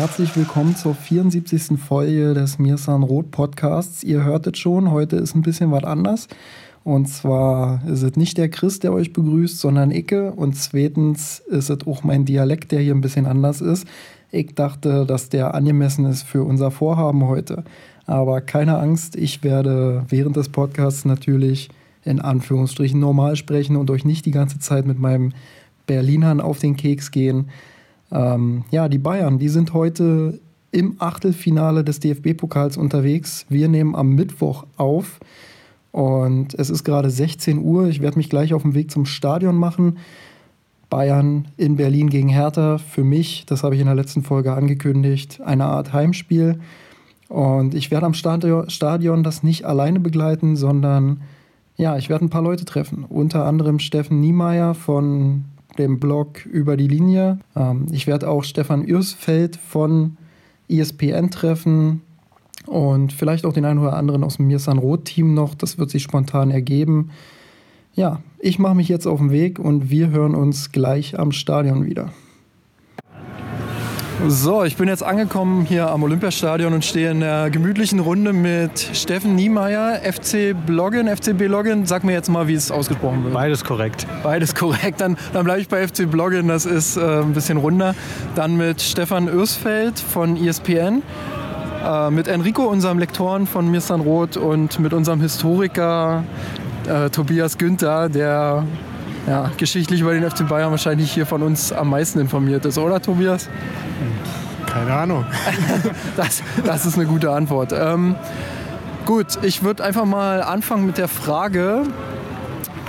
Herzlich 0.00 0.34
willkommen 0.34 0.74
zur 0.76 0.94
74. 0.94 1.78
Folge 1.78 2.32
des 2.32 2.58
Mirsan 2.58 3.02
Rot 3.02 3.30
Podcasts. 3.30 4.02
Ihr 4.02 4.24
hörtet 4.24 4.56
schon, 4.56 4.90
heute 4.90 5.16
ist 5.16 5.34
ein 5.34 5.42
bisschen 5.42 5.72
was 5.72 5.84
anders. 5.84 6.26
Und 6.84 7.06
zwar 7.06 7.86
ist 7.86 8.00
es 8.02 8.16
nicht 8.16 8.38
der 8.38 8.48
Chris, 8.48 8.78
der 8.78 8.94
euch 8.94 9.12
begrüßt, 9.12 9.58
sondern 9.58 9.90
Icke. 9.90 10.32
Und 10.32 10.56
zweitens 10.56 11.40
ist 11.40 11.68
es 11.68 11.86
auch 11.86 12.02
mein 12.02 12.24
Dialekt, 12.24 12.72
der 12.72 12.80
hier 12.80 12.94
ein 12.94 13.02
bisschen 13.02 13.26
anders 13.26 13.60
ist. 13.60 13.86
Ich 14.30 14.54
dachte, 14.54 15.04
dass 15.04 15.28
der 15.28 15.52
angemessen 15.52 16.06
ist 16.06 16.22
für 16.22 16.44
unser 16.44 16.70
Vorhaben 16.70 17.26
heute. 17.26 17.64
Aber 18.06 18.40
keine 18.40 18.78
Angst, 18.78 19.16
ich 19.16 19.44
werde 19.44 20.06
während 20.08 20.34
des 20.34 20.48
Podcasts 20.48 21.04
natürlich 21.04 21.68
in 22.04 22.20
Anführungsstrichen 22.20 22.98
normal 22.98 23.36
sprechen 23.36 23.76
und 23.76 23.90
euch 23.90 24.06
nicht 24.06 24.24
die 24.24 24.30
ganze 24.30 24.60
Zeit 24.60 24.86
mit 24.86 24.98
meinem 24.98 25.34
Berlinern 25.86 26.40
auf 26.40 26.58
den 26.58 26.76
Keks 26.76 27.10
gehen. 27.10 27.50
Ähm, 28.12 28.64
ja, 28.70 28.88
die 28.88 28.98
Bayern, 28.98 29.38
die 29.38 29.48
sind 29.48 29.72
heute 29.72 30.40
im 30.72 30.96
Achtelfinale 30.98 31.84
des 31.84 32.00
DFB-Pokals 32.00 32.76
unterwegs. 32.76 33.46
Wir 33.48 33.68
nehmen 33.68 33.94
am 33.94 34.14
Mittwoch 34.14 34.66
auf 34.76 35.20
und 35.92 36.54
es 36.54 36.70
ist 36.70 36.84
gerade 36.84 37.10
16 37.10 37.58
Uhr. 37.58 37.88
Ich 37.88 38.00
werde 38.00 38.18
mich 38.18 38.30
gleich 38.30 38.54
auf 38.54 38.62
den 38.62 38.74
Weg 38.74 38.90
zum 38.90 39.06
Stadion 39.06 39.56
machen. 39.56 39.98
Bayern 40.88 41.48
in 41.56 41.76
Berlin 41.76 42.10
gegen 42.10 42.28
Hertha. 42.28 42.78
Für 42.78 43.04
mich, 43.04 43.46
das 43.46 43.62
habe 43.62 43.74
ich 43.74 43.80
in 43.80 43.86
der 43.86 43.94
letzten 43.94 44.22
Folge 44.22 44.52
angekündigt, 44.52 45.40
eine 45.44 45.66
Art 45.66 45.92
Heimspiel. 45.92 46.60
Und 47.28 47.74
ich 47.74 47.92
werde 47.92 48.06
am 48.06 48.14
Stadion 48.14 49.22
das 49.22 49.42
nicht 49.44 49.64
alleine 49.64 50.00
begleiten, 50.00 50.56
sondern 50.56 51.22
ja, 51.76 51.96
ich 51.96 52.08
werde 52.08 52.24
ein 52.24 52.30
paar 52.30 52.42
Leute 52.42 52.64
treffen. 52.64 53.04
Unter 53.08 53.44
anderem 53.44 53.78
Steffen 53.78 54.20
Niemeyer 54.20 54.74
von 54.74 55.44
dem 55.78 56.00
Blog 56.00 56.44
über 56.46 56.76
die 56.76 56.88
Linie. 56.88 57.38
Ähm, 57.56 57.86
ich 57.90 58.06
werde 58.06 58.28
auch 58.28 58.44
Stefan 58.44 58.84
Ürsfeld 58.84 59.56
von 59.56 60.16
ESPN 60.68 61.30
treffen 61.30 62.02
und 62.66 63.12
vielleicht 63.12 63.44
auch 63.44 63.52
den 63.52 63.64
einen 63.64 63.78
oder 63.78 63.94
anderen 63.94 64.24
aus 64.24 64.36
dem 64.36 64.46
Mirsan 64.46 64.78
Roth-Team 64.78 65.34
noch. 65.34 65.54
Das 65.54 65.78
wird 65.78 65.90
sich 65.90 66.02
spontan 66.02 66.50
ergeben. 66.50 67.10
Ja, 67.94 68.22
ich 68.38 68.58
mache 68.58 68.74
mich 68.74 68.88
jetzt 68.88 69.06
auf 69.06 69.18
den 69.18 69.30
Weg 69.30 69.58
und 69.58 69.90
wir 69.90 70.10
hören 70.10 70.34
uns 70.34 70.72
gleich 70.72 71.18
am 71.18 71.32
Stadion 71.32 71.84
wieder. 71.84 72.12
So, 74.28 74.64
ich 74.64 74.76
bin 74.76 74.88
jetzt 74.88 75.02
angekommen 75.02 75.64
hier 75.64 75.90
am 75.90 76.02
Olympiastadion 76.02 76.74
und 76.74 76.84
stehe 76.84 77.10
in 77.10 77.20
der 77.20 77.48
gemütlichen 77.50 78.00
Runde 78.00 78.32
mit 78.32 78.78
Steffen 78.92 79.34
Niemeyer, 79.34 80.00
FC 80.02 80.54
Bloggen, 80.66 81.08
FCB 81.08 81.46
Login. 81.46 81.86
Sag 81.86 82.04
mir 82.04 82.12
jetzt 82.12 82.28
mal, 82.28 82.46
wie 82.46 82.54
es 82.54 82.70
ausgesprochen 82.70 83.24
wird. 83.24 83.34
Beides 83.34 83.64
korrekt. 83.64 84.06
Beides 84.22 84.54
korrekt. 84.54 85.00
Dann, 85.00 85.16
dann 85.32 85.44
bleibe 85.44 85.60
ich 85.60 85.68
bei 85.68 85.86
FC 85.86 86.10
Bloggen, 86.10 86.48
das 86.48 86.66
ist 86.66 86.96
äh, 86.96 87.22
ein 87.22 87.32
bisschen 87.32 87.56
runder. 87.56 87.94
Dann 88.34 88.56
mit 88.56 88.82
Stefan 88.82 89.26
Ösfeld 89.28 89.98
von 89.98 90.36
ESPN. 90.36 91.02
Äh, 91.82 92.10
mit 92.10 92.28
Enrico, 92.28 92.64
unserem 92.64 92.98
Lektoren 92.98 93.46
von 93.46 93.70
Mirsan 93.70 94.02
Roth 94.02 94.36
und 94.36 94.78
mit 94.80 94.92
unserem 94.92 95.20
Historiker 95.22 96.24
äh, 96.86 97.08
Tobias 97.08 97.56
Günther, 97.56 98.08
der 98.10 98.64
ja, 99.26 99.50
geschichtlich 99.56 100.00
über 100.00 100.12
den 100.12 100.28
FC 100.28 100.48
Bayern 100.48 100.70
wahrscheinlich 100.70 101.12
hier 101.12 101.26
von 101.26 101.42
uns 101.42 101.72
am 101.72 101.90
meisten 101.90 102.20
informiert 102.20 102.64
ist, 102.64 102.78
oder 102.78 103.00
Tobias? 103.00 103.48
Keine 104.66 104.92
Ahnung. 104.92 105.24
das, 106.16 106.42
das 106.64 106.86
ist 106.86 106.96
eine 106.96 107.06
gute 107.06 107.30
Antwort. 107.30 107.72
Ähm, 107.72 108.14
gut, 109.04 109.38
ich 109.42 109.62
würde 109.62 109.84
einfach 109.84 110.04
mal 110.04 110.42
anfangen 110.42 110.86
mit 110.86 110.98
der 110.98 111.08
Frage, 111.08 111.84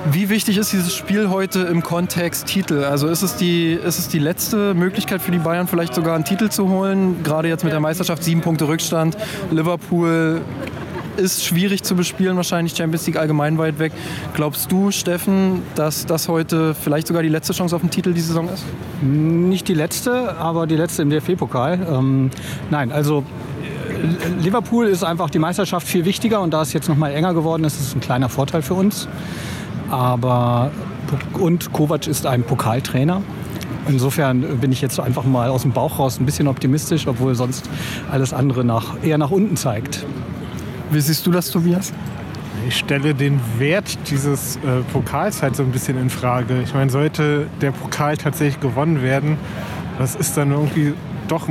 wie 0.09 0.29
wichtig 0.29 0.57
ist 0.57 0.73
dieses 0.73 0.95
Spiel 0.95 1.29
heute 1.29 1.61
im 1.61 1.83
Kontext 1.83 2.47
Titel? 2.47 2.83
Also 2.83 3.07
ist 3.07 3.21
es, 3.21 3.35
die, 3.35 3.73
ist 3.73 3.99
es 3.99 4.07
die 4.07 4.17
letzte 4.17 4.73
Möglichkeit 4.73 5.21
für 5.21 5.31
die 5.31 5.37
Bayern, 5.37 5.67
vielleicht 5.67 5.93
sogar 5.93 6.15
einen 6.15 6.25
Titel 6.25 6.49
zu 6.49 6.69
holen? 6.69 7.21
Gerade 7.23 7.47
jetzt 7.47 7.63
mit 7.63 7.71
der 7.71 7.79
Meisterschaft, 7.79 8.23
sieben 8.23 8.41
Punkte 8.41 8.67
Rückstand. 8.67 9.15
Liverpool 9.51 10.41
ist 11.21 11.45
schwierig 11.45 11.83
zu 11.83 11.95
bespielen, 11.95 12.35
wahrscheinlich 12.35 12.75
Champions 12.75 13.05
League 13.07 13.17
allgemein 13.17 13.57
weit 13.57 13.79
weg. 13.79 13.93
Glaubst 14.33 14.71
du, 14.71 14.91
Steffen, 14.91 15.61
dass 15.75 16.05
das 16.05 16.27
heute 16.27 16.73
vielleicht 16.73 17.07
sogar 17.07 17.23
die 17.23 17.29
letzte 17.29 17.53
Chance 17.53 17.75
auf 17.75 17.81
den 17.81 17.91
Titel 17.91 18.13
die 18.13 18.21
Saison 18.21 18.49
ist? 18.49 18.65
Nicht 19.01 19.67
die 19.67 19.73
letzte, 19.73 20.37
aber 20.37 20.67
die 20.67 20.75
letzte 20.75 21.03
im 21.03 21.09
DFB-Pokal. 21.09 21.87
Ähm, 21.89 22.31
nein, 22.69 22.91
also 22.91 23.23
Liverpool 24.39 24.87
ist 24.87 25.03
einfach 25.03 25.29
die 25.29 25.39
Meisterschaft 25.39 25.87
viel 25.87 26.05
wichtiger 26.05 26.41
und 26.41 26.51
da 26.53 26.61
es 26.61 26.73
jetzt 26.73 26.89
noch 26.89 26.97
mal 26.97 27.11
enger 27.11 27.33
geworden 27.33 27.63
ist, 27.63 27.79
ist 27.79 27.87
es 27.87 27.95
ein 27.95 28.01
kleiner 28.01 28.29
Vorteil 28.29 28.61
für 28.61 28.73
uns. 28.73 29.07
Aber 29.89 30.71
und 31.33 31.73
Kovac 31.73 32.07
ist 32.07 32.25
ein 32.25 32.43
Pokaltrainer. 32.43 33.21
Insofern 33.87 34.59
bin 34.59 34.71
ich 34.71 34.81
jetzt 34.81 34.99
einfach 34.99 35.23
mal 35.23 35.49
aus 35.49 35.63
dem 35.63 35.71
Bauch 35.71 35.99
raus 35.99 36.19
ein 36.19 36.25
bisschen 36.25 36.47
optimistisch, 36.47 37.07
obwohl 37.07 37.35
sonst 37.35 37.69
alles 38.11 38.33
andere 38.33 38.63
nach, 38.63 38.95
eher 39.03 39.17
nach 39.17 39.31
unten 39.31 39.57
zeigt. 39.57 40.05
Wie 40.91 40.99
siehst 40.99 41.25
du 41.25 41.31
das, 41.31 41.49
Tobias? 41.49 41.93
Ich 42.67 42.77
stelle 42.77 43.15
den 43.15 43.39
Wert 43.57 43.97
dieses 44.09 44.57
äh, 44.57 44.81
Pokals 44.91 45.41
halt 45.41 45.55
so 45.55 45.63
ein 45.63 45.71
bisschen 45.71 45.97
in 45.97 46.09
Frage. 46.09 46.61
Ich 46.63 46.73
meine, 46.73 46.91
sollte 46.91 47.47
der 47.61 47.71
Pokal 47.71 48.17
tatsächlich 48.17 48.59
gewonnen 48.59 49.01
werden, 49.01 49.37
das 49.97 50.15
ist 50.15 50.35
dann 50.35 50.51
irgendwie 50.51 50.93
doch 51.29 51.47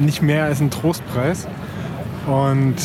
nicht 0.00 0.22
mehr 0.22 0.44
als 0.44 0.60
ein 0.60 0.70
Trostpreis. 0.70 1.46
Und 2.26 2.76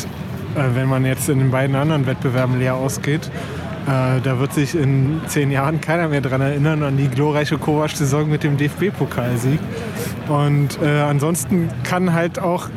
äh, 0.56 0.74
wenn 0.74 0.88
man 0.88 1.06
jetzt 1.06 1.28
in 1.30 1.38
den 1.38 1.50
beiden 1.50 1.74
anderen 1.74 2.06
Wettbewerben 2.06 2.58
leer 2.58 2.74
ausgeht, 2.74 3.30
äh, 3.86 4.20
da 4.20 4.38
wird 4.38 4.52
sich 4.52 4.74
in 4.74 5.22
zehn 5.26 5.50
Jahren 5.50 5.80
keiner 5.80 6.08
mehr 6.08 6.20
daran 6.20 6.42
erinnern 6.42 6.82
an 6.82 6.98
die 6.98 7.08
glorreiche 7.08 7.56
Kovac-Saison 7.56 8.28
mit 8.28 8.42
dem 8.42 8.58
DFB-Pokalsieg. 8.58 9.60
Und 10.28 10.78
äh, 10.82 11.00
ansonsten 11.00 11.70
kann 11.82 12.12
halt 12.12 12.38
auch 12.38 12.68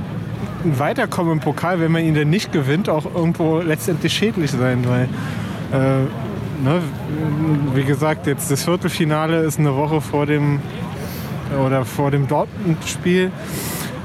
ein 0.64 0.80
Weiterkommen 0.80 1.34
im 1.34 1.40
Pokal, 1.40 1.80
wenn 1.80 1.92
man 1.92 2.04
ihn 2.04 2.14
denn 2.14 2.30
nicht 2.30 2.52
gewinnt, 2.52 2.90
auch 2.90 3.06
irgendwo 3.06 3.60
letztendlich 3.60 4.14
schädlich 4.14 4.52
sein, 4.52 4.86
weil 4.88 5.10
äh, 5.72 6.02
ne, 6.64 6.82
wie 7.74 7.84
gesagt, 7.84 8.28
jetzt 8.28 8.52
das 8.52 8.64
Viertelfinale 8.64 9.42
ist 9.44 9.60
eine 9.60 9.76
Woche 9.76 10.02
vor 10.02 10.26
dem 10.26 10.60
oder 11.66 11.86
vor 11.86 12.12
dem 12.12 12.28
Dortmund-Spiel. 12.28 13.32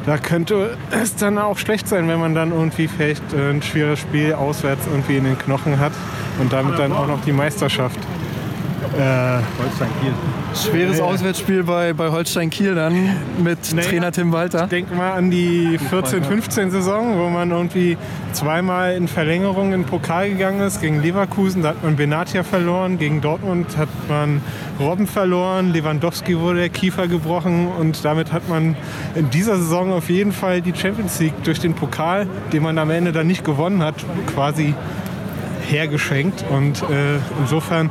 Da 0.06 0.19
könnte 0.19 0.76
es 0.91 1.16
dann 1.16 1.38
auch 1.38 1.56
schlecht 1.56 1.88
sein, 1.88 2.09
wenn 2.09 2.20
man 2.20 2.34
dann 2.34 2.53
irgendwie 2.53 2.88
vielleicht 2.88 3.22
ein 3.34 3.62
schweres 3.62 4.00
Spiel 4.00 4.34
auswärts 4.34 4.87
irgendwie 4.87 5.16
in 5.16 5.25
den 5.25 5.38
Knochen 5.38 5.78
hat 5.78 5.93
und 6.41 6.53
damit 6.53 6.78
dann 6.78 6.93
auch 6.93 7.06
noch 7.06 7.22
die 7.25 7.32
Meisterschaft. 7.32 7.98
Äh, 8.97 9.41
Holstein 9.60 9.88
Kiel. 10.00 10.12
Schweres 10.55 10.99
ja. 10.99 11.05
Auswärtsspiel 11.05 11.65
bei, 11.65 11.93
bei 11.93 12.10
Holstein 12.10 12.49
Kiel 12.50 12.77
dann 12.77 12.94
mit 13.43 13.75
naja, 13.75 13.88
Trainer 13.88 14.12
Tim 14.12 14.31
Walter. 14.31 14.65
Ich 14.65 14.71
denke 14.71 14.94
mal 14.94 15.12
an 15.12 15.32
die 15.32 15.78
14-15-Saison, 15.91 17.19
wo 17.19 17.28
man 17.28 17.50
irgendwie 17.50 17.97
zweimal 18.32 18.94
in 18.94 19.09
Verlängerung 19.09 19.72
in 19.72 19.82
den 19.82 19.84
Pokal 19.84 20.31
gegangen 20.31 20.60
ist. 20.60 20.81
Gegen 20.81 21.03
Leverkusen, 21.03 21.62
da 21.62 21.71
hat 21.71 21.82
man 21.82 21.97
Benatia 21.97 22.44
verloren. 22.44 22.97
Gegen 22.99 23.21
Dortmund 23.21 23.77
hat 23.77 23.88
man 24.09 24.41
Robben 24.78 25.09
verloren. 25.09 25.72
Lewandowski 25.72 26.38
wurde 26.38 26.61
der 26.61 26.69
Kiefer 26.69 27.09
gebrochen. 27.09 27.66
Und 27.69 28.05
damit 28.05 28.32
hat 28.32 28.49
man 28.49 28.76
in 29.16 29.28
dieser 29.31 29.56
Saison 29.56 29.93
auf 29.93 30.09
jeden 30.09 30.32
Fall 30.32 30.62
die 30.62 30.72
Champions 30.72 31.19
League 31.19 31.43
durch 31.43 31.58
den 31.58 31.75
Pokal, 31.75 32.29
den 32.52 32.62
man 32.62 32.79
am 32.79 32.91
Ende 32.91 33.11
dann 33.11 33.26
nicht 33.26 33.44
gewonnen 33.44 33.82
hat, 33.82 33.96
quasi 34.32 34.73
hergeschenkt. 35.69 36.44
Und 36.50 36.82
äh, 36.82 37.19
insofern 37.41 37.91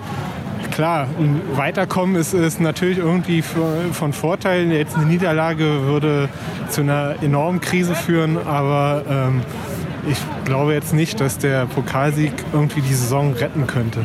klar, 0.74 1.08
ein 1.20 1.42
Weiterkommen 1.56 2.16
ist, 2.16 2.34
ist 2.34 2.60
natürlich 2.60 2.98
irgendwie 2.98 3.44
von 3.44 4.12
Vorteil. 4.12 4.72
Jetzt 4.72 4.96
eine 4.96 5.06
Niederlage 5.06 5.84
würde 5.86 6.30
zu 6.70 6.82
einer 6.82 7.16
enormen 7.22 7.62
Krise 7.62 7.96
führen, 7.96 8.38
aber 8.38 9.04
ähm, 9.08 9.42
ich 10.10 10.18
glaube 10.46 10.74
jetzt 10.74 10.94
nicht, 10.94 11.20
dass 11.22 11.38
der 11.38 11.68
Pokalsieg 11.68 12.34
irgendwie 12.52 12.82
die 12.82 12.94
Saison 12.94 13.34
retten 13.34 13.68
könnte. 13.68 14.04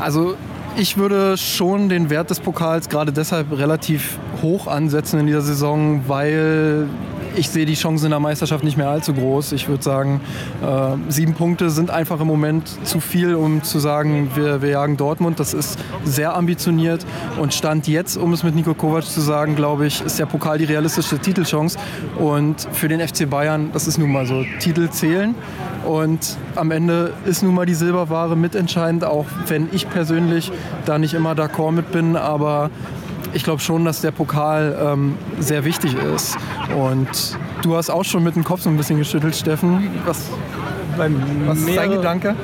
Also 0.00 0.34
ich 0.76 0.96
würde 0.96 1.36
schon 1.36 1.88
den 1.88 2.10
Wert 2.10 2.30
des 2.30 2.40
Pokals 2.40 2.88
gerade 2.88 3.12
deshalb 3.12 3.56
relativ 3.56 4.18
hoch 4.42 4.66
ansetzen 4.66 5.20
in 5.20 5.26
dieser 5.26 5.42
Saison, 5.42 6.02
weil 6.08 6.88
ich 7.36 7.50
sehe 7.50 7.66
die 7.66 7.74
Chancen 7.74 8.06
in 8.06 8.10
der 8.10 8.20
Meisterschaft 8.20 8.64
nicht 8.64 8.76
mehr 8.76 8.88
allzu 8.88 9.12
groß. 9.14 9.52
Ich 9.52 9.68
würde 9.68 9.82
sagen, 9.82 10.20
äh, 10.62 11.10
sieben 11.10 11.34
Punkte 11.34 11.70
sind 11.70 11.90
einfach 11.90 12.20
im 12.20 12.26
Moment 12.26 12.68
zu 12.86 13.00
viel, 13.00 13.34
um 13.34 13.62
zu 13.62 13.78
sagen, 13.78 14.30
wir, 14.34 14.62
wir 14.62 14.70
jagen 14.70 14.96
Dortmund. 14.96 15.40
Das 15.40 15.54
ist 15.54 15.78
sehr 16.04 16.36
ambitioniert 16.36 17.04
und 17.40 17.54
Stand 17.54 17.88
jetzt, 17.88 18.16
um 18.16 18.32
es 18.32 18.42
mit 18.42 18.54
Nico 18.54 18.74
Kovac 18.74 19.04
zu 19.04 19.20
sagen, 19.20 19.56
glaube 19.56 19.86
ich, 19.86 20.00
ist 20.02 20.18
der 20.18 20.26
Pokal 20.26 20.58
die 20.58 20.64
realistische 20.64 21.18
Titelchance. 21.18 21.78
Und 22.18 22.66
für 22.72 22.88
den 22.88 23.06
FC 23.06 23.28
Bayern, 23.28 23.70
das 23.72 23.86
ist 23.86 23.98
nun 23.98 24.12
mal 24.12 24.26
so, 24.26 24.44
Titel 24.60 24.88
zählen. 24.90 25.34
Und 25.86 26.36
am 26.54 26.70
Ende 26.70 27.14
ist 27.24 27.42
nun 27.42 27.54
mal 27.54 27.66
die 27.66 27.74
Silberware 27.74 28.36
mitentscheidend, 28.36 29.04
auch 29.04 29.26
wenn 29.46 29.68
ich 29.72 29.88
persönlich 29.88 30.52
da 30.84 30.98
nicht 30.98 31.14
immer 31.14 31.32
d'accord 31.32 31.72
mit 31.72 31.92
bin. 31.92 32.16
Aber 32.16 32.70
ich 33.32 33.44
glaube 33.44 33.60
schon, 33.60 33.84
dass 33.84 34.00
der 34.00 34.10
Pokal 34.10 34.76
ähm, 34.80 35.16
sehr 35.38 35.64
wichtig 35.64 35.94
ist. 35.94 36.36
Und 36.76 37.38
du 37.62 37.76
hast 37.76 37.90
auch 37.90 38.04
schon 38.04 38.22
mit 38.22 38.36
dem 38.36 38.44
Kopf 38.44 38.62
so 38.62 38.70
ein 38.70 38.76
bisschen 38.76 38.98
geschüttelt, 38.98 39.36
Steffen. 39.36 39.90
Was, 40.04 40.28
was 40.96 41.58
ist 41.58 41.76
dein 41.76 41.90
Gedanke? 41.90 42.34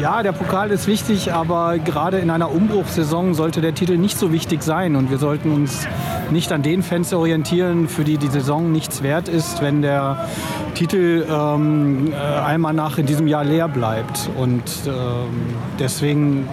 Ja, 0.00 0.22
der 0.22 0.32
Pokal 0.32 0.70
ist 0.70 0.86
wichtig, 0.86 1.32
aber 1.32 1.78
gerade 1.78 2.18
in 2.18 2.28
einer 2.28 2.50
Umbruchssaison 2.50 3.32
sollte 3.32 3.60
der 3.60 3.74
Titel 3.74 3.96
nicht 3.96 4.18
so 4.18 4.32
wichtig 4.32 4.62
sein. 4.62 4.96
Und 4.96 5.10
wir 5.10 5.18
sollten 5.18 5.52
uns 5.52 5.86
nicht 6.30 6.52
an 6.52 6.62
den 6.62 6.82
Fans 6.82 7.12
orientieren, 7.14 7.88
für 7.88 8.04
die 8.04 8.18
die 8.18 8.26
Saison 8.26 8.72
nichts 8.72 9.02
wert 9.02 9.28
ist, 9.28 9.62
wenn 9.62 9.82
der 9.82 10.26
Titel 10.74 11.24
ähm, 11.30 12.12
äh, 12.12 12.16
einmal 12.16 12.74
nach 12.74 12.98
in 12.98 13.06
diesem 13.06 13.28
Jahr 13.28 13.44
leer 13.44 13.68
bleibt. 13.68 14.28
Und 14.36 14.64
ähm, 14.86 15.54
deswegen 15.78 16.48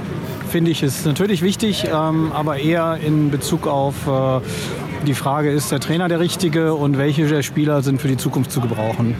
finde 0.51 0.69
ich 0.69 0.83
es 0.83 1.05
natürlich 1.05 1.41
wichtig, 1.41 1.85
ähm, 1.85 2.31
aber 2.33 2.57
eher 2.57 2.97
in 2.97 3.31
Bezug 3.31 3.67
auf 3.67 3.95
äh, 4.05 4.41
die 5.07 5.13
Frage, 5.13 5.49
ist 5.49 5.71
der 5.71 5.79
Trainer 5.79 6.09
der 6.09 6.19
richtige 6.19 6.73
und 6.73 6.97
welche 6.97 7.25
der 7.25 7.41
Spieler 7.41 7.81
sind 7.81 8.01
für 8.01 8.09
die 8.09 8.17
Zukunft 8.17 8.51
zu 8.51 8.59
gebrauchen. 8.59 9.15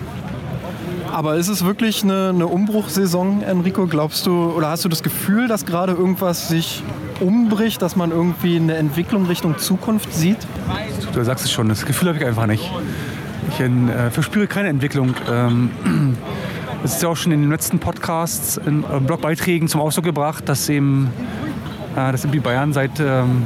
Aber 1.12 1.36
ist 1.36 1.48
es 1.48 1.66
wirklich 1.66 2.04
eine, 2.04 2.30
eine 2.30 2.48
Umbruchsaison, 2.48 3.44
Enrico? 3.44 3.88
Glaubst 3.88 4.26
du 4.26 4.52
oder 4.52 4.70
hast 4.70 4.84
du 4.86 4.90
das 4.90 5.04
Gefühl, 5.04 5.48
dass 5.48 5.66
gerade 5.66 5.94
irgendwas 5.94 6.50
sich 6.50 6.84
umbricht, 7.20 7.82
dass 7.82 7.96
man 7.96 8.12
irgendwie 8.12 8.58
eine 8.58 8.76
Entwicklung 8.76 9.26
Richtung 9.26 9.58
Zukunft 9.58 10.14
sieht? 10.14 10.38
Du 11.14 11.24
sagst 11.24 11.46
es 11.46 11.52
schon, 11.52 11.70
das 11.70 11.86
Gefühl 11.86 12.10
habe 12.10 12.20
ich 12.20 12.26
einfach 12.26 12.48
nicht. 12.48 12.70
Ich 13.50 13.60
äh, 13.60 14.12
verspüre 14.12 14.48
keine 14.48 14.70
Entwicklung. 14.70 15.14
Ähm, 15.30 15.72
es 16.84 16.96
ist 16.96 17.04
ja 17.04 17.10
auch 17.10 17.16
schon 17.16 17.32
in 17.32 17.42
den 17.42 17.52
letzten 17.52 17.80
Podcasts, 17.80 18.58
in 18.58 18.84
äh, 18.84 19.00
Blogbeiträgen 19.00 19.68
zum 19.68 19.82
Ausdruck 19.82 20.06
gebracht, 20.06 20.48
dass 20.50 20.68
eben, 20.70 21.12
äh, 21.96 22.12
dass 22.12 22.24
die 22.24 22.40
Bayern 22.40 22.74
seit 22.74 23.00
ähm, 23.00 23.44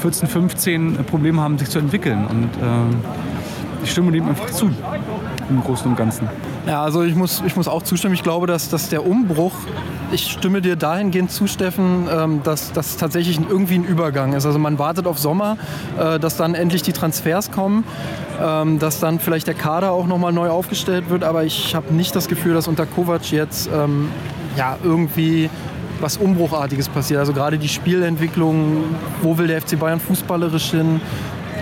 14, 0.00 0.28
15 0.28 1.04
Probleme 1.04 1.42
haben, 1.42 1.58
sich 1.58 1.68
zu 1.68 1.78
entwickeln. 1.78 2.26
Und 2.26 2.44
äh, 2.44 3.84
ich 3.84 3.90
stimme 3.90 4.12
dem 4.12 4.28
einfach 4.28 4.50
zu, 4.50 4.70
im 5.48 5.62
Großen 5.62 5.90
und 5.90 5.96
Ganzen. 5.96 6.28
Ja, 6.66 6.82
also 6.82 7.02
ich 7.02 7.14
muss, 7.14 7.42
ich 7.46 7.56
muss 7.56 7.68
auch 7.68 7.82
zustimmen. 7.82 8.14
Ich 8.14 8.22
glaube, 8.22 8.46
dass, 8.46 8.68
dass 8.68 8.88
der 8.88 9.06
Umbruch, 9.06 9.54
ich 10.12 10.30
stimme 10.30 10.60
dir 10.60 10.76
dahingehend 10.76 11.30
zu, 11.30 11.46
Steffen, 11.46 12.08
ähm, 12.10 12.42
dass 12.42 12.72
das 12.72 12.96
tatsächlich 12.96 13.38
irgendwie 13.38 13.74
ein 13.74 13.84
Übergang 13.84 14.34
ist. 14.34 14.46
Also 14.46 14.58
man 14.58 14.78
wartet 14.78 15.06
auf 15.06 15.18
Sommer, 15.18 15.56
äh, 15.98 16.18
dass 16.18 16.36
dann 16.36 16.54
endlich 16.54 16.82
die 16.82 16.92
Transfers 16.92 17.50
kommen, 17.50 17.84
ähm, 18.40 18.78
dass 18.78 19.00
dann 19.00 19.20
vielleicht 19.20 19.46
der 19.46 19.54
Kader 19.54 19.92
auch 19.92 20.06
nochmal 20.06 20.32
neu 20.32 20.48
aufgestellt 20.48 21.10
wird. 21.10 21.24
Aber 21.24 21.44
ich 21.44 21.74
habe 21.74 21.92
nicht 21.94 22.14
das 22.16 22.28
Gefühl, 22.28 22.54
dass 22.54 22.68
unter 22.68 22.86
Kovac 22.86 23.30
jetzt 23.30 23.68
ähm, 23.72 24.08
ja, 24.56 24.78
irgendwie 24.82 25.50
was 26.00 26.16
Umbruchartiges 26.16 26.88
passiert. 26.88 27.20
Also 27.20 27.32
gerade 27.32 27.58
die 27.58 27.68
Spielentwicklung, 27.68 28.84
wo 29.22 29.36
will 29.36 29.46
der 29.46 29.60
FC 29.60 29.78
Bayern 29.78 30.00
fußballerisch 30.00 30.70
hin? 30.70 31.00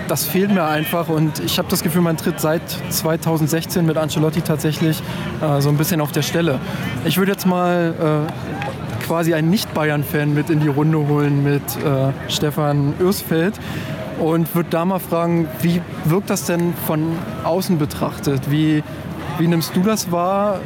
das 0.08 0.24
fehlt 0.24 0.50
mir 0.50 0.64
einfach 0.64 1.08
und 1.08 1.38
ich 1.40 1.58
habe 1.58 1.68
das 1.68 1.82
Gefühl, 1.82 2.00
man 2.00 2.16
tritt 2.16 2.40
seit 2.40 2.62
2016 2.88 3.84
mit 3.84 3.96
Ancelotti 3.96 4.40
tatsächlich 4.40 5.02
äh, 5.42 5.60
so 5.60 5.68
ein 5.68 5.76
bisschen 5.76 6.00
auf 6.00 6.12
der 6.12 6.22
Stelle. 6.22 6.58
Ich 7.04 7.18
würde 7.18 7.32
jetzt 7.32 7.46
mal 7.46 8.26
äh, 8.28 9.04
quasi 9.04 9.34
einen 9.34 9.50
Nicht-Bayern-Fan 9.50 10.32
mit 10.32 10.50
in 10.50 10.60
die 10.60 10.68
Runde 10.68 10.98
holen 10.98 11.42
mit 11.42 11.62
äh, 11.62 12.30
Stefan 12.30 12.94
Örsfeld 13.00 13.54
und 14.20 14.54
würde 14.54 14.70
da 14.70 14.84
mal 14.84 14.98
fragen, 14.98 15.48
wie 15.62 15.80
wirkt 16.04 16.30
das 16.30 16.44
denn 16.44 16.74
von 16.86 17.16
außen 17.44 17.78
betrachtet? 17.78 18.50
Wie, 18.50 18.82
wie 19.38 19.46
nimmst 19.46 19.74
du 19.76 19.80
das 19.80 20.10
wahr, 20.10 20.60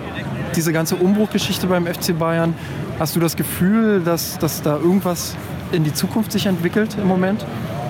diese 0.57 0.73
ganze 0.73 0.97
Umbruchgeschichte 0.97 1.67
beim 1.67 1.87
FC 1.87 2.19
Bayern? 2.19 2.55
Hast 2.99 3.17
du 3.17 3.21
das 3.21 3.37
Gefühl, 3.37 4.01
dass, 4.01 4.39
dass 4.39 4.63
da 4.63 4.77
irgendwas 4.77 5.37
in 5.73 5.85
die 5.85 5.93
Zukunft 5.93 6.33
sich 6.33 6.47
entwickelt 6.47 6.97
im 7.01 7.09
Moment? 7.09 7.45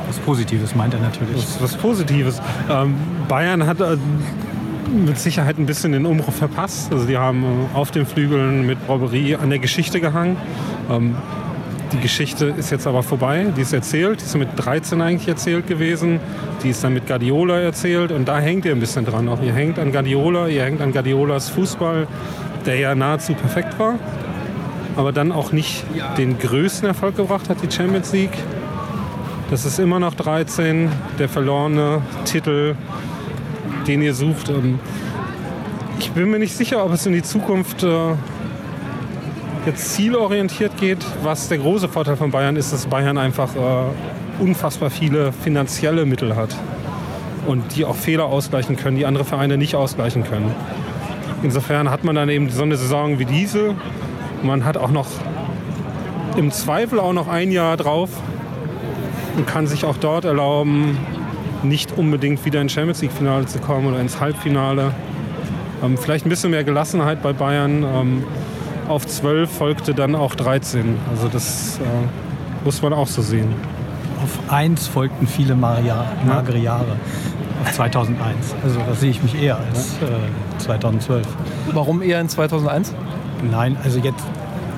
Was 0.06 0.18
Positives 0.18 0.74
meint 0.74 0.94
er 0.94 1.00
natürlich. 1.00 1.36
Was, 1.36 1.62
was 1.62 1.76
Positives. 1.76 2.40
Ähm, 2.70 2.94
Bayern 3.28 3.66
hat 3.66 3.80
äh, 3.80 3.96
mit 4.92 5.18
Sicherheit 5.18 5.58
ein 5.58 5.66
bisschen 5.66 5.92
den 5.92 6.06
Umbruch 6.06 6.32
verpasst. 6.32 6.92
Also 6.92 7.06
die 7.06 7.16
haben 7.16 7.42
äh, 7.44 7.76
auf 7.76 7.90
den 7.90 8.06
Flügeln 8.06 8.66
mit 8.66 8.78
Robberie 8.88 9.36
an 9.36 9.50
der 9.50 9.58
Geschichte 9.58 10.00
gehangen. 10.00 10.36
Ähm, 10.90 11.16
die 11.92 12.00
Geschichte 12.00 12.46
ist 12.56 12.70
jetzt 12.70 12.86
aber 12.86 13.02
vorbei, 13.02 13.46
die 13.56 13.60
ist 13.60 13.72
erzählt, 13.72 14.20
die 14.20 14.24
ist 14.24 14.36
mit 14.36 14.48
13 14.56 15.00
eigentlich 15.00 15.28
erzählt 15.28 15.66
gewesen, 15.66 16.20
die 16.62 16.70
ist 16.70 16.82
dann 16.82 16.94
mit 16.94 17.06
Guardiola 17.06 17.60
erzählt 17.60 18.12
und 18.12 18.26
da 18.26 18.38
hängt 18.38 18.64
ihr 18.64 18.72
ein 18.72 18.80
bisschen 18.80 19.04
dran. 19.04 19.28
Auch 19.28 19.42
ihr 19.42 19.52
hängt 19.52 19.78
an 19.78 19.92
Guardiola, 19.92 20.48
ihr 20.48 20.64
hängt 20.64 20.80
an 20.80 20.92
Guardiolas 20.92 21.50
Fußball, 21.50 22.06
der 22.64 22.76
ja 22.76 22.94
nahezu 22.94 23.34
perfekt 23.34 23.78
war, 23.78 23.98
aber 24.96 25.12
dann 25.12 25.32
auch 25.32 25.52
nicht 25.52 25.84
den 26.16 26.38
größten 26.38 26.88
Erfolg 26.88 27.16
gebracht 27.16 27.48
hat, 27.48 27.58
die 27.62 27.70
Champions 27.70 28.12
League. 28.12 28.38
Das 29.50 29.66
ist 29.66 29.78
immer 29.78 30.00
noch 30.00 30.14
13, 30.14 30.88
der 31.18 31.28
verlorene 31.28 32.00
Titel, 32.24 32.74
den 33.86 34.00
ihr 34.00 34.14
sucht. 34.14 34.48
Ähm, 34.48 34.78
ich 35.98 36.10
bin 36.12 36.30
mir 36.30 36.38
nicht 36.38 36.56
sicher, 36.56 36.84
ob 36.84 36.92
es 36.92 37.04
in 37.04 37.12
die 37.12 37.22
Zukunft 37.22 37.82
äh, 37.82 38.14
jetzt 39.66 39.94
zielorientiert 39.94 40.76
geht. 40.76 41.04
Was 41.22 41.48
der 41.48 41.58
große 41.58 41.88
Vorteil 41.88 42.16
von 42.16 42.30
Bayern 42.30 42.56
ist, 42.56 42.72
dass 42.72 42.86
Bayern 42.86 43.18
einfach 43.18 43.54
äh, 43.54 44.40
unfassbar 44.42 44.90
viele 44.90 45.32
finanzielle 45.32 46.06
Mittel 46.06 46.36
hat 46.36 46.54
und 47.46 47.76
die 47.76 47.84
auch 47.84 47.96
Fehler 47.96 48.26
ausgleichen 48.26 48.76
können, 48.76 48.96
die 48.96 49.06
andere 49.06 49.24
Vereine 49.24 49.58
nicht 49.58 49.74
ausgleichen 49.74 50.24
können. 50.24 50.54
Insofern 51.42 51.90
hat 51.90 52.04
man 52.04 52.14
dann 52.14 52.28
eben 52.28 52.50
so 52.50 52.62
eine 52.62 52.76
Saison 52.76 53.18
wie 53.18 53.24
diese. 53.24 53.74
Man 54.42 54.64
hat 54.64 54.76
auch 54.76 54.90
noch 54.90 55.08
im 56.36 56.50
Zweifel 56.50 57.00
auch 57.00 57.12
noch 57.12 57.28
ein 57.28 57.50
Jahr 57.50 57.76
drauf, 57.76 58.10
und 59.36 59.46
kann 59.46 59.66
sich 59.66 59.84
auch 59.84 59.96
dort 59.96 60.24
erlauben, 60.24 60.98
nicht 61.62 61.96
unbedingt 61.96 62.44
wieder 62.44 62.60
ins 62.60 62.72
Champions 62.72 63.02
League-Finale 63.02 63.46
zu 63.46 63.58
kommen 63.58 63.86
oder 63.86 64.00
ins 64.00 64.20
Halbfinale. 64.20 64.92
Ähm, 65.82 65.96
vielleicht 65.96 66.26
ein 66.26 66.28
bisschen 66.28 66.50
mehr 66.50 66.64
Gelassenheit 66.64 67.22
bei 67.22 67.32
Bayern. 67.32 67.84
Ähm, 67.84 68.24
auf 68.88 69.06
12 69.06 69.50
folgte 69.50 69.94
dann 69.94 70.14
auch 70.14 70.34
13. 70.34 70.96
Also 71.10 71.28
das 71.28 71.78
äh, 71.78 71.82
muss 72.64 72.82
man 72.82 72.92
auch 72.92 73.06
so 73.06 73.22
sehen. 73.22 73.54
Auf 74.22 74.52
1 74.52 74.86
folgten 74.86 75.26
viele 75.26 75.54
Maria, 75.54 76.04
magere 76.26 76.58
Jahre. 76.58 76.96
Auf 77.62 77.72
2001. 77.72 78.54
Also 78.62 78.80
das 78.88 79.00
sehe 79.00 79.10
ich 79.10 79.22
mich 79.22 79.40
eher 79.40 79.56
als 79.56 79.94
äh, 79.94 80.58
2012. 80.58 81.26
Warum 81.72 82.02
eher 82.02 82.20
in 82.20 82.28
2001? 82.28 82.94
Nein, 83.50 83.76
also 83.82 83.98
jetzt 83.98 84.24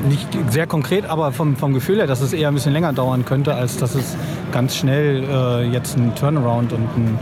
nicht 0.09 0.29
sehr 0.51 0.67
konkret, 0.67 1.07
aber 1.07 1.33
vom, 1.33 1.57
vom 1.57 1.73
Gefühl 1.73 1.99
her, 1.99 2.07
dass 2.07 2.21
es 2.21 2.33
eher 2.33 2.49
ein 2.49 2.55
bisschen 2.55 2.73
länger 2.73 2.93
dauern 2.93 3.25
könnte, 3.25 3.55
als 3.55 3.77
dass 3.79 3.95
es 3.95 4.17
ganz 4.53 4.77
schnell 4.77 5.25
äh, 5.25 5.65
jetzt 5.69 5.97
ein 5.97 6.15
Turnaround 6.15 6.73
und, 6.73 6.89
ein, 6.97 7.19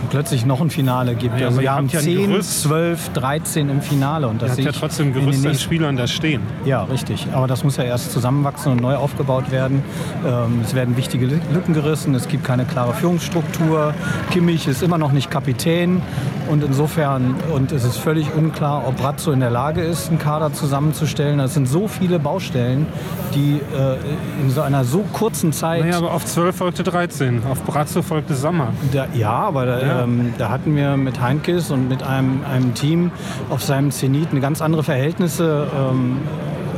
und 0.00 0.10
plötzlich 0.10 0.46
noch 0.46 0.60
ein 0.60 0.70
Finale 0.70 1.14
gibt. 1.14 1.38
Ja, 1.38 1.48
also 1.48 1.60
wir 1.60 1.72
haben 1.72 1.88
ja 1.88 2.00
10, 2.00 2.42
12, 2.42 3.10
13 3.10 3.68
im 3.68 3.82
Finale. 3.82 4.28
Und 4.28 4.42
das 4.42 4.52
hat 4.52 4.58
ja 4.60 4.72
trotzdem 4.72 5.12
Gerüst 5.12 5.46
an 5.46 5.54
Spielern 5.54 5.96
da 5.96 6.06
stehen. 6.06 6.42
Ja, 6.64 6.84
richtig. 6.84 7.26
Aber 7.32 7.46
das 7.46 7.64
muss 7.64 7.76
ja 7.76 7.84
erst 7.84 8.12
zusammenwachsen 8.12 8.72
und 8.72 8.80
neu 8.80 8.94
aufgebaut 8.96 9.50
werden. 9.50 9.82
Ähm, 10.26 10.60
es 10.64 10.74
werden 10.74 10.96
wichtige 10.96 11.26
Lücken 11.26 11.74
gerissen. 11.74 12.14
Es 12.14 12.28
gibt 12.28 12.44
keine 12.44 12.64
klare 12.64 12.94
Führungsstruktur. 12.94 13.94
Kimmich 14.30 14.66
ist 14.66 14.82
immer 14.82 14.98
noch 14.98 15.12
nicht 15.12 15.30
Kapitän. 15.30 16.02
Und 16.48 16.64
insofern, 16.64 17.36
und 17.54 17.72
es 17.72 17.84
ist 17.84 17.96
völlig 17.96 18.34
unklar, 18.34 18.86
ob 18.86 18.96
Brazzo 18.96 19.32
in 19.32 19.40
der 19.40 19.50
Lage 19.50 19.82
ist, 19.82 20.08
einen 20.08 20.18
Kader 20.18 20.52
zusammenzustellen. 20.52 21.40
Es 21.40 21.54
sind 21.54 21.66
so 21.66 21.88
viele 21.88 22.18
Baustellen, 22.18 22.86
die 23.34 23.60
äh, 23.76 23.96
in 24.42 24.50
so 24.50 24.60
einer 24.60 24.84
so 24.84 25.04
kurzen 25.12 25.52
Zeit. 25.52 25.82
Naja, 25.82 25.98
aber 25.98 26.12
auf 26.12 26.24
12 26.24 26.56
folgte 26.56 26.82
13, 26.82 27.42
auf 27.50 27.62
Brazzo 27.62 28.02
folgte 28.02 28.34
Sommer. 28.34 28.68
Da, 28.92 29.06
ja, 29.14 29.32
aber 29.32 29.66
da, 29.66 29.80
ja. 29.80 30.02
Ähm, 30.02 30.34
da, 30.38 30.50
hatten 30.50 30.76
wir 30.76 30.96
mit 30.96 31.20
Heinkes 31.20 31.70
und 31.70 31.88
mit 31.88 32.02
einem, 32.02 32.40
einem 32.44 32.74
Team 32.74 33.10
auf 33.50 33.62
seinem 33.62 33.90
Zenit 33.90 34.30
eine 34.30 34.40
ganz 34.40 34.60
andere 34.60 34.82
Verhältnisse. 34.82 35.66
Ähm, 35.74 36.18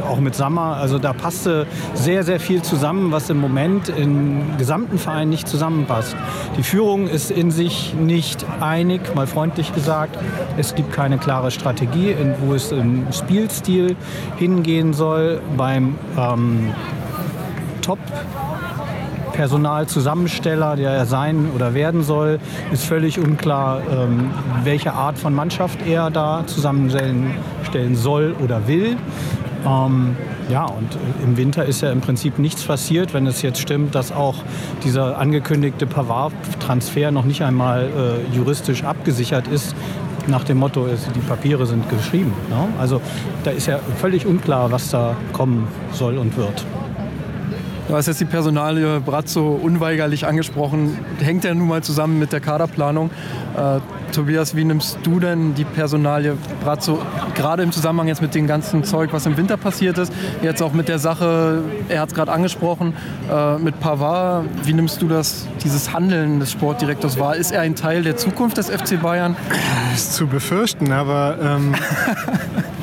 auch 0.04 0.20
mit 0.20 0.34
Sammer. 0.34 0.76
Also 0.76 0.99
da 0.99 1.12
passte 1.12 1.66
sehr, 1.94 2.23
sehr 2.23 2.40
viel 2.40 2.62
zusammen, 2.62 3.12
was 3.12 3.30
im 3.30 3.40
Moment 3.40 3.88
im 3.88 4.56
gesamten 4.58 4.99
Verein 4.99 5.28
nicht 5.28 5.49
zusammenpasst. 5.49 6.16
Die 6.56 6.62
Führung 6.62 7.08
ist 7.08 7.30
in 7.30 7.50
sich 7.50 7.94
nicht 7.94 8.44
einig, 8.61 9.14
mal 9.14 9.26
freundlich 9.26 9.75
gesagt. 9.75 10.18
Es 10.56 10.75
gibt 10.75 10.92
keine 10.92 11.18
klare 11.18 11.50
Strategie, 11.50 12.14
wo 12.40 12.54
es 12.54 12.73
im 12.73 13.06
Spielstil 13.12 13.96
hingehen 14.37 14.92
soll. 14.92 15.40
Beim 15.56 15.96
ähm, 16.16 16.73
Top 17.82 17.99
Personalzusammensteller, 19.34 20.76
der 20.76 20.92
er 20.92 21.06
sein 21.06 21.50
oder 21.54 21.75
werden 21.75 22.04
soll, 22.04 22.38
ist 22.73 22.84
völlig 22.84 23.18
unklar, 23.18 23.80
ähm, 23.90 24.30
welche 24.62 24.92
Art 24.92 25.18
von 25.18 25.34
Mannschaft 25.34 25.84
er 25.87 26.11
da 26.11 26.44
zusammenstellen 26.46 27.34
stellen 27.64 27.96
soll 27.96 28.37
oder 28.42 28.68
will. 28.68 28.96
Ähm, 29.66 30.16
ja, 30.50 30.64
und 30.64 30.99
im 31.23 31.37
Winter 31.37 31.64
ist 31.64 31.80
ja 31.80 31.90
im 31.90 32.00
Prinzip 32.00 32.38
nichts 32.38 32.62
passiert, 32.64 33.14
wenn 33.14 33.26
es 33.26 33.42
jetzt 33.42 33.61
stimmt, 33.61 33.94
dass 33.94 34.12
auch 34.12 34.37
dieser 34.83 35.18
angekündigte 35.18 35.87
Pavard-Transfer 35.87 37.11
noch 37.11 37.25
nicht 37.25 37.42
einmal 37.42 37.85
äh, 37.85 38.37
juristisch 38.37 38.85
abgesichert 38.85 39.49
ist. 39.49 39.75
Nach 40.26 40.44
dem 40.44 40.59
Motto, 40.59 40.88
die 41.14 41.21
Papiere 41.21 41.66
sind 41.66 41.88
geschrieben. 41.90 42.33
Ne? 42.49 42.68
Also 42.78 43.00
da 43.44 43.50
ist 43.50 43.66
ja 43.66 43.78
völlig 44.00 44.26
unklar, 44.26 44.71
was 44.73 44.90
da 44.90 45.16
kommen 45.33 45.68
soll 45.92 46.16
und 46.16 46.37
wird. 46.37 46.64
Du 47.87 47.95
hast 47.95 48.07
jetzt 48.07 48.19
die 48.19 48.25
Personalie 48.25 48.99
Brazzo 49.00 49.61
unweigerlich 49.62 50.26
angesprochen. 50.26 50.99
Hängt 51.21 51.45
ja 51.45 51.53
nun 51.53 51.69
mal 51.69 51.83
zusammen 51.83 52.19
mit 52.19 52.33
der 52.33 52.41
Kaderplanung. 52.41 53.11
Äh, 53.57 53.81
Tobias, 54.11 54.57
wie 54.57 54.64
nimmst 54.64 54.99
du 55.03 55.21
denn 55.21 55.55
die 55.55 55.64
Personalie 55.64 56.38
Brazzo 56.62 56.99
gerade 57.35 57.62
im 57.62 57.73
Zusammenhang 57.73 58.09
jetzt 58.09 58.23
mit 58.23 58.35
dem 58.35 58.47
ganzen 58.47 58.85
Zeug, 58.85 59.12
was 59.12 59.26
im 59.26 59.37
Winter 59.37 59.59
passiert 59.59 59.99
ist? 59.99 60.11
Jetzt 60.41 60.62
auch 60.62 60.73
mit 60.73 60.88
der 60.88 60.99
Sache, 60.99 61.62
er 61.91 62.00
hat 62.00 62.09
es 62.09 62.14
gerade 62.14 62.33
angesprochen, 62.33 62.95
äh, 63.31 63.59
mit 63.59 63.79
Pavard. 63.81 64.47
Wie 64.62 64.73
nimmst 64.73 65.03
du 65.03 65.09
das, 65.09 65.47
dieses 65.62 65.93
Handeln 65.93 66.41
des 66.41 66.53
Sportdirektors 66.53 67.19
wahr? 67.19 67.37
Ist 67.37 67.53
er 67.53 67.61
ein 67.61 67.75
Teil 67.75 68.03
der 68.03 68.17
Zukunft 68.17 68.57
des 68.57 68.71
FC 68.71 69.00
Bayern? 69.03 69.37
Das 69.91 70.00
ist 70.00 70.14
zu 70.14 70.26
befürchten, 70.26 70.91
aber 70.91 71.37
ähm, 71.43 71.75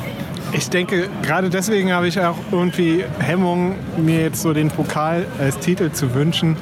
ich 0.53 0.69
denke, 0.69 1.09
gerade 1.21 1.49
deswegen 1.49 1.91
habe 1.91 2.07
ich 2.07 2.19
auch 2.19 2.37
irgendwie 2.51 3.05
Hemmung, 3.19 3.75
mir 3.97 4.21
jetzt 4.21 4.41
so 4.41 4.53
den 4.53 4.69
Pokal 4.69 5.25
als 5.39 5.59
Titel 5.59 5.91
zu 5.91 6.13
wünschen. 6.13 6.57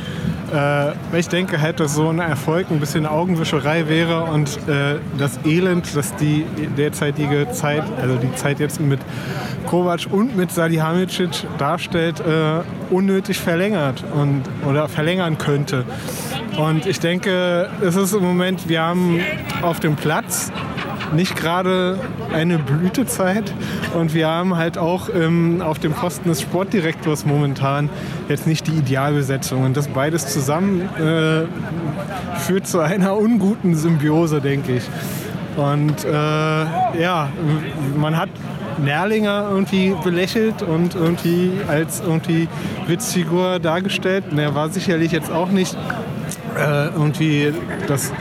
Äh, 0.54 1.18
ich 1.18 1.28
denke 1.28 1.62
halt, 1.62 1.80
dass 1.80 1.96
so 1.96 2.10
ein 2.10 2.20
Erfolg 2.20 2.68
ein 2.72 2.80
bisschen 2.80 3.06
Augenwischerei 3.06 3.88
wäre 3.88 4.24
und 4.24 4.50
äh, 4.68 4.96
das 5.18 5.40
Elend, 5.46 5.96
das 5.96 6.16
die 6.16 6.46
derzeitige 6.78 7.52
Zeit, 7.52 7.84
also 8.02 8.16
die 8.16 8.34
Zeit 8.36 8.60
jetzt 8.60 8.80
mit 8.80 9.00
Kovac 9.66 10.08
und 10.10 10.36
mit 10.36 10.52
Salihamidzic 10.52 11.46
darstellt, 11.58 12.20
äh, 12.20 12.62
unnötig 12.94 13.40
verlängert 13.40 14.04
und, 14.14 14.44
oder 14.68 14.88
verlängern 14.88 15.38
könnte. 15.38 15.86
Und 16.58 16.86
ich 16.86 17.00
denke, 17.00 17.70
es 17.82 17.96
ist 17.96 18.14
im 18.14 18.24
Moment, 18.24 18.68
wir 18.68 18.82
haben 18.82 19.20
auf 19.62 19.80
dem 19.80 19.96
Platz 19.96 20.52
nicht 21.14 21.36
gerade 21.36 21.98
eine 22.34 22.60
Blütezeit. 22.60 23.54
Und 23.94 24.14
wir 24.14 24.28
haben 24.28 24.56
halt 24.56 24.78
auch 24.78 25.10
ähm, 25.14 25.62
auf 25.62 25.80
dem 25.80 25.94
Posten 25.94 26.30
des 26.30 26.42
Sportdirektors 26.42 27.26
momentan 27.26 27.90
jetzt 28.28 28.48
nicht 28.48 28.68
die 28.68 28.74
Idealbesetzung. 28.74 29.64
Und 29.64 29.78
das 29.78 29.88
beides 29.88 30.28
zusammen 30.28 30.82
äh, 30.98 31.46
führt 32.40 32.68
zu 32.68 32.80
einer 32.80 33.18
unguten 33.18 33.76
Symbiose, 33.76 34.42
denke 34.42 34.76
ich. 34.78 34.84
Und 35.56 36.06
äh, 36.06 36.10
ja, 36.12 37.30
man 37.98 38.16
hat 38.16 38.30
Nerlinger 38.84 39.48
irgendwie 39.52 39.94
belächelt 40.04 40.62
und 40.62 40.96
irgendwie 40.96 41.52
als 41.68 42.02
irgendwie 42.02 42.48
Witzfigur 42.88 43.60
dargestellt. 43.60 44.26
Und 44.32 44.40
er 44.40 44.56
war 44.56 44.70
sicherlich 44.70 45.12
jetzt 45.12 45.32
auch 45.32 45.50
nicht 45.50 45.76
äh, 46.58 46.88
irgendwie 46.88 47.54
das 47.88 48.12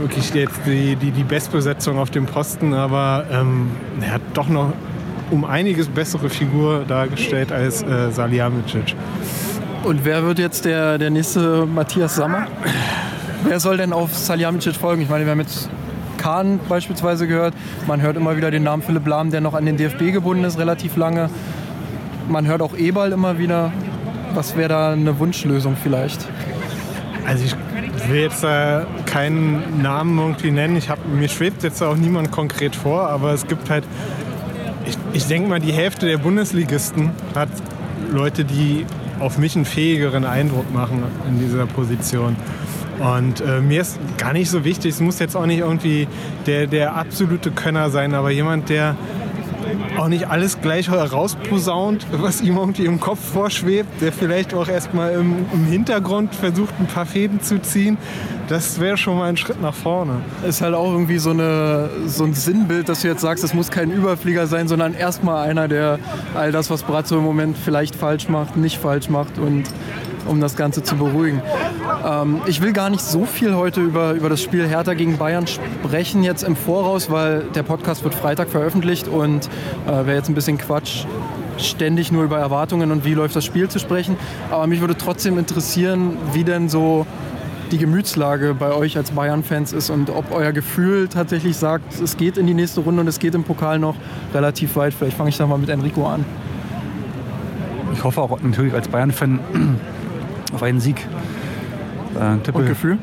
wirklich 0.00 0.32
jetzt 0.34 0.60
die, 0.66 0.96
die, 0.96 1.10
die 1.10 1.24
Bestbesetzung 1.24 1.98
auf 1.98 2.10
dem 2.10 2.26
Posten, 2.26 2.74
aber 2.74 3.24
ähm, 3.30 3.70
er 4.00 4.14
hat 4.14 4.22
doch 4.34 4.48
noch 4.48 4.72
um 5.30 5.44
einiges 5.44 5.88
bessere 5.88 6.28
Figur 6.28 6.84
dargestellt 6.86 7.52
als 7.52 7.82
äh, 7.82 8.10
Salihamidzic. 8.10 8.94
Und 9.84 10.04
wer 10.04 10.24
wird 10.24 10.38
jetzt 10.38 10.64
der, 10.64 10.98
der 10.98 11.10
nächste 11.10 11.66
Matthias 11.66 12.16
Sammer? 12.16 12.46
Wer 13.44 13.60
soll 13.60 13.76
denn 13.76 13.92
auf 13.92 14.14
Salihamidzic 14.14 14.76
folgen? 14.76 15.02
Ich 15.02 15.08
meine, 15.08 15.24
wir 15.24 15.32
haben 15.32 15.40
jetzt 15.40 15.70
Kahn 16.18 16.60
beispielsweise 16.68 17.26
gehört. 17.26 17.54
Man 17.86 18.02
hört 18.02 18.16
immer 18.16 18.36
wieder 18.36 18.50
den 18.50 18.62
Namen 18.62 18.82
Philipp 18.82 19.06
Lahm, 19.06 19.30
der 19.30 19.40
noch 19.40 19.54
an 19.54 19.64
den 19.64 19.76
DFB 19.76 20.12
gebunden 20.12 20.44
ist, 20.44 20.58
relativ 20.58 20.96
lange. 20.96 21.30
Man 22.28 22.46
hört 22.46 22.60
auch 22.60 22.76
Eberl 22.76 23.12
immer 23.12 23.38
wieder. 23.38 23.72
Was 24.34 24.56
wäre 24.56 24.68
da 24.68 24.92
eine 24.92 25.18
Wunschlösung 25.18 25.76
vielleicht? 25.82 26.28
Also 27.26 27.44
ich 27.44 27.56
will 28.10 28.20
jetzt 28.20 28.44
äh, 28.44 28.82
keinen 29.06 29.82
Namen 29.82 30.18
irgendwie 30.18 30.50
nennen. 30.50 30.76
Ich 30.76 30.88
hab, 30.88 30.98
mir 31.06 31.28
schwebt 31.28 31.62
jetzt 31.62 31.82
auch 31.82 31.96
niemand 31.96 32.30
konkret 32.30 32.74
vor, 32.76 33.08
aber 33.08 33.32
es 33.32 33.46
gibt 33.46 33.70
halt, 33.70 33.84
ich, 34.86 34.96
ich 35.12 35.26
denke 35.26 35.48
mal, 35.48 35.60
die 35.60 35.72
Hälfte 35.72 36.06
der 36.06 36.18
Bundesligisten 36.18 37.10
hat 37.34 37.48
Leute, 38.12 38.44
die 38.44 38.86
auf 39.18 39.38
mich 39.38 39.54
einen 39.54 39.64
fähigeren 39.64 40.24
Eindruck 40.24 40.72
machen 40.72 41.02
in 41.28 41.38
dieser 41.38 41.66
Position. 41.66 42.36
Und 42.98 43.40
äh, 43.40 43.60
mir 43.60 43.80
ist 43.80 43.98
gar 44.18 44.32
nicht 44.32 44.50
so 44.50 44.64
wichtig, 44.64 44.92
es 44.92 45.00
muss 45.00 45.18
jetzt 45.18 45.36
auch 45.36 45.46
nicht 45.46 45.60
irgendwie 45.60 46.06
der, 46.46 46.66
der 46.66 46.96
absolute 46.96 47.50
Könner 47.50 47.90
sein, 47.90 48.14
aber 48.14 48.30
jemand, 48.30 48.68
der 48.68 48.96
auch 49.98 50.08
nicht 50.08 50.28
alles 50.28 50.60
gleich 50.60 50.88
herausposaunt, 50.88 52.06
was 52.12 52.40
ihm 52.40 52.56
irgendwie 52.56 52.84
im 52.84 53.00
Kopf 53.00 53.20
vorschwebt, 53.20 54.00
der 54.00 54.12
vielleicht 54.12 54.54
auch 54.54 54.68
erstmal 54.68 55.12
im, 55.12 55.46
im 55.52 55.64
Hintergrund 55.66 56.34
versucht, 56.34 56.74
ein 56.78 56.86
paar 56.86 57.06
Fäden 57.06 57.40
zu 57.40 57.60
ziehen. 57.60 57.98
Das 58.48 58.80
wäre 58.80 58.96
schon 58.96 59.16
mal 59.16 59.28
ein 59.28 59.36
Schritt 59.36 59.60
nach 59.62 59.74
vorne. 59.74 60.22
Ist 60.46 60.60
halt 60.60 60.74
auch 60.74 60.92
irgendwie 60.92 61.18
so, 61.18 61.30
eine, 61.30 61.90
so 62.06 62.24
ein 62.24 62.34
Sinnbild, 62.34 62.88
dass 62.88 63.02
du 63.02 63.08
jetzt 63.08 63.20
sagst, 63.20 63.44
es 63.44 63.54
muss 63.54 63.70
kein 63.70 63.90
Überflieger 63.90 64.46
sein, 64.46 64.66
sondern 64.66 64.94
erstmal 64.94 65.48
einer, 65.48 65.68
der 65.68 65.98
all 66.34 66.50
das, 66.50 66.70
was 66.70 66.82
Brazzo 66.82 67.18
im 67.18 67.24
Moment 67.24 67.56
vielleicht 67.56 67.94
falsch 67.94 68.28
macht, 68.28 68.56
nicht 68.56 68.78
falsch 68.78 69.08
macht 69.08 69.38
und 69.38 69.64
um 70.30 70.40
das 70.40 70.56
Ganze 70.56 70.82
zu 70.84 70.96
beruhigen. 70.96 71.42
Ähm, 72.06 72.40
ich 72.46 72.62
will 72.62 72.72
gar 72.72 72.88
nicht 72.88 73.02
so 73.02 73.26
viel 73.26 73.54
heute 73.56 73.80
über, 73.80 74.12
über 74.12 74.28
das 74.28 74.40
Spiel 74.40 74.66
Hertha 74.66 74.94
gegen 74.94 75.18
Bayern 75.18 75.46
sprechen 75.48 76.22
jetzt 76.22 76.44
im 76.44 76.54
Voraus, 76.54 77.10
weil 77.10 77.42
der 77.54 77.64
Podcast 77.64 78.04
wird 78.04 78.14
Freitag 78.14 78.48
veröffentlicht 78.48 79.08
und 79.08 79.48
äh, 79.86 80.06
wäre 80.06 80.14
jetzt 80.14 80.28
ein 80.28 80.34
bisschen 80.34 80.56
Quatsch, 80.56 81.04
ständig 81.58 82.12
nur 82.12 82.22
über 82.22 82.38
Erwartungen 82.38 82.92
und 82.92 83.04
wie 83.04 83.14
läuft 83.14 83.34
das 83.34 83.44
Spiel 83.44 83.68
zu 83.68 83.80
sprechen. 83.80 84.16
Aber 84.52 84.68
mich 84.68 84.80
würde 84.80 84.96
trotzdem 84.96 85.36
interessieren, 85.36 86.16
wie 86.32 86.44
denn 86.44 86.68
so 86.68 87.06
die 87.72 87.78
Gemütslage 87.78 88.54
bei 88.54 88.72
euch 88.72 88.96
als 88.96 89.10
Bayern-Fans 89.10 89.72
ist 89.72 89.90
und 89.90 90.10
ob 90.10 90.32
euer 90.32 90.52
Gefühl 90.52 91.08
tatsächlich 91.08 91.56
sagt, 91.56 92.00
es 92.00 92.16
geht 92.16 92.38
in 92.38 92.46
die 92.46 92.54
nächste 92.54 92.80
Runde 92.80 93.00
und 93.00 93.08
es 93.08 93.18
geht 93.18 93.34
im 93.34 93.42
Pokal 93.42 93.80
noch 93.80 93.96
relativ 94.32 94.76
weit. 94.76 94.94
Vielleicht 94.94 95.16
fange 95.16 95.30
ich 95.30 95.36
da 95.36 95.46
mal 95.46 95.58
mit 95.58 95.70
Enrico 95.70 96.06
an. 96.06 96.24
Ich 97.92 98.04
hoffe 98.04 98.20
auch 98.22 98.40
natürlich 98.40 98.72
als 98.72 98.86
Bayern-Fan 98.88 99.40
auf 100.52 100.62
einen 100.62 100.80
Sieg. 100.80 101.06
Äh, 102.14 102.38
tippe, 102.42 102.58
Und 102.58 102.66
Gefühl? 102.66 102.98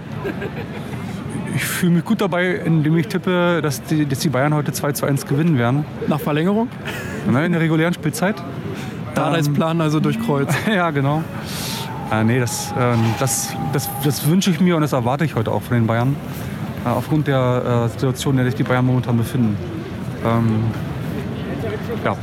Ich 1.56 1.64
fühle 1.64 1.94
mich 1.94 2.06
gut 2.06 2.22
dabei, 2.22 2.52
indem 2.52 2.98
ich 2.98 3.08
tippe, 3.08 3.62
dass 3.62 3.82
die, 3.84 4.06
dass 4.06 4.20
die 4.20 4.30
Bayern 4.30 4.54
heute 4.54 4.72
2 4.72 4.92
zu 4.92 5.06
1 5.06 5.26
gewinnen 5.26 5.58
werden. 5.58 5.86
Nach 6.08 6.20
Verlängerung? 6.20 6.68
Nein, 7.30 7.46
in 7.46 7.52
der 7.54 7.62
regulären 7.62 7.94
Spielzeit. 7.94 8.36
Plan 9.50 9.82
also 9.82 10.00
durch 10.00 10.20
Kreuz. 10.20 10.54
ja, 10.68 10.92
genau. 10.92 11.24
Äh, 12.12 12.24
nee, 12.24 12.40
das, 12.40 12.72
äh, 12.72 12.96
das, 13.20 13.56
das, 13.74 13.90
das 14.04 14.28
wünsche 14.28 14.52
ich 14.52 14.60
mir 14.60 14.76
und 14.76 14.82
das 14.82 14.94
erwarte 14.94 15.26
ich 15.26 15.36
heute 15.36 15.52
auch 15.52 15.62
von 15.62 15.76
den 15.78 15.88
Bayern. 15.88 16.16
Äh, 16.86 16.90
aufgrund 16.90 17.28
der 17.28 17.86
äh, 17.86 17.90
Situation, 17.90 18.36
in 18.36 18.38
der 18.38 18.46
sich 18.46 18.56
die 18.56 18.64
Bayern 18.64 18.86
momentan 18.86 19.18
befinden. 19.18 19.58
Ähm, 20.26 20.64
ja. 22.06 22.16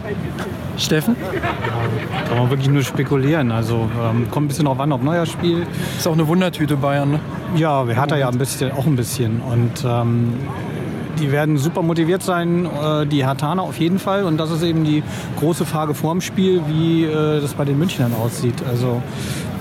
Steffen? 0.76 1.16
Ja, 1.20 2.28
kann 2.28 2.38
man 2.38 2.50
wirklich 2.50 2.68
nur 2.68 2.82
spekulieren. 2.82 3.50
Also 3.50 3.88
ähm, 4.02 4.30
kommt 4.30 4.46
ein 4.46 4.48
bisschen 4.48 4.64
darauf 4.64 4.80
an, 4.80 4.92
ob 4.92 5.02
neuer 5.02 5.26
Spiel. 5.26 5.66
Ist 5.96 6.06
auch 6.06 6.12
eine 6.12 6.26
Wundertüte 6.26 6.76
Bayern, 6.76 7.12
ne? 7.12 7.20
Ja, 7.56 7.86
hat 7.96 8.10
er 8.10 8.18
ja 8.18 8.28
ein 8.28 8.38
bisschen, 8.38 8.72
auch 8.72 8.86
ein 8.86 8.96
bisschen. 8.96 9.40
Und 9.40 9.84
ähm, 9.86 10.34
die 11.18 11.30
werden 11.30 11.58
super 11.58 11.82
motiviert 11.82 12.22
sein, 12.22 12.66
äh, 12.66 13.06
die 13.06 13.24
Hartaner 13.24 13.62
auf 13.62 13.78
jeden 13.78 13.98
Fall. 13.98 14.24
Und 14.24 14.38
das 14.38 14.50
ist 14.50 14.62
eben 14.62 14.84
die 14.84 15.02
große 15.38 15.64
Frage 15.64 15.94
vorm 15.94 16.20
Spiel, 16.20 16.62
wie 16.66 17.04
äh, 17.04 17.40
das 17.40 17.54
bei 17.54 17.64
den 17.64 17.78
Münchnern 17.78 18.12
aussieht. 18.14 18.62
Also 18.68 19.02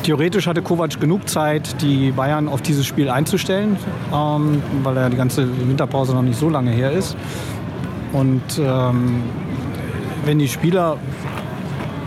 theoretisch 0.03 0.47
hatte 0.47 0.61
Kovac 0.61 0.99
genug 0.99 1.29
Zeit, 1.29 1.81
die 1.81 2.11
Bayern 2.11 2.47
auf 2.47 2.61
dieses 2.61 2.85
Spiel 2.85 3.09
einzustellen, 3.09 3.77
ähm, 4.13 4.61
weil 4.83 4.97
er 4.97 5.09
die 5.09 5.17
ganze 5.17 5.47
Winterpause 5.67 6.13
noch 6.13 6.21
nicht 6.23 6.39
so 6.39 6.49
lange 6.49 6.71
her 6.71 6.91
ist. 6.91 7.15
Und 8.13 8.41
ähm, 8.59 9.23
wenn 10.25 10.39
die 10.39 10.47
Spieler 10.47 10.97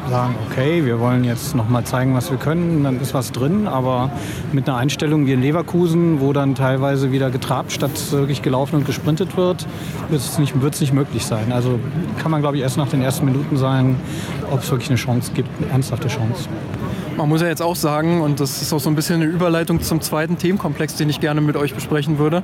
sagen, 0.08 0.34
okay, 0.48 0.84
wir 0.84 1.00
wollen 1.00 1.24
jetzt 1.24 1.54
noch 1.54 1.68
mal 1.68 1.84
zeigen, 1.84 2.14
was 2.14 2.30
wir 2.30 2.38
können, 2.38 2.84
dann 2.84 3.00
ist 3.00 3.14
was 3.14 3.32
drin. 3.32 3.66
Aber 3.66 4.10
mit 4.52 4.68
einer 4.68 4.78
Einstellung 4.78 5.26
wie 5.26 5.32
in 5.32 5.42
Leverkusen, 5.42 6.20
wo 6.20 6.32
dann 6.32 6.54
teilweise 6.54 7.12
wieder 7.12 7.30
getrabt 7.30 7.72
statt 7.72 7.90
wirklich 8.12 8.42
gelaufen 8.42 8.76
und 8.76 8.86
gesprintet 8.86 9.36
wird, 9.36 9.66
wird 10.08 10.20
es 10.20 10.38
nicht, 10.38 10.60
wird 10.60 10.74
es 10.74 10.80
nicht 10.80 10.92
möglich 10.92 11.26
sein. 11.26 11.52
Also 11.52 11.78
kann 12.22 12.30
man, 12.30 12.40
glaube 12.40 12.56
ich, 12.56 12.62
erst 12.62 12.76
nach 12.76 12.88
den 12.88 13.02
ersten 13.02 13.24
Minuten 13.24 13.56
sagen, 13.56 13.96
ob 14.50 14.62
es 14.62 14.70
wirklich 14.70 14.90
eine 14.90 14.98
Chance 14.98 15.32
gibt, 15.34 15.48
eine 15.60 15.72
ernsthafte 15.72 16.08
Chance. 16.08 16.48
Man 17.16 17.30
muss 17.30 17.40
ja 17.40 17.48
jetzt 17.48 17.62
auch 17.62 17.76
sagen, 17.76 18.20
und 18.20 18.40
das 18.40 18.60
ist 18.60 18.74
auch 18.74 18.78
so 18.78 18.90
ein 18.90 18.94
bisschen 18.94 19.22
eine 19.22 19.24
Überleitung 19.24 19.80
zum 19.80 20.02
zweiten 20.02 20.36
Themenkomplex, 20.36 20.96
den 20.96 21.08
ich 21.08 21.18
gerne 21.18 21.40
mit 21.40 21.56
euch 21.56 21.74
besprechen 21.74 22.18
würde, 22.18 22.42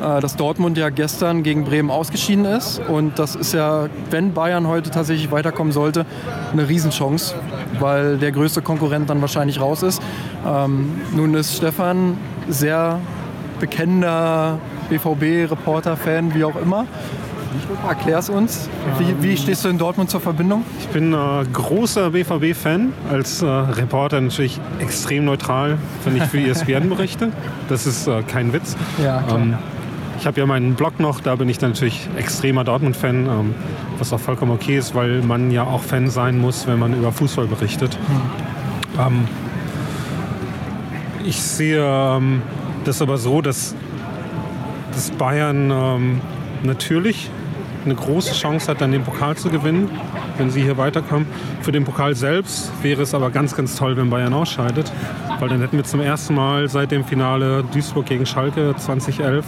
äh, 0.00 0.20
dass 0.20 0.36
Dortmund 0.36 0.78
ja 0.78 0.90
gestern 0.90 1.42
gegen 1.42 1.64
Bremen 1.64 1.90
ausgeschieden 1.90 2.44
ist. 2.44 2.80
Und 2.86 3.18
das 3.18 3.34
ist 3.34 3.52
ja, 3.52 3.88
wenn 4.10 4.32
Bayern 4.32 4.68
heute 4.68 4.90
tatsächlich 4.90 5.32
weiterkommen 5.32 5.72
sollte, 5.72 6.06
eine 6.52 6.68
Riesenchance, 6.68 7.34
weil 7.80 8.16
der 8.18 8.30
größte 8.30 8.62
Konkurrent 8.62 9.10
dann 9.10 9.20
wahrscheinlich 9.20 9.60
raus 9.60 9.82
ist. 9.82 10.00
Ähm, 10.46 11.00
nun 11.16 11.34
ist 11.34 11.56
Stefan 11.56 12.16
sehr 12.48 13.00
bekennender 13.58 14.60
BVB-Reporter, 14.88 15.96
Fan, 15.96 16.32
wie 16.32 16.44
auch 16.44 16.56
immer. 16.56 16.86
Erklär's 17.88 18.28
uns. 18.28 18.68
Wie, 18.98 19.14
wie, 19.22 19.36
stehst 19.36 19.64
du 19.64 19.68
in 19.68 19.78
Dortmund 19.78 20.10
zur 20.10 20.20
Verbindung? 20.20 20.64
Ich 20.80 20.88
bin 20.88 21.12
äh, 21.12 21.16
großer 21.52 22.10
BVB-Fan. 22.10 22.92
Als 23.10 23.42
äh, 23.42 23.46
Reporter 23.46 24.20
natürlich 24.20 24.60
extrem 24.78 25.24
neutral, 25.24 25.78
wenn 26.04 26.16
ich 26.16 26.24
für 26.24 26.40
ESPN 26.40 26.88
berichte. 26.90 27.32
Das 27.68 27.86
ist 27.86 28.06
äh, 28.06 28.22
kein 28.22 28.52
Witz. 28.52 28.76
Ja, 29.02 29.24
ähm, 29.30 29.56
ich 30.18 30.26
habe 30.26 30.38
ja 30.38 30.46
meinen 30.46 30.74
Blog 30.74 31.00
noch, 31.00 31.20
da 31.20 31.34
bin 31.34 31.48
ich 31.48 31.60
natürlich 31.60 32.08
extremer 32.16 32.62
Dortmund-Fan, 32.62 33.26
ähm, 33.26 33.54
was 33.98 34.12
auch 34.12 34.20
vollkommen 34.20 34.52
okay 34.52 34.78
ist, 34.78 34.94
weil 34.94 35.20
man 35.22 35.50
ja 35.50 35.64
auch 35.64 35.82
Fan 35.82 36.10
sein 36.10 36.38
muss, 36.38 36.66
wenn 36.66 36.78
man 36.78 36.94
über 36.94 37.10
Fußball 37.10 37.46
berichtet. 37.46 37.98
Hm. 38.96 39.00
Ähm, 39.00 39.28
ich 41.24 41.42
sehe 41.42 41.82
ähm, 41.84 42.42
das 42.84 43.02
aber 43.02 43.18
so, 43.18 43.40
dass, 43.40 43.74
dass 44.92 45.10
Bayern 45.10 45.70
ähm, 45.70 46.20
natürlich 46.62 47.30
eine 47.84 47.94
große 47.94 48.34
Chance 48.34 48.70
hat, 48.70 48.80
dann 48.80 48.92
den 48.92 49.02
Pokal 49.02 49.36
zu 49.36 49.50
gewinnen, 49.50 49.90
wenn 50.38 50.50
sie 50.50 50.62
hier 50.62 50.76
weiterkommen. 50.76 51.26
Für 51.62 51.72
den 51.72 51.84
Pokal 51.84 52.14
selbst 52.14 52.72
wäre 52.82 53.02
es 53.02 53.14
aber 53.14 53.30
ganz, 53.30 53.56
ganz 53.56 53.76
toll, 53.76 53.96
wenn 53.96 54.10
Bayern 54.10 54.32
ausscheidet, 54.32 54.92
weil 55.40 55.48
dann 55.48 55.60
hätten 55.60 55.76
wir 55.76 55.84
zum 55.84 56.00
ersten 56.00 56.34
Mal 56.34 56.68
seit 56.68 56.90
dem 56.90 57.04
Finale 57.04 57.64
Duisburg 57.72 58.06
gegen 58.06 58.26
Schalke 58.26 58.74
2011 58.76 59.44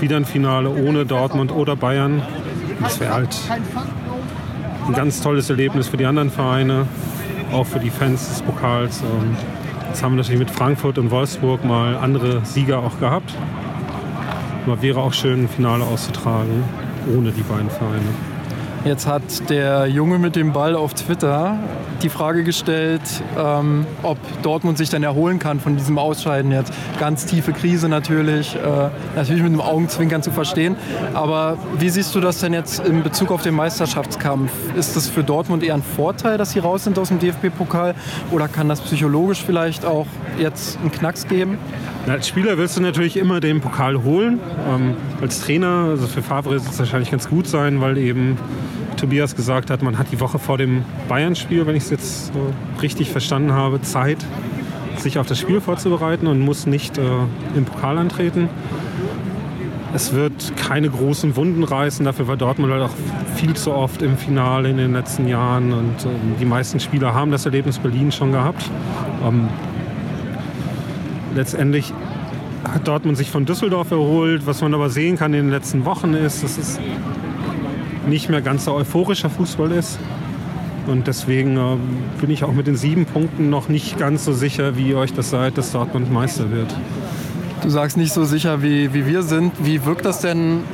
wieder 0.00 0.16
ein 0.16 0.24
Finale 0.24 0.70
ohne 0.70 1.06
Dortmund 1.06 1.52
oder 1.52 1.76
Bayern. 1.76 2.22
Das 2.80 2.98
wäre 3.00 3.14
halt 3.14 3.36
ein 4.86 4.94
ganz 4.94 5.20
tolles 5.20 5.48
Erlebnis 5.48 5.88
für 5.88 5.96
die 5.96 6.06
anderen 6.06 6.30
Vereine, 6.30 6.86
auch 7.52 7.66
für 7.66 7.78
die 7.78 7.90
Fans 7.90 8.28
des 8.28 8.42
Pokals. 8.42 9.02
Jetzt 9.88 10.02
haben 10.02 10.12
wir 10.12 10.18
natürlich 10.18 10.40
mit 10.40 10.50
Frankfurt 10.50 10.98
und 10.98 11.10
Wolfsburg 11.10 11.64
mal 11.64 11.96
andere 11.96 12.44
Sieger 12.44 12.78
auch 12.78 12.98
gehabt. 12.98 13.32
Aber 14.66 14.80
wäre 14.80 15.00
auch 15.00 15.12
schön, 15.12 15.44
ein 15.44 15.48
Finale 15.48 15.84
auszutragen 15.84 16.64
ohne 17.16 17.32
die 17.32 17.42
beiden 17.42 17.70
Vereine. 17.70 18.31
Jetzt 18.84 19.06
hat 19.06 19.48
der 19.48 19.86
Junge 19.86 20.18
mit 20.18 20.34
dem 20.34 20.52
Ball 20.52 20.74
auf 20.74 20.92
Twitter 20.94 21.56
die 22.02 22.08
Frage 22.08 22.42
gestellt, 22.42 23.00
ähm, 23.38 23.86
ob 24.02 24.18
Dortmund 24.42 24.76
sich 24.76 24.90
dann 24.90 25.04
erholen 25.04 25.38
kann 25.38 25.60
von 25.60 25.76
diesem 25.76 25.98
Ausscheiden 25.98 26.50
jetzt. 26.50 26.72
Ganz 26.98 27.24
tiefe 27.24 27.52
Krise 27.52 27.88
natürlich, 27.88 28.56
äh, 28.56 28.58
natürlich 29.14 29.42
mit 29.42 29.52
einem 29.52 29.60
Augenzwinkern 29.60 30.24
zu 30.24 30.32
verstehen. 30.32 30.74
Aber 31.14 31.58
wie 31.78 31.90
siehst 31.90 32.12
du 32.16 32.20
das 32.20 32.40
denn 32.40 32.52
jetzt 32.52 32.84
in 32.84 33.04
Bezug 33.04 33.30
auf 33.30 33.42
den 33.42 33.54
Meisterschaftskampf? 33.54 34.50
Ist 34.76 34.96
das 34.96 35.08
für 35.08 35.22
Dortmund 35.22 35.62
eher 35.62 35.74
ein 35.74 35.82
Vorteil, 35.84 36.36
dass 36.36 36.50
sie 36.50 36.58
raus 36.58 36.82
sind 36.82 36.98
aus 36.98 37.08
dem 37.08 37.20
DFB-Pokal? 37.20 37.94
Oder 38.32 38.48
kann 38.48 38.68
das 38.68 38.80
psychologisch 38.80 39.44
vielleicht 39.46 39.84
auch 39.84 40.06
jetzt 40.40 40.78
einen 40.80 40.90
Knacks 40.90 41.28
geben? 41.28 41.56
Als 42.08 42.26
Spieler 42.26 42.58
willst 42.58 42.76
du 42.76 42.80
natürlich 42.80 43.16
immer 43.16 43.38
den 43.38 43.60
Pokal 43.60 44.02
holen. 44.02 44.40
Ähm, 44.68 44.96
als 45.20 45.40
Trainer, 45.40 45.86
also 45.90 46.08
für 46.08 46.22
Favre 46.22 46.50
wird 46.50 46.62
es 46.62 46.78
wahrscheinlich 46.80 47.12
ganz 47.12 47.28
gut 47.28 47.46
sein, 47.46 47.80
weil 47.80 47.96
eben 47.96 48.38
Tobias 49.02 49.34
gesagt 49.34 49.68
hat, 49.70 49.82
man 49.82 49.98
hat 49.98 50.12
die 50.12 50.20
Woche 50.20 50.38
vor 50.38 50.58
dem 50.58 50.84
Bayern-Spiel, 51.08 51.66
wenn 51.66 51.74
ich 51.74 51.82
es 51.82 51.90
jetzt 51.90 52.26
so 52.28 52.52
richtig 52.80 53.10
verstanden 53.10 53.52
habe, 53.52 53.82
Zeit, 53.82 54.18
sich 54.96 55.18
auf 55.18 55.26
das 55.26 55.40
Spiel 55.40 55.60
vorzubereiten 55.60 56.28
und 56.28 56.38
muss 56.38 56.66
nicht 56.66 56.98
äh, 56.98 57.02
im 57.56 57.64
Pokal 57.64 57.98
antreten. 57.98 58.48
Es 59.92 60.12
wird 60.14 60.56
keine 60.56 60.88
großen 60.88 61.34
Wunden 61.34 61.64
reißen, 61.64 62.04
dafür 62.04 62.28
war 62.28 62.36
Dortmund 62.36 62.72
halt 62.72 62.82
auch 62.82 62.94
viel 63.34 63.54
zu 63.54 63.72
oft 63.72 64.02
im 64.02 64.16
Finale 64.16 64.70
in 64.70 64.76
den 64.76 64.92
letzten 64.92 65.26
Jahren 65.26 65.72
und 65.72 66.04
äh, 66.04 66.08
die 66.38 66.44
meisten 66.44 66.78
Spieler 66.78 67.12
haben 67.12 67.32
das 67.32 67.44
Erlebnis 67.44 67.80
Berlin 67.80 68.12
schon 68.12 68.30
gehabt. 68.30 68.70
Ähm, 69.26 69.48
letztendlich 71.34 71.92
hat 72.72 72.86
Dortmund 72.86 73.18
sich 73.18 73.30
von 73.30 73.46
Düsseldorf 73.46 73.90
erholt. 73.90 74.46
Was 74.46 74.62
man 74.62 74.72
aber 74.74 74.90
sehen 74.90 75.16
kann 75.16 75.34
in 75.34 75.46
den 75.46 75.50
letzten 75.50 75.84
Wochen 75.84 76.14
ist, 76.14 76.44
dass 76.44 76.56
es 76.56 76.78
nicht 78.06 78.28
mehr 78.28 78.40
ganz 78.40 78.64
so 78.64 78.72
euphorischer 78.72 79.30
Fußball 79.30 79.72
ist. 79.72 79.98
Und 80.86 81.06
deswegen 81.06 81.56
äh, 81.56 81.76
bin 82.20 82.30
ich 82.30 82.44
auch 82.44 82.52
mit 82.52 82.66
den 82.66 82.76
sieben 82.76 83.06
Punkten 83.06 83.50
noch 83.50 83.68
nicht 83.68 83.98
ganz 83.98 84.24
so 84.24 84.32
sicher, 84.32 84.76
wie 84.76 84.90
ihr 84.90 84.98
euch 84.98 85.12
das 85.12 85.30
seid, 85.30 85.56
dass 85.56 85.72
Dortmund 85.72 86.12
Meister 86.12 86.50
wird. 86.50 86.74
Du 87.62 87.70
sagst 87.70 87.96
nicht 87.96 88.12
so 88.12 88.24
sicher, 88.24 88.62
wie, 88.62 88.92
wie 88.92 89.06
wir 89.06 89.22
sind. 89.22 89.52
Wie 89.62 89.84
wirkt 89.84 90.04
das 90.04 90.20
denn, 90.20 90.64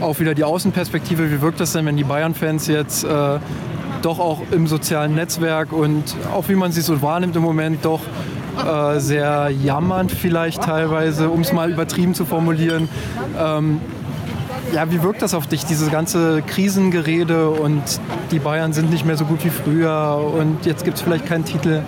auch 0.00 0.18
wieder 0.18 0.34
die 0.34 0.42
Außenperspektive, 0.42 1.30
wie 1.30 1.40
wirkt 1.40 1.60
das 1.60 1.72
denn, 1.72 1.86
wenn 1.86 1.96
die 1.96 2.04
Bayern-Fans 2.04 2.66
jetzt 2.66 3.04
äh, 3.04 3.38
doch 4.02 4.18
auch 4.18 4.42
im 4.50 4.66
sozialen 4.66 5.14
Netzwerk 5.14 5.72
und 5.72 6.16
auch 6.34 6.48
wie 6.48 6.56
man 6.56 6.72
sie 6.72 6.80
so 6.80 7.00
wahrnimmt 7.02 7.36
im 7.36 7.42
Moment 7.42 7.84
doch 7.84 8.00
äh, 8.66 8.98
sehr 8.98 9.50
jammernd 9.50 10.10
vielleicht 10.10 10.62
teilweise, 10.62 11.30
um 11.30 11.40
es 11.40 11.52
mal 11.52 11.70
übertrieben 11.70 12.14
zu 12.14 12.24
formulieren. 12.24 12.88
Ähm, 13.38 13.80
ja, 14.72 14.90
wie 14.90 15.02
wirkt 15.02 15.22
das 15.22 15.34
auf 15.34 15.46
dich, 15.46 15.64
diese 15.64 15.90
ganze 15.90 16.42
Krisengerede 16.46 17.50
und 17.50 17.82
die 18.30 18.38
Bayern 18.38 18.72
sind 18.72 18.90
nicht 18.90 19.04
mehr 19.04 19.16
so 19.16 19.24
gut 19.24 19.44
wie 19.44 19.50
früher 19.50 20.32
und 20.34 20.64
jetzt 20.64 20.84
gibt 20.84 20.96
es 20.96 21.02
vielleicht 21.02 21.26
keinen 21.26 21.44
Titel? 21.44 21.82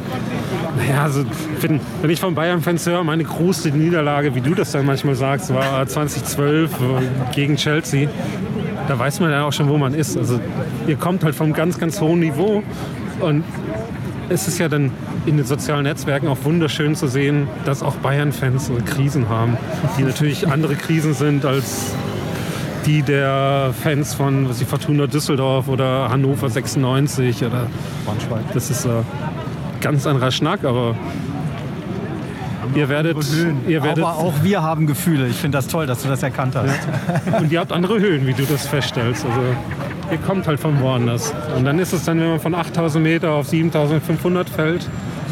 Naja, 0.76 1.02
also 1.02 1.24
wenn, 1.60 1.80
wenn 2.02 2.10
ich 2.10 2.20
von 2.20 2.34
Bayern-Fans 2.34 2.86
höre, 2.86 3.02
meine 3.04 3.24
große 3.24 3.70
Niederlage, 3.70 4.34
wie 4.34 4.40
du 4.40 4.54
das 4.54 4.72
dann 4.72 4.84
manchmal 4.84 5.14
sagst, 5.14 5.52
war 5.54 5.86
2012 5.86 6.72
äh, 6.72 7.34
gegen 7.34 7.56
Chelsea. 7.56 8.08
Da 8.88 8.98
weiß 8.98 9.20
man 9.20 9.30
ja 9.30 9.44
auch 9.44 9.52
schon, 9.52 9.68
wo 9.68 9.78
man 9.78 9.94
ist. 9.94 10.18
Also 10.18 10.40
ihr 10.86 10.96
kommt 10.96 11.24
halt 11.24 11.34
vom 11.34 11.52
ganz, 11.52 11.78
ganz 11.78 12.00
hohen 12.00 12.20
Niveau 12.20 12.62
und 13.20 13.44
es 14.28 14.48
ist 14.48 14.58
ja 14.58 14.68
dann 14.68 14.90
in 15.26 15.36
den 15.36 15.46
sozialen 15.46 15.84
Netzwerken 15.84 16.28
auch 16.28 16.38
wunderschön 16.44 16.94
zu 16.96 17.06
sehen, 17.06 17.48
dass 17.64 17.82
auch 17.82 17.94
Bayern-Fans 17.96 18.70
Krisen 18.84 19.28
haben, 19.28 19.56
die 19.98 20.02
natürlich 20.02 20.48
andere 20.48 20.74
Krisen 20.74 21.14
sind 21.14 21.44
als 21.44 21.94
die 22.86 23.02
der 23.02 23.72
Fans 23.82 24.14
von 24.14 24.48
was 24.48 24.58
die 24.58 24.64
Fortuna 24.64 25.06
Düsseldorf 25.06 25.68
oder 25.68 26.08
Hannover 26.10 26.48
96 26.48 27.44
oder 27.44 27.66
Braunschweig. 28.04 28.52
Das 28.52 28.70
ist 28.70 28.84
äh, 28.84 28.90
ganz 29.80 30.06
anderer 30.06 30.30
Schnack, 30.30 30.64
aber 30.64 30.94
ihr 32.74 32.88
werdet, 32.88 33.16
ihr 33.68 33.82
werdet. 33.82 34.04
Aber 34.04 34.18
auch 34.18 34.34
wir 34.42 34.62
haben 34.62 34.86
Gefühle. 34.86 35.28
Ich 35.28 35.36
finde 35.36 35.58
das 35.58 35.66
toll, 35.66 35.86
dass 35.86 36.02
du 36.02 36.08
das 36.08 36.22
erkannt 36.22 36.56
hast. 36.56 36.78
Ja. 37.30 37.38
Und 37.38 37.52
ihr 37.52 37.60
habt 37.60 37.72
andere 37.72 37.98
Höhen, 37.98 38.26
wie 38.26 38.34
du 38.34 38.44
das 38.44 38.66
feststellst. 38.66 39.24
Also 39.24 39.40
ihr 40.10 40.18
kommt 40.18 40.46
halt 40.46 40.60
von 40.60 40.80
woanders. 40.80 41.32
Und 41.56 41.64
dann 41.64 41.78
ist 41.78 41.92
es 41.92 42.04
dann, 42.04 42.20
wenn 42.20 42.30
man 42.30 42.40
von 42.40 42.54
8000 42.54 43.02
Meter 43.02 43.32
auf 43.32 43.48
7500 43.48 44.48
fällt, 44.48 44.88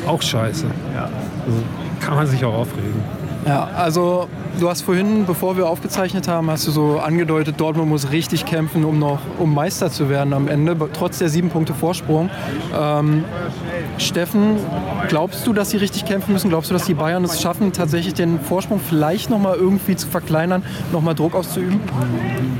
auch 0.06 0.22
scheiße. 0.22 0.66
Ja. 0.94 1.04
Also 1.46 1.58
kann 2.00 2.16
man 2.16 2.26
sich 2.26 2.44
auch 2.44 2.54
aufregen. 2.54 3.21
Ja, 3.46 3.68
also 3.76 4.28
du 4.60 4.68
hast 4.68 4.82
vorhin, 4.82 5.26
bevor 5.26 5.56
wir 5.56 5.68
aufgezeichnet 5.68 6.28
haben, 6.28 6.48
hast 6.50 6.66
du 6.66 6.70
so 6.70 7.00
angedeutet, 7.00 7.60
Dortmund 7.60 7.88
muss 7.88 8.12
richtig 8.12 8.46
kämpfen, 8.46 8.84
um 8.84 8.98
noch 8.98 9.18
um 9.38 9.52
Meister 9.52 9.90
zu 9.90 10.08
werden 10.08 10.32
am 10.32 10.46
Ende, 10.46 10.76
trotz 10.92 11.18
der 11.18 11.28
sieben 11.28 11.50
Punkte 11.50 11.74
Vorsprung. 11.74 12.30
Ähm, 12.78 13.24
Steffen, 13.98 14.56
glaubst 15.08 15.46
du, 15.46 15.52
dass 15.52 15.70
sie 15.70 15.76
richtig 15.76 16.04
kämpfen 16.04 16.32
müssen? 16.32 16.50
Glaubst 16.50 16.70
du, 16.70 16.74
dass 16.74 16.84
die 16.84 16.94
Bayern 16.94 17.24
es 17.24 17.42
schaffen, 17.42 17.72
tatsächlich 17.72 18.14
den 18.14 18.40
Vorsprung 18.40 18.80
vielleicht 18.80 19.28
noch 19.28 19.40
mal 19.40 19.56
irgendwie 19.56 19.96
zu 19.96 20.06
verkleinern, 20.06 20.62
noch 20.92 21.02
mal 21.02 21.14
Druck 21.14 21.34
auszuüben? 21.34 21.80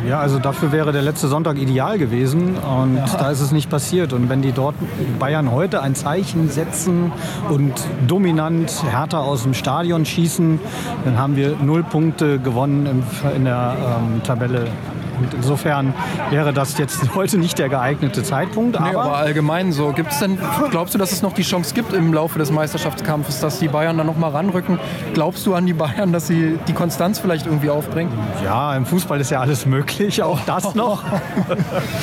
Ja, 0.09 0.19
also 0.19 0.41
dafür 0.41 0.73
wäre 0.73 0.91
der 0.91 1.03
letzte 1.03 1.29
Sonntag 1.29 1.59
ideal 1.59 1.99
gewesen 1.99 2.57
und 2.57 2.97
ja. 2.97 3.07
da 3.07 3.31
ist 3.31 3.41
es 3.41 3.53
nicht 3.53 3.71
passiert. 3.71 4.13
Und 4.13 4.29
wenn 4.29 4.43
die 4.43 4.53
dort 4.53 4.75
Bayern 5.21 5.53
heute 5.53 5.81
ein 5.81 5.95
Zeichen 5.95 6.51
setzen 6.51 7.13
und 7.49 7.73
dominant 8.09 8.83
härter 8.91 9.21
aus 9.21 9.45
dem 9.45 9.55
Stadion 9.55 10.05
schießen, 10.05 10.59
dann 11.05 11.19
haben 11.19 11.37
wir 11.37 11.57
null 11.63 11.83
Punkte 11.83 12.39
gewonnen 12.39 13.05
in 13.35 13.45
der 13.45 13.77
ähm, 13.79 14.23
Tabelle 14.23 14.67
und 15.23 15.35
insofern 15.35 15.95
wäre 16.31 16.53
das 16.53 16.79
jetzt 16.79 17.15
heute 17.15 17.39
nicht 17.39 17.59
der 17.59 17.69
geeignete 17.69 18.23
Zeitpunkt. 18.23 18.77
Aber, 18.77 18.89
nee, 18.89 18.97
aber 18.97 19.17
allgemein 19.17 19.73
so. 19.73 19.93
Gibt's 19.93 20.19
denn, 20.19 20.39
glaubst 20.71 20.95
du, 20.95 20.99
dass 20.99 21.13
es 21.13 21.23
noch 21.23 21.33
die 21.33 21.43
Chance 21.43 21.75
gibt 21.75 21.93
im 21.93 22.13
Laufe 22.13 22.39
des 22.39 22.51
Meisterschaftskampfes, 22.51 23.41
dass 23.41 23.59
die 23.59 23.69
Bayern 23.69 23.97
dann 23.99 24.07
noch 24.07 24.17
mal 24.17 24.31
ranrücken? 24.31 24.79
Glaubst 25.15 25.47
du 25.47 25.55
an 25.55 25.67
die 25.67 25.73
Bayern, 25.73 26.13
dass 26.13 26.27
sie 26.27 26.59
die 26.67 26.73
Konstanz 26.73 27.19
vielleicht 27.19 27.47
irgendwie 27.47 27.71
aufbringen? 27.71 28.13
Ja, 28.45 28.75
im 28.75 28.87
Fußball 28.87 29.21
ist 29.21 29.31
ja 29.31 29.41
alles 29.41 29.67
möglich, 29.67 30.23
auch 30.23 30.41
das 30.47 30.75
noch. 30.75 31.05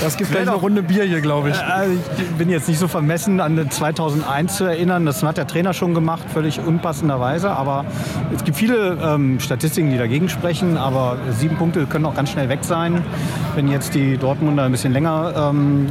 das 0.02 0.18
gibt 0.18 0.32
gleich 0.32 0.48
eine 0.48 0.56
Runde 0.56 0.84
Bier 0.84 1.04
hier, 1.04 1.22
glaube 1.22 1.50
ich. 1.50 1.58
Äh, 1.58 1.94
ich 2.18 2.28
bin 2.38 2.50
jetzt 2.50 2.68
nicht 2.68 2.80
so 2.80 2.88
vermessen, 2.88 3.40
an 3.40 3.70
2001 3.70 4.58
zu 4.58 4.64
erinnern. 4.64 5.06
Das 5.06 5.22
hat 5.24 5.38
der 5.38 5.48
Trainer 5.48 5.74
schon 5.74 5.94
gemacht, 5.94 6.24
völlig 6.34 6.60
unpassenderweise. 6.60 7.52
Aber 7.52 7.86
es 8.34 8.44
gibt 8.44 8.58
viele 8.58 8.98
ähm, 9.02 9.40
Statistiken, 9.40 9.92
die 9.92 9.98
dagegen 9.98 10.30
sprechen. 10.30 10.78
Aber 10.78 11.18
sieben 11.38 11.58
Punkte 11.58 11.86
können 11.86 12.06
auch 12.06 12.16
ganz 12.16 12.32
schnell 12.32 12.50
weg 12.50 12.60
sein. 12.62 13.04
Wenn 13.56 13.68
jetzt 13.68 13.96
die 13.96 14.18
Dortmunder 14.18 14.64
ein 14.64 14.72
bisschen 14.72 14.94
länger 14.94 15.34
ähm, 15.36 15.88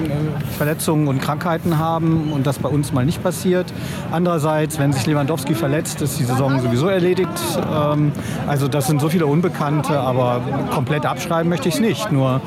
Verletzungen 0.57 1.09
und 1.09 1.21
Krankheiten 1.21 1.79
haben 1.79 2.33
und 2.33 2.47
das 2.47 2.59
bei 2.59 2.69
uns 2.69 2.93
mal 2.93 3.05
nicht 3.05 3.23
passiert. 3.23 3.67
Andererseits, 4.11 4.79
wenn 4.79 4.93
sich 4.93 5.07
Lewandowski 5.07 5.55
verletzt, 5.55 6.01
ist 6.03 6.19
die 6.19 6.25
Saison 6.25 6.61
sowieso 6.61 6.89
erledigt. 6.89 7.29
Ähm, 7.73 8.13
also 8.47 8.69
das 8.69 8.87
sind 8.87 9.01
so 9.01 9.09
viele 9.09 9.27
Unbekannte, 9.27 9.99
aber 9.99 10.41
komplett 10.71 11.05
abschreiben 11.05 11.49
möchte 11.49 11.69
ich 11.69 11.75
es 11.75 11.81
nicht. 11.81 12.11
Nur 12.13 12.41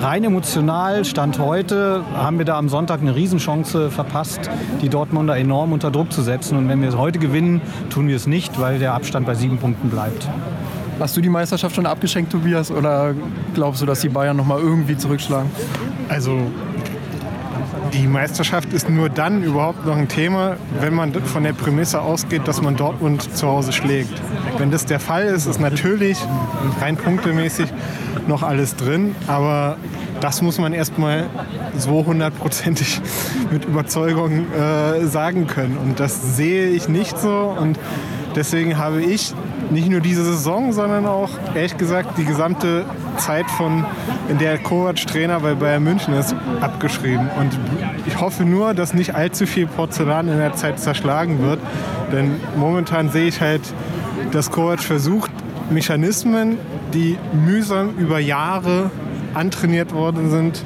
rein 0.00 0.24
emotional, 0.24 1.04
Stand 1.04 1.38
heute, 1.38 2.02
haben 2.14 2.38
wir 2.38 2.44
da 2.44 2.58
am 2.58 2.68
Sonntag 2.68 3.00
eine 3.00 3.14
Riesenchance 3.14 3.90
verpasst, 3.90 4.50
die 4.82 4.88
Dortmunder 4.88 5.36
enorm 5.36 5.72
unter 5.72 5.90
Druck 5.90 6.12
zu 6.12 6.22
setzen. 6.22 6.58
Und 6.58 6.68
wenn 6.68 6.82
wir 6.82 6.88
es 6.88 6.96
heute 6.96 7.18
gewinnen, 7.18 7.60
tun 7.90 8.08
wir 8.08 8.16
es 8.16 8.26
nicht, 8.26 8.60
weil 8.60 8.78
der 8.78 8.94
Abstand 8.94 9.26
bei 9.26 9.34
sieben 9.34 9.58
Punkten 9.58 9.88
bleibt. 9.88 10.28
Hast 10.98 11.16
du 11.16 11.20
die 11.20 11.28
Meisterschaft 11.28 11.76
schon 11.76 11.86
abgeschenkt, 11.86 12.32
Tobias, 12.32 12.72
oder 12.72 13.14
glaubst 13.54 13.80
du, 13.80 13.86
dass 13.86 14.00
die 14.00 14.08
Bayern 14.08 14.36
noch 14.36 14.46
mal 14.46 14.58
irgendwie 14.58 14.96
zurückschlagen? 14.96 15.48
Also 16.08 16.50
die 17.92 18.06
Meisterschaft 18.06 18.72
ist 18.72 18.90
nur 18.90 19.08
dann 19.08 19.42
überhaupt 19.44 19.86
noch 19.86 19.96
ein 19.96 20.08
Thema, 20.08 20.56
wenn 20.80 20.94
man 20.94 21.14
von 21.14 21.44
der 21.44 21.52
Prämisse 21.52 22.00
ausgeht, 22.00 22.48
dass 22.48 22.60
man 22.62 22.74
Dortmund 22.76 23.36
zu 23.36 23.46
Hause 23.46 23.72
schlägt. 23.72 24.12
Wenn 24.58 24.72
das 24.72 24.86
der 24.86 24.98
Fall 24.98 25.24
ist, 25.24 25.46
ist 25.46 25.60
natürlich 25.60 26.18
rein 26.80 26.96
punktemäßig 26.96 27.68
noch 28.26 28.42
alles 28.42 28.74
drin, 28.74 29.14
aber 29.28 29.76
das 30.20 30.42
muss 30.42 30.58
man 30.58 30.72
erstmal 30.72 31.26
so 31.76 32.04
hundertprozentig 32.04 33.00
mit 33.52 33.64
Überzeugung 33.64 34.46
äh, 34.52 35.06
sagen 35.06 35.46
können. 35.46 35.78
Und 35.78 36.00
das 36.00 36.36
sehe 36.36 36.68
ich 36.68 36.88
nicht 36.88 37.16
so. 37.18 37.56
Und 37.58 37.78
deswegen 38.34 38.76
habe 38.78 39.00
ich 39.00 39.32
nicht 39.70 39.88
nur 39.88 40.00
diese 40.00 40.24
Saison, 40.24 40.72
sondern 40.72 41.06
auch, 41.06 41.30
ehrlich 41.54 41.76
gesagt, 41.76 42.18
die 42.18 42.24
gesamte 42.24 42.84
Zeit 43.16 43.50
von, 43.50 43.84
in 44.28 44.38
der 44.38 44.58
Kovac 44.58 44.96
Trainer 45.06 45.40
bei 45.40 45.54
Bayern 45.54 45.84
München 45.84 46.14
ist, 46.14 46.34
abgeschrieben. 46.60 47.28
Und 47.38 47.58
ich 48.06 48.20
hoffe 48.20 48.44
nur, 48.44 48.74
dass 48.74 48.94
nicht 48.94 49.14
allzu 49.14 49.46
viel 49.46 49.66
Porzellan 49.66 50.28
in 50.28 50.38
der 50.38 50.54
Zeit 50.54 50.80
zerschlagen 50.80 51.40
wird. 51.42 51.60
Denn 52.12 52.40
momentan 52.56 53.10
sehe 53.10 53.28
ich 53.28 53.40
halt, 53.40 53.62
dass 54.32 54.50
Kovac 54.50 54.80
versucht, 54.80 55.30
Mechanismen, 55.70 56.58
die 56.94 57.18
mühsam 57.32 57.90
über 57.98 58.18
Jahre 58.18 58.90
antrainiert 59.34 59.92
worden 59.92 60.30
sind, 60.30 60.64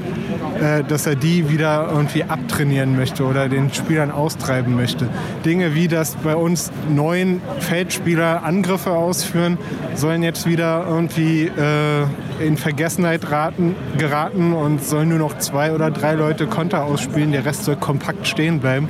äh, 0.61 0.85
dass 0.85 1.07
er 1.07 1.15
die 1.15 1.49
wieder 1.51 1.89
irgendwie 1.91 2.25
abtrainieren 2.25 2.97
möchte 2.97 3.25
oder 3.25 3.49
den 3.49 3.73
Spielern 3.73 4.11
austreiben 4.11 4.77
möchte. 4.77 5.09
Dinge 5.45 5.75
wie, 5.75 5.89
dass 5.89 6.15
bei 6.17 6.37
uns 6.37 6.71
neun 6.89 7.41
Feldspieler 7.61 8.43
Angriffe 8.45 8.91
ausführen, 8.91 9.59
sollen 9.95 10.23
jetzt 10.23 10.47
wieder 10.47 10.87
irgendwie 10.89 11.47
äh, 11.47 12.47
in 12.47 12.57
Vergessenheit 12.57 13.31
raten, 13.31 13.75
geraten 13.99 14.53
und 14.53 14.85
sollen 14.85 15.09
nur 15.09 15.19
noch 15.19 15.39
zwei 15.39 15.73
oder 15.73 15.91
drei 15.91 16.15
Leute 16.15 16.47
Konter 16.47 16.85
ausspielen, 16.85 17.33
der 17.33 17.45
Rest 17.45 17.65
soll 17.65 17.77
kompakt 17.77 18.27
stehen 18.27 18.61
bleiben. 18.61 18.89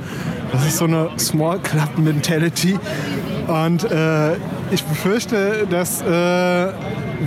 Das 0.51 0.65
ist 0.67 0.77
so 0.77 0.85
eine 0.85 1.09
Small 1.17 1.59
Club 1.59 1.97
Mentality. 1.97 2.77
Und 3.47 3.83
äh, 3.91 4.35
ich 4.73 4.83
befürchte, 4.83 5.67
dass 5.69 6.01
äh, 6.01 6.67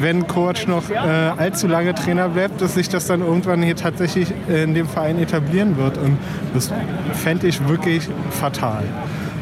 wenn 0.00 0.26
Kovac 0.26 0.66
noch 0.68 0.90
äh, 0.90 0.96
allzu 0.96 1.66
lange 1.66 1.94
Trainer 1.94 2.28
bleibt, 2.28 2.60
dass 2.60 2.74
sich 2.74 2.88
das 2.88 3.06
dann 3.06 3.20
irgendwann 3.20 3.62
hier 3.62 3.76
tatsächlich 3.76 4.32
in 4.48 4.74
dem 4.74 4.88
Verein 4.88 5.18
etablieren 5.18 5.76
wird. 5.76 5.98
Und 5.98 6.18
das 6.54 6.72
fände 7.12 7.46
ich 7.46 7.66
wirklich 7.68 8.08
fatal. 8.30 8.84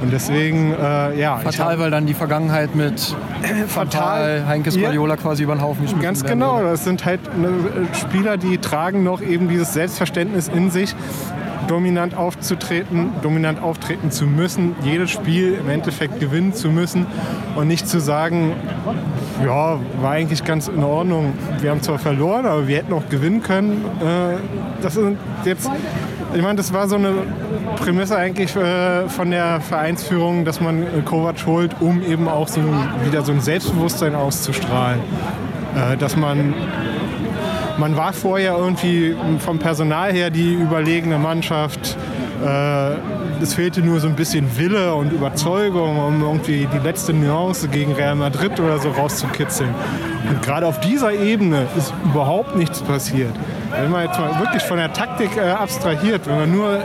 Und 0.02 0.12
deswegen, 0.12 0.74
äh, 0.74 1.18
ja. 1.18 1.38
Fatal, 1.38 1.78
weil 1.78 1.90
dann 1.90 2.04
die 2.04 2.14
Vergangenheit 2.14 2.74
mit 2.74 3.14
fatal 3.68 4.44
Heinkes 4.46 4.78
Guardiola 4.78 5.14
ja, 5.14 5.20
quasi 5.20 5.44
über 5.44 5.54
den 5.54 5.62
Haufen 5.62 5.82
geschmissen 5.82 6.02
Ganz 6.02 6.24
genau. 6.24 6.62
Das 6.62 6.84
sind 6.84 7.04
halt 7.04 7.20
ne, 7.38 7.48
Spieler, 7.98 8.36
die 8.36 8.58
tragen 8.58 9.02
noch 9.02 9.22
eben 9.22 9.48
dieses 9.48 9.72
Selbstverständnis 9.72 10.48
in 10.48 10.70
sich, 10.70 10.94
dominant 11.68 12.16
aufzutreten, 12.16 13.10
dominant 13.22 13.62
auftreten 13.62 14.10
zu 14.10 14.26
müssen, 14.26 14.74
jedes 14.82 15.10
Spiel 15.10 15.54
im 15.54 15.68
Endeffekt 15.68 16.20
gewinnen 16.20 16.52
zu 16.52 16.68
müssen 16.68 17.06
und 17.56 17.68
nicht 17.68 17.88
zu 17.88 18.00
sagen, 18.00 18.52
ja, 19.44 19.78
war 20.00 20.10
eigentlich 20.10 20.44
ganz 20.44 20.68
in 20.68 20.82
Ordnung. 20.82 21.32
Wir 21.60 21.70
haben 21.70 21.82
zwar 21.82 21.98
verloren, 21.98 22.46
aber 22.46 22.68
wir 22.68 22.78
hätten 22.78 22.92
auch 22.92 23.08
gewinnen 23.08 23.42
können. 23.42 23.84
Äh, 24.00 24.36
das 24.82 24.96
ist 24.96 25.16
jetzt, 25.44 25.70
ich 26.34 26.42
meine, 26.42 26.56
das 26.56 26.72
war 26.72 26.88
so 26.88 26.96
eine 26.96 27.12
Prämisse 27.76 28.16
eigentlich 28.16 28.54
äh, 28.56 29.08
von 29.08 29.30
der 29.30 29.60
Vereinsführung, 29.60 30.44
dass 30.44 30.60
man 30.60 31.04
Kovac 31.04 31.46
holt, 31.46 31.76
um 31.80 32.02
eben 32.02 32.28
auch 32.28 32.48
so 32.48 32.60
wieder 33.04 33.22
so 33.22 33.32
ein 33.32 33.40
Selbstbewusstsein 33.40 34.14
auszustrahlen. 34.14 35.00
Äh, 35.74 35.96
dass 35.96 36.16
man 36.16 36.54
man 37.78 37.96
war 37.96 38.12
vorher 38.12 38.56
irgendwie 38.56 39.16
vom 39.38 39.58
Personal 39.58 40.12
her 40.12 40.30
die 40.30 40.54
überlegene 40.54 41.18
Mannschaft. 41.18 41.96
Äh, 42.44 42.94
es 43.42 43.54
fehlte 43.54 43.80
nur 43.80 44.00
so 44.00 44.06
ein 44.06 44.16
bisschen 44.16 44.58
Wille 44.58 44.94
und 44.94 45.12
Überzeugung, 45.12 45.98
um 45.98 46.22
irgendwie 46.22 46.68
die 46.72 46.78
letzte 46.78 47.12
Nuance 47.12 47.68
gegen 47.68 47.92
Real 47.92 48.14
Madrid 48.14 48.58
oder 48.60 48.78
so 48.78 48.90
rauszukitzeln. 48.90 49.74
Und 50.28 50.42
gerade 50.42 50.66
auf 50.66 50.80
dieser 50.80 51.12
Ebene 51.12 51.66
ist 51.76 51.92
überhaupt 52.04 52.56
nichts 52.56 52.80
passiert. 52.82 53.34
Wenn 53.80 53.90
man 53.90 54.04
jetzt 54.04 54.18
mal 54.18 54.38
wirklich 54.38 54.62
von 54.62 54.76
der 54.76 54.92
Taktik 54.92 55.36
äh, 55.36 55.50
abstrahiert, 55.50 56.26
wenn 56.26 56.38
man 56.38 56.52
nur 56.52 56.78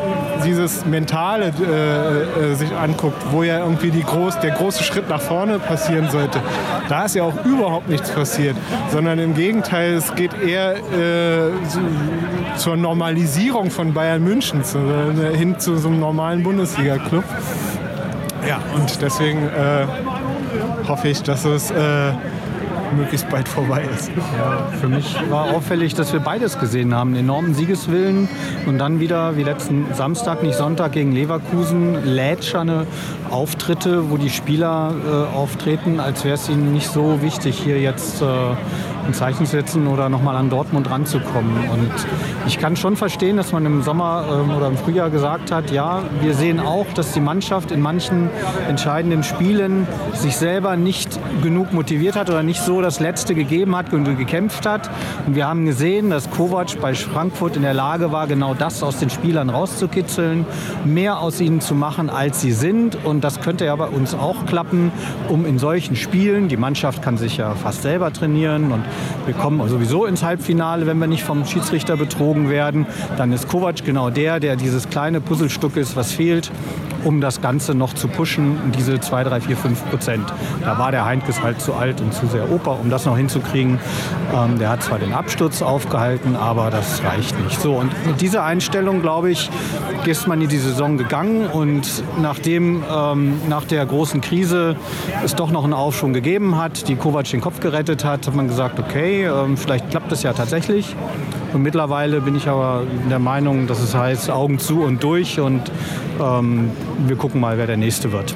dieses 0.45 0.85
Mentale 0.85 1.51
äh, 1.59 2.51
äh, 2.51 2.55
sich 2.55 2.73
anguckt, 2.75 3.21
wo 3.31 3.43
ja 3.43 3.59
irgendwie 3.59 3.91
groß, 4.01 4.39
der 4.39 4.51
große 4.51 4.83
Schritt 4.83 5.09
nach 5.09 5.21
vorne 5.21 5.59
passieren 5.59 6.09
sollte, 6.09 6.41
da 6.87 7.05
ist 7.05 7.15
ja 7.15 7.23
auch 7.23 7.45
überhaupt 7.45 7.89
nichts 7.89 8.09
passiert, 8.11 8.55
sondern 8.91 9.19
im 9.19 9.35
Gegenteil, 9.35 9.93
es 9.93 10.13
geht 10.15 10.31
eher 10.41 10.77
äh, 10.77 11.51
zur 12.57 12.77
Normalisierung 12.77 13.71
von 13.71 13.93
Bayern 13.93 14.23
München, 14.23 14.63
zu, 14.63 14.77
äh, 14.79 15.37
hin 15.37 15.59
zu 15.59 15.77
so 15.77 15.89
einem 15.89 15.99
normalen 15.99 16.43
Bundesliga-Club. 16.43 17.23
Ja, 18.47 18.59
und 18.75 19.01
deswegen 19.01 19.47
äh, 19.47 19.85
hoffe 20.87 21.09
ich, 21.09 21.21
dass 21.21 21.45
es 21.45 21.71
möglichst 22.95 23.29
bald 23.29 23.47
vorbei 23.47 23.83
ist. 23.95 24.09
Ja, 24.09 24.67
für 24.79 24.87
mich 24.87 25.15
war 25.29 25.53
auffällig, 25.53 25.93
dass 25.93 26.13
wir 26.13 26.19
beides 26.19 26.59
gesehen 26.59 26.93
haben. 26.93 27.09
Einen 27.09 27.25
enormen 27.25 27.53
Siegeswillen 27.53 28.27
und 28.65 28.77
dann 28.77 28.99
wieder, 28.99 29.37
wie 29.37 29.43
letzten 29.43 29.85
Samstag, 29.93 30.43
nicht 30.43 30.55
Sonntag, 30.55 30.93
gegen 30.93 31.11
Leverkusen, 31.11 32.05
lätscherne 32.05 32.85
Auftritte, 33.29 34.09
wo 34.09 34.17
die 34.17 34.29
Spieler 34.29 34.93
äh, 35.05 35.35
auftreten, 35.35 35.99
als 35.99 36.23
wäre 36.25 36.35
es 36.35 36.49
ihnen 36.49 36.73
nicht 36.73 36.87
so 36.87 37.21
wichtig, 37.21 37.59
hier 37.63 37.79
jetzt 37.79 38.21
äh, 38.21 38.25
ein 39.09 39.13
Zeichen 39.13 39.45
setzen 39.45 39.87
oder 39.87 40.07
nochmal 40.07 40.35
an 40.35 40.49
Dortmund 40.49 40.89
ranzukommen. 40.89 41.69
Und 41.71 41.91
ich 42.47 42.59
kann 42.59 42.75
schon 42.75 42.95
verstehen, 42.95 43.37
dass 43.37 43.51
man 43.51 43.65
im 43.65 43.81
Sommer 43.81 44.25
ähm, 44.31 44.55
oder 44.55 44.67
im 44.67 44.77
Frühjahr 44.77 45.09
gesagt 45.09 45.51
hat, 45.51 45.71
ja, 45.71 46.03
wir 46.21 46.35
sehen 46.35 46.59
auch, 46.59 46.85
dass 46.93 47.11
die 47.13 47.19
Mannschaft 47.19 47.71
in 47.71 47.81
manchen 47.81 48.29
entscheidenden 48.67 49.23
Spielen 49.23 49.87
sich 50.13 50.35
selber 50.35 50.75
nicht 50.75 51.19
genug 51.41 51.73
motiviert 51.73 52.15
hat 52.15 52.29
oder 52.29 52.43
nicht 52.43 52.61
so 52.61 52.81
das 52.81 52.99
Letzte 52.99 53.33
gegeben 53.33 53.75
hat 53.75 53.91
und 53.93 54.05
gekämpft 54.17 54.65
hat. 54.67 54.89
Und 55.25 55.35
wir 55.35 55.47
haben 55.47 55.65
gesehen, 55.65 56.11
dass 56.11 56.29
Kovac 56.29 56.79
bei 56.79 56.93
Frankfurt 56.93 57.55
in 57.55 57.63
der 57.63 57.73
Lage 57.73 58.11
war, 58.11 58.27
genau 58.27 58.53
das 58.53 58.83
aus 58.83 58.99
den 58.99 59.09
Spielern 59.09 59.49
rauszukitzeln, 59.49 60.45
mehr 60.85 61.19
aus 61.19 61.41
ihnen 61.41 61.61
zu 61.61 61.73
machen, 61.73 62.09
als 62.11 62.41
sie 62.41 62.51
sind. 62.51 63.03
Und 63.03 63.23
das 63.23 63.41
könnte 63.41 63.65
ja 63.65 63.75
bei 63.75 63.87
uns 63.87 64.13
auch 64.13 64.45
klappen, 64.45 64.91
um 65.29 65.45
in 65.45 65.57
solchen 65.57 65.95
Spielen, 65.95 66.47
die 66.47 66.57
Mannschaft 66.57 67.01
kann 67.01 67.17
sich 67.17 67.37
ja 67.37 67.55
fast 67.55 67.81
selber 67.81 68.13
trainieren 68.13 68.71
und 68.71 68.83
wir 69.25 69.33
kommen 69.33 69.67
sowieso 69.67 70.05
ins 70.05 70.23
Halbfinale, 70.23 70.87
wenn 70.87 70.97
wir 70.97 71.07
nicht 71.07 71.23
vom 71.23 71.45
Schiedsrichter 71.45 71.97
betrogen 71.97 72.49
werden. 72.49 72.87
Dann 73.17 73.31
ist 73.31 73.47
Kovac 73.47 73.85
genau 73.85 74.09
der, 74.09 74.39
der 74.39 74.55
dieses 74.55 74.89
kleine 74.89 75.21
Puzzlestück 75.21 75.77
ist, 75.77 75.95
was 75.95 76.11
fehlt, 76.11 76.51
um 77.03 77.21
das 77.21 77.41
Ganze 77.41 77.75
noch 77.75 77.93
zu 77.93 78.07
pushen, 78.07 78.57
diese 78.77 78.99
2, 78.99 79.23
3, 79.23 79.41
4, 79.41 79.57
5 79.57 79.89
Prozent. 79.89 80.33
Da 80.63 80.77
war 80.77 80.91
der 80.91 81.05
Heinkes 81.05 81.41
halt 81.41 81.61
zu 81.61 81.73
alt 81.73 82.01
und 82.01 82.13
zu 82.13 82.27
sehr 82.27 82.51
Oper, 82.51 82.79
um 82.79 82.89
das 82.89 83.05
noch 83.05 83.17
hinzukriegen. 83.17 83.79
Ähm, 84.35 84.59
der 84.59 84.69
hat 84.69 84.83
zwar 84.83 84.99
den 84.99 85.13
Absturz 85.13 85.61
aufgehalten, 85.61 86.35
aber 86.35 86.69
das 86.69 87.03
reicht 87.03 87.39
nicht. 87.43 87.61
So, 87.61 87.73
und 87.73 87.91
mit 88.05 88.21
dieser 88.21 88.43
Einstellung, 88.43 89.01
glaube 89.01 89.31
ich, 89.31 89.49
ist 90.05 90.27
man 90.27 90.41
in 90.41 90.49
die 90.49 90.57
Saison 90.57 90.97
gegangen 90.97 91.47
und 91.47 92.03
nachdem 92.21 92.83
ähm, 92.91 93.39
nach 93.47 93.65
der 93.65 93.85
großen 93.85 94.21
Krise 94.21 94.75
es 95.23 95.35
doch 95.35 95.51
noch 95.51 95.63
einen 95.63 95.73
Aufschwung 95.73 96.13
gegeben 96.13 96.57
hat, 96.57 96.87
die 96.87 96.95
Kovac 96.95 97.25
den 97.25 97.41
Kopf 97.41 97.59
gerettet 97.59 98.03
hat, 98.03 98.27
hat 98.27 98.35
man 98.35 98.47
gesagt, 98.47 98.79
okay, 98.79 98.88
ähm, 99.23 99.57
vielleicht 99.57 99.89
klappt 99.89 100.11
es 100.11 100.23
ja 100.23 100.33
tatsächlich. 100.33 100.95
Und 101.53 101.63
mittlerweile 101.63 102.21
bin 102.21 102.35
ich 102.35 102.47
aber 102.47 102.83
der 103.09 103.19
Meinung, 103.19 103.67
dass 103.67 103.79
es 103.79 103.95
heißt 103.95 104.29
Augen 104.29 104.59
zu 104.59 104.83
und 104.83 105.03
durch 105.03 105.39
und 105.39 105.71
ähm, 106.21 106.71
wir 107.07 107.15
gucken 107.15 107.41
mal, 107.41 107.57
wer 107.57 107.67
der 107.67 107.77
Nächste 107.77 108.11
wird. 108.11 108.35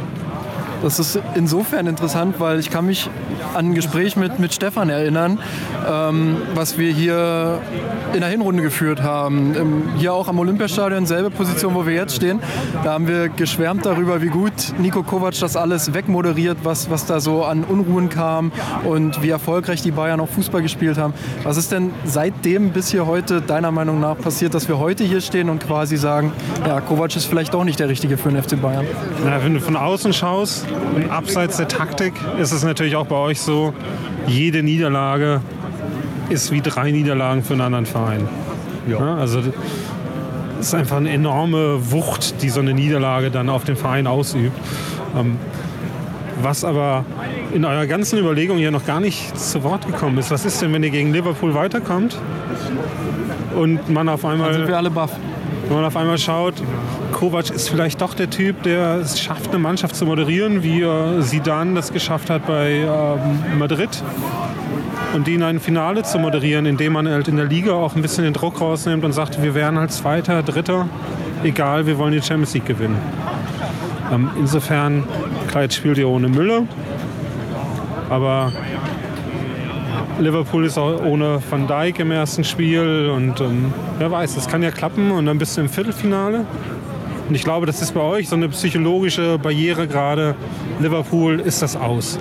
Das 0.83 0.99
ist 0.99 1.17
insofern 1.35 1.87
interessant, 1.87 2.41
weil 2.41 2.59
ich 2.59 2.69
kann 2.69 2.85
mich 2.85 3.09
an 3.53 3.67
ein 3.67 3.73
Gespräch 3.73 4.17
mit, 4.17 4.39
mit 4.39 4.53
Stefan 4.53 4.89
erinnern, 4.89 5.39
ähm, 5.89 6.35
was 6.55 6.77
wir 6.77 6.91
hier 6.91 7.61
in 8.13 8.19
der 8.19 8.29
Hinrunde 8.29 8.61
geführt 8.61 9.01
haben. 9.01 9.55
Ähm, 9.55 9.83
hier 9.97 10.13
auch 10.13 10.27
am 10.27 10.39
Olympiastadion, 10.39 11.05
selbe 11.05 11.29
Position, 11.29 11.73
wo 11.73 11.85
wir 11.85 11.93
jetzt 11.93 12.17
stehen. 12.17 12.41
Da 12.83 12.93
haben 12.93 13.07
wir 13.07 13.29
geschwärmt 13.29 13.85
darüber, 13.85 14.21
wie 14.21 14.27
gut 14.27 14.51
Nico 14.77 15.03
Kovac 15.03 15.39
das 15.39 15.55
alles 15.55 15.93
wegmoderiert, 15.93 16.57
was, 16.63 16.89
was 16.89 17.05
da 17.05 17.21
so 17.21 17.45
an 17.45 17.63
Unruhen 17.63 18.09
kam 18.09 18.51
und 18.83 19.23
wie 19.23 19.29
erfolgreich 19.29 19.81
die 19.81 19.91
Bayern 19.91 20.19
auch 20.19 20.29
Fußball 20.29 20.61
gespielt 20.61 20.97
haben. 20.97 21.13
Was 21.43 21.55
ist 21.55 21.71
denn 21.71 21.91
seitdem 22.03 22.71
bis 22.71 22.89
hier 22.91 23.07
heute 23.07 23.41
deiner 23.41 23.71
Meinung 23.71 24.01
nach 24.01 24.17
passiert, 24.17 24.53
dass 24.53 24.67
wir 24.67 24.79
heute 24.79 25.05
hier 25.05 25.21
stehen 25.21 25.49
und 25.49 25.65
quasi 25.65 25.95
sagen, 25.95 26.33
ja, 26.67 26.81
Kovac 26.81 27.15
ist 27.15 27.25
vielleicht 27.25 27.53
doch 27.53 27.63
nicht 27.63 27.79
der 27.79 27.87
Richtige 27.87 28.17
für 28.17 28.29
den 28.29 28.43
FC 28.43 28.61
Bayern? 28.61 28.85
Na, 29.23 29.41
wenn 29.41 29.53
du 29.53 29.61
von 29.61 29.77
außen 29.77 30.11
schaust, 30.11 30.65
abseits 31.09 31.57
der 31.57 31.67
Taktik, 31.67 32.13
ist 32.39 32.51
es 32.51 32.63
natürlich 32.63 32.95
auch 32.95 33.07
bei 33.07 33.15
euch 33.15 33.41
so, 33.41 33.73
jede 34.27 34.63
Niederlage 34.63 35.41
ist 36.29 36.51
wie 36.51 36.61
drei 36.61 36.91
Niederlagen 36.91 37.43
für 37.43 37.53
einen 37.53 37.61
anderen 37.61 37.85
Verein. 37.85 38.27
Ja. 38.87 39.15
Also 39.15 39.39
es 40.59 40.67
ist 40.67 40.73
einfach 40.73 40.97
eine 40.97 41.09
enorme 41.09 41.91
Wucht, 41.91 42.41
die 42.41 42.49
so 42.49 42.59
eine 42.59 42.73
Niederlage 42.73 43.31
dann 43.31 43.49
auf 43.49 43.63
den 43.63 43.75
Verein 43.75 44.07
ausübt. 44.07 44.57
Ähm, 45.17 45.37
was 46.41 46.63
aber 46.63 47.05
in 47.53 47.63
eurer 47.63 47.85
ganzen 47.85 48.17
Überlegung 48.19 48.57
ja 48.57 48.71
noch 48.71 48.85
gar 48.85 48.99
nicht 48.99 49.37
zu 49.37 49.63
Wort 49.63 49.85
gekommen 49.85 50.17
ist. 50.17 50.31
Was 50.31 50.45
ist 50.45 50.61
denn, 50.61 50.73
wenn 50.73 50.83
ihr 50.83 50.89
gegen 50.89 51.13
Liverpool 51.13 51.53
weiterkommt 51.53 52.17
und 53.55 53.89
man 53.89 54.09
auf 54.09 54.25
einmal... 54.25 54.49
Dann 54.49 54.59
sind 54.59 54.67
wir 54.67 54.77
alle 54.77 54.89
baff. 54.89 55.11
Wenn 55.67 55.77
man 55.77 55.85
auf 55.85 55.95
einmal 55.95 56.17
schaut, 56.17 56.55
Kovac 57.23 57.51
ist 57.51 57.69
vielleicht 57.69 58.01
doch 58.01 58.15
der 58.15 58.29
Typ, 58.29 58.63
der 58.63 58.95
es 58.95 59.17
schafft, 59.17 59.51
eine 59.51 59.57
Mannschaft 59.57 59.95
zu 59.95 60.05
moderieren, 60.05 60.61
wie 60.61 60.81
äh, 60.81 61.21
Zidane 61.21 61.73
das 61.73 61.93
geschafft 61.93 62.29
hat 62.29 62.45
bei 62.45 62.81
ähm, 62.81 63.57
Madrid. 63.57 64.03
Und 65.13 65.25
die 65.25 65.35
in 65.35 65.43
ein 65.43 65.61
Finale 65.61 66.03
zu 66.03 66.19
moderieren, 66.19 66.65
indem 66.65 66.91
man 66.91 67.07
halt 67.07 67.29
in 67.29 67.37
der 67.37 67.45
Liga 67.45 67.75
auch 67.75 67.95
ein 67.95 68.01
bisschen 68.01 68.25
den 68.25 68.33
Druck 68.33 68.59
rausnimmt 68.59 69.05
und 69.05 69.13
sagt, 69.13 69.41
wir 69.41 69.55
wären 69.55 69.79
halt 69.79 69.93
Zweiter, 69.93 70.43
Dritter, 70.43 70.89
egal, 71.45 71.87
wir 71.87 71.97
wollen 71.97 72.11
die 72.11 72.21
Champions 72.21 72.55
League 72.55 72.65
gewinnen. 72.65 72.97
Ähm, 74.11 74.29
insofern, 74.37 75.05
klar, 75.47 75.63
jetzt 75.63 75.75
spielt 75.75 75.97
ihr 75.97 76.09
ohne 76.09 76.27
Müller, 76.27 76.63
aber 78.09 78.51
Liverpool 80.19 80.65
ist 80.65 80.77
auch 80.77 81.01
ohne 81.05 81.39
Van 81.49 81.67
Dijk 81.67 81.99
im 81.99 82.11
ersten 82.11 82.43
Spiel 82.43 83.09
und 83.15 83.39
ähm, 83.39 83.73
wer 83.97 84.11
weiß, 84.11 84.35
das 84.35 84.49
kann 84.49 84.61
ja 84.61 84.71
klappen 84.71 85.09
und 85.11 85.25
dann 85.25 85.37
bist 85.37 85.55
du 85.55 85.61
im 85.61 85.69
Viertelfinale. 85.69 86.45
Und 87.33 87.37
ich 87.37 87.45
glaube, 87.45 87.65
das 87.65 87.81
ist 87.81 87.95
bei 87.95 87.99
euch 87.99 88.29
so 88.29 88.35
eine 88.35 88.47
psychologische 88.49 89.39
Barriere 89.39 89.87
gerade. 89.87 90.35
Liverpool 90.79 91.39
ist 91.39 91.63
das 91.63 91.75
aus. 91.75 92.19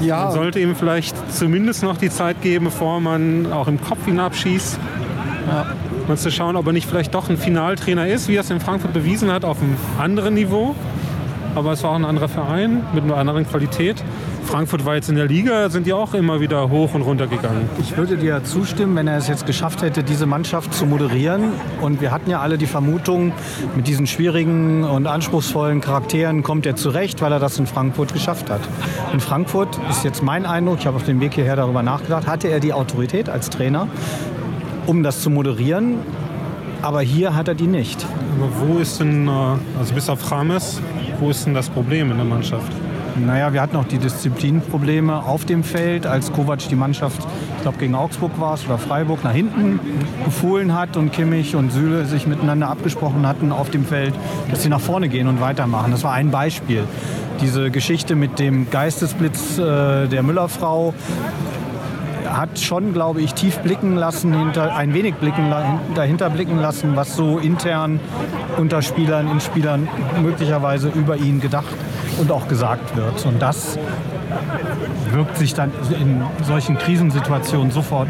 Ja. 0.00 0.24
Man 0.24 0.32
sollte 0.32 0.58
ihm 0.58 0.74
vielleicht 0.74 1.14
zumindest 1.32 1.84
noch 1.84 1.96
die 1.96 2.10
Zeit 2.10 2.42
geben, 2.42 2.64
bevor 2.64 3.00
man 3.00 3.52
auch 3.52 3.68
im 3.68 3.80
Kopf 3.80 4.08
ihn 4.08 4.18
abschießt. 4.18 4.80
Ja. 5.46 5.66
Mal 6.08 6.16
zu 6.16 6.32
schauen, 6.32 6.56
ob 6.56 6.66
er 6.66 6.72
nicht 6.72 6.88
vielleicht 6.88 7.14
doch 7.14 7.30
ein 7.30 7.36
Finaltrainer 7.36 8.08
ist, 8.08 8.26
wie 8.26 8.34
er 8.34 8.40
es 8.40 8.50
in 8.50 8.58
Frankfurt 8.58 8.92
bewiesen 8.92 9.30
hat, 9.30 9.44
auf 9.44 9.62
einem 9.62 9.76
anderen 9.96 10.34
Niveau. 10.34 10.74
Aber 11.54 11.70
es 11.70 11.84
war 11.84 11.90
auch 11.90 11.94
ein 11.94 12.04
anderer 12.04 12.28
Verein 12.28 12.82
mit 12.94 13.04
einer 13.04 13.16
anderen 13.16 13.48
Qualität. 13.48 14.02
Frankfurt 14.46 14.84
war 14.84 14.94
jetzt 14.94 15.08
in 15.08 15.16
der 15.16 15.26
Liga, 15.26 15.68
sind 15.70 15.86
die 15.86 15.92
auch 15.92 16.14
immer 16.14 16.40
wieder 16.40 16.70
hoch 16.70 16.94
und 16.94 17.02
runter 17.02 17.26
gegangen. 17.26 17.68
Ich 17.80 17.96
würde 17.96 18.16
dir 18.16 18.44
zustimmen, 18.44 18.94
wenn 18.94 19.08
er 19.08 19.18
es 19.18 19.26
jetzt 19.26 19.44
geschafft 19.44 19.82
hätte, 19.82 20.04
diese 20.04 20.24
Mannschaft 20.24 20.72
zu 20.72 20.86
moderieren. 20.86 21.52
Und 21.80 22.00
wir 22.00 22.12
hatten 22.12 22.30
ja 22.30 22.40
alle 22.40 22.56
die 22.56 22.66
Vermutung, 22.66 23.32
mit 23.74 23.88
diesen 23.88 24.06
schwierigen 24.06 24.84
und 24.84 25.08
anspruchsvollen 25.08 25.80
Charakteren 25.80 26.44
kommt 26.44 26.64
er 26.64 26.76
zurecht, 26.76 27.20
weil 27.20 27.32
er 27.32 27.40
das 27.40 27.58
in 27.58 27.66
Frankfurt 27.66 28.12
geschafft 28.12 28.48
hat. 28.48 28.60
In 29.12 29.18
Frankfurt 29.18 29.78
ist 29.90 30.04
jetzt 30.04 30.22
mein 30.22 30.46
Eindruck, 30.46 30.78
ich 30.78 30.86
habe 30.86 30.96
auf 30.96 31.04
dem 31.04 31.20
Weg 31.20 31.34
hierher 31.34 31.56
darüber 31.56 31.82
nachgedacht, 31.82 32.28
hatte 32.28 32.48
er 32.48 32.60
die 32.60 32.72
Autorität 32.72 33.28
als 33.28 33.50
Trainer, 33.50 33.88
um 34.86 35.02
das 35.02 35.22
zu 35.22 35.28
moderieren. 35.28 35.96
Aber 36.82 37.00
hier 37.00 37.34
hat 37.34 37.48
er 37.48 37.54
die 37.54 37.66
nicht. 37.66 38.06
Aber 38.38 38.68
wo 38.68 38.78
ist 38.78 39.00
denn, 39.00 39.26
äh, 39.26 39.30
also 39.78 39.92
bis 39.92 40.08
auf 40.08 40.30
Rames, 40.30 40.80
wo 41.18 41.30
ist 41.30 41.46
denn 41.46 41.54
das 41.54 41.68
Problem 41.68 42.12
in 42.12 42.16
der 42.16 42.26
Mannschaft? 42.26 42.70
Naja, 43.24 43.52
wir 43.52 43.62
hatten 43.62 43.76
auch 43.76 43.84
die 43.84 43.98
Disziplinprobleme 43.98 45.22
auf 45.22 45.44
dem 45.46 45.64
Feld, 45.64 46.06
als 46.06 46.32
Kovac 46.32 46.68
die 46.68 46.76
Mannschaft, 46.76 47.18
ich 47.56 47.62
glaube 47.62 47.78
gegen 47.78 47.94
Augsburg 47.94 48.32
war 48.38 48.54
es 48.54 48.66
oder 48.66 48.78
Freiburg, 48.78 49.24
nach 49.24 49.32
hinten 49.32 49.80
befohlen 50.24 50.74
hat 50.74 50.96
und 50.96 51.12
Kimmich 51.12 51.56
und 51.56 51.72
Süle 51.72 52.04
sich 52.04 52.26
miteinander 52.26 52.68
abgesprochen 52.68 53.26
hatten 53.26 53.52
auf 53.52 53.70
dem 53.70 53.84
Feld, 53.84 54.14
dass 54.50 54.62
sie 54.62 54.68
nach 54.68 54.80
vorne 54.80 55.08
gehen 55.08 55.28
und 55.28 55.40
weitermachen. 55.40 55.92
Das 55.92 56.04
war 56.04 56.12
ein 56.12 56.30
Beispiel. 56.30 56.84
Diese 57.40 57.70
Geschichte 57.70 58.16
mit 58.16 58.38
dem 58.38 58.70
Geistesblitz 58.70 59.58
äh, 59.58 60.08
der 60.08 60.22
Müllerfrau 60.22 60.92
hat 62.28 62.58
schon, 62.58 62.92
glaube 62.92 63.22
ich, 63.22 63.34
tief 63.34 63.58
blicken 63.60 63.96
lassen, 63.96 64.34
hinter, 64.34 64.76
ein 64.76 64.92
wenig 64.92 65.14
blicken, 65.14 65.54
dahinter 65.94 66.28
blicken 66.28 66.58
lassen, 66.58 66.96
was 66.96 67.16
so 67.16 67.38
intern 67.38 67.98
unter 68.58 68.82
Spielern, 68.82 69.30
in 69.30 69.40
Spielern 69.40 69.88
möglicherweise 70.22 70.88
über 70.88 71.16
ihn 71.16 71.40
gedacht 71.40 71.74
und 72.18 72.30
auch 72.30 72.48
gesagt 72.48 72.96
wird. 72.96 73.24
Und 73.26 73.40
das 73.40 73.78
wirkt 75.10 75.36
sich 75.36 75.54
dann 75.54 75.70
in 75.90 76.22
solchen 76.44 76.78
Krisensituationen 76.78 77.70
sofort 77.70 78.08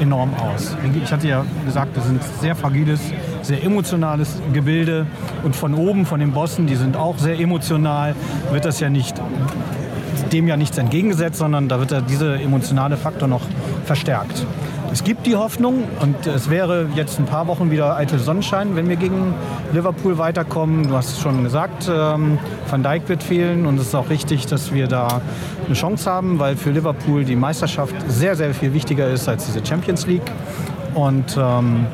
enorm 0.00 0.32
aus. 0.34 0.76
Ich 1.02 1.12
hatte 1.12 1.28
ja 1.28 1.44
gesagt, 1.64 1.94
wir 1.94 2.02
sind 2.02 2.22
sehr 2.40 2.56
fragiles, 2.56 3.00
sehr 3.42 3.62
emotionales 3.62 4.40
Gebilde 4.52 5.06
und 5.42 5.54
von 5.54 5.74
oben, 5.74 6.06
von 6.06 6.20
den 6.20 6.32
Bossen, 6.32 6.66
die 6.66 6.76
sind 6.76 6.96
auch 6.96 7.18
sehr 7.18 7.38
emotional, 7.38 8.14
wird 8.50 8.64
das 8.64 8.80
ja 8.80 8.88
nicht 8.88 9.20
dem 10.32 10.46
ja 10.46 10.56
nichts 10.56 10.78
entgegengesetzt, 10.78 11.38
sondern 11.38 11.68
da 11.68 11.80
wird 11.80 11.90
ja 11.90 12.00
dieser 12.00 12.40
emotionale 12.40 12.96
Faktor 12.96 13.26
noch 13.26 13.42
verstärkt 13.84 14.46
es 14.92 15.04
gibt 15.04 15.26
die 15.26 15.36
Hoffnung 15.36 15.84
und 16.00 16.26
es 16.26 16.50
wäre 16.50 16.88
jetzt 16.94 17.18
ein 17.20 17.26
paar 17.26 17.46
Wochen 17.46 17.70
wieder 17.70 17.96
eitel 17.96 18.18
Sonnenschein, 18.18 18.74
wenn 18.74 18.88
wir 18.88 18.96
gegen 18.96 19.34
Liverpool 19.72 20.18
weiterkommen. 20.18 20.88
Du 20.88 20.96
hast 20.96 21.10
es 21.10 21.20
schon 21.20 21.44
gesagt, 21.44 21.88
ähm, 21.88 22.38
Van 22.68 22.82
Dijk 22.82 23.08
wird 23.08 23.22
fehlen 23.22 23.66
und 23.66 23.78
es 23.78 23.88
ist 23.88 23.94
auch 23.94 24.10
richtig, 24.10 24.46
dass 24.46 24.72
wir 24.74 24.88
da 24.88 25.20
eine 25.66 25.74
Chance 25.74 26.10
haben, 26.10 26.40
weil 26.40 26.56
für 26.56 26.70
Liverpool 26.70 27.24
die 27.24 27.36
Meisterschaft 27.36 27.94
sehr, 28.08 28.34
sehr 28.34 28.52
viel 28.52 28.74
wichtiger 28.74 29.08
ist 29.08 29.28
als 29.28 29.46
diese 29.46 29.64
Champions 29.64 30.06
League. 30.06 30.30
Und 30.94 31.36
ähm, 31.38 31.86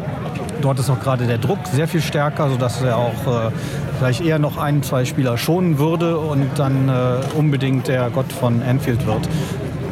dort 0.63 0.79
ist 0.79 0.89
auch 0.89 1.01
gerade 1.01 1.27
der 1.27 1.39
Druck 1.39 1.59
sehr 1.71 1.89
viel 1.89 2.01
stärker, 2.01 2.49
sodass 2.49 2.81
er 2.81 2.97
auch 2.97 3.27
äh, 3.27 3.51
vielleicht 3.99 4.23
eher 4.23 4.39
noch 4.39 4.57
ein, 4.57 4.83
zwei 4.83 5.05
Spieler 5.05 5.37
schonen 5.37 5.79
würde 5.79 6.19
und 6.19 6.49
dann 6.57 6.89
äh, 6.89 7.19
unbedingt 7.37 7.89
der 7.89 8.09
Gott 8.09 8.33
von 8.33 8.63
Anfield 8.63 9.07
wird 9.07 9.29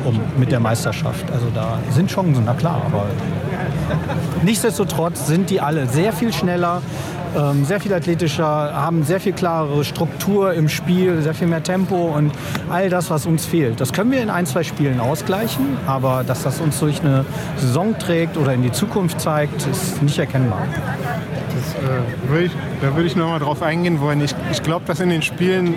um 0.05 0.21
mit 0.39 0.53
der 0.53 0.61
Meisterschaft. 0.61 1.31
Also 1.33 1.47
da 1.55 1.79
sind 1.91 2.11
Chancen, 2.11 2.45
na 2.45 2.55
klar, 2.55 2.83
aber 2.87 3.07
nichtsdestotrotz 4.43 5.27
sind 5.27 5.51
die 5.51 5.61
alle 5.61 5.87
sehr 5.87 6.13
viel 6.13 6.33
schneller, 6.33 6.83
ähm, 7.37 7.65
sehr 7.65 7.81
viel 7.81 7.93
athletischer, 7.93 8.45
haben 8.45 9.03
sehr 9.03 9.21
viel 9.21 9.33
klarere 9.33 9.85
Struktur 9.85 10.55
im 10.55 10.69
Spiel, 10.69 11.23
sehr 11.23 11.35
viel 11.35 11.49
mehr 11.49 11.63
Tempo 11.63 11.97
und 12.15 12.33
all 12.71 12.89
das, 12.91 13.11
was 13.11 13.27
uns 13.27 13.45
fehlt. 13.45 13.81
Das 13.81 13.93
können 13.93 14.13
wir 14.13 14.23
in 14.23 14.31
ein, 14.31 14.47
zwei 14.47 14.63
Spielen 14.63 15.01
ausgleichen, 15.01 15.77
aber 15.87 16.25
dass 16.25 16.43
das 16.43 16.61
uns 16.61 16.79
durch 16.79 17.01
eine 17.01 17.25
Saison 17.57 17.99
trägt 17.99 18.37
oder 18.37 18.55
in 18.55 18.63
die 18.63 18.73
Zukunft 18.73 19.21
zeigt, 19.21 19.67
ist 19.67 20.03
nicht 20.03 20.19
erkennbar. 20.19 20.63
Das, 21.55 21.75
äh, 21.83 22.31
würd 22.31 22.47
ich, 22.47 22.53
da 22.81 22.95
würde 22.95 23.07
ich 23.07 23.17
noch 23.17 23.29
mal 23.29 23.39
drauf 23.39 23.63
eingehen 23.63 24.01
wollen. 24.01 24.21
Ich, 24.21 24.35
ich 24.53 24.63
glaube, 24.63 24.85
dass 24.87 25.01
in 25.01 25.09
den 25.09 25.23
Spielen 25.23 25.75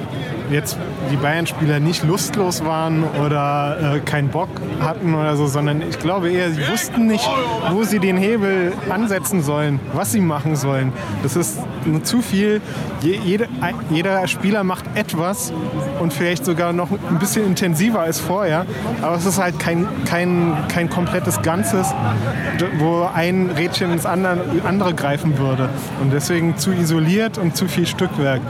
jetzt 0.52 0.78
die 1.12 1.16
Bayern-Spieler 1.18 1.80
nicht 1.80 2.04
lustlos 2.04 2.64
waren 2.64 3.04
oder 3.26 3.96
äh, 3.96 4.00
keinen 4.00 4.30
Bock 4.30 4.50
hatten 4.80 5.14
oder 5.14 5.36
so, 5.36 5.48
sondern 5.48 5.82
ich 5.82 6.00
glaube 6.00 6.30
eher, 6.30 6.52
sie 6.52 6.68
wussten 6.68 7.08
nicht, 7.08 7.30
wo 7.72 7.84
sie 7.84 8.00
den 8.00 8.18
Hebel 8.18 8.74
ansetzen 8.90 9.42
sollen, 9.42 9.80
was 9.94 10.12
sie 10.12 10.22
machen 10.22 10.56
sollen. 10.56 10.94
Das 11.24 11.36
ist 11.36 11.60
nur 11.86 12.04
zu 12.04 12.22
viel. 12.22 12.62
Je, 13.02 13.20
jede, 13.24 13.48
jeder 13.90 14.28
Spieler 14.28 14.64
macht 14.64 14.86
etwas 14.96 15.54
und 16.00 16.14
vielleicht 16.14 16.46
sogar 16.46 16.74
noch 16.74 16.90
ein 16.92 17.20
bisschen 17.20 17.46
intensiver 17.46 18.02
als 18.02 18.20
vorher, 18.20 18.66
aber 19.02 19.16
es 19.16 19.26
ist 19.26 19.40
halt 19.40 19.60
kein, 19.60 19.88
kein, 20.06 20.56
kein 20.68 20.90
komplettes 20.90 21.42
Ganzes, 21.42 21.94
wo 22.80 23.08
ein 23.14 23.50
Rädchen 23.50 23.92
ins 23.92 24.06
andere, 24.06 24.40
andere 24.66 24.94
greifen 24.94 25.38
würde. 25.38 25.70
Und 26.02 26.12
deswegen 26.12 26.58
zu 26.58 26.72
isoliert 26.72 27.38
und 27.38 27.56
zu 27.56 27.68
viel 27.68 27.88
Stückwerk. 27.88 28.42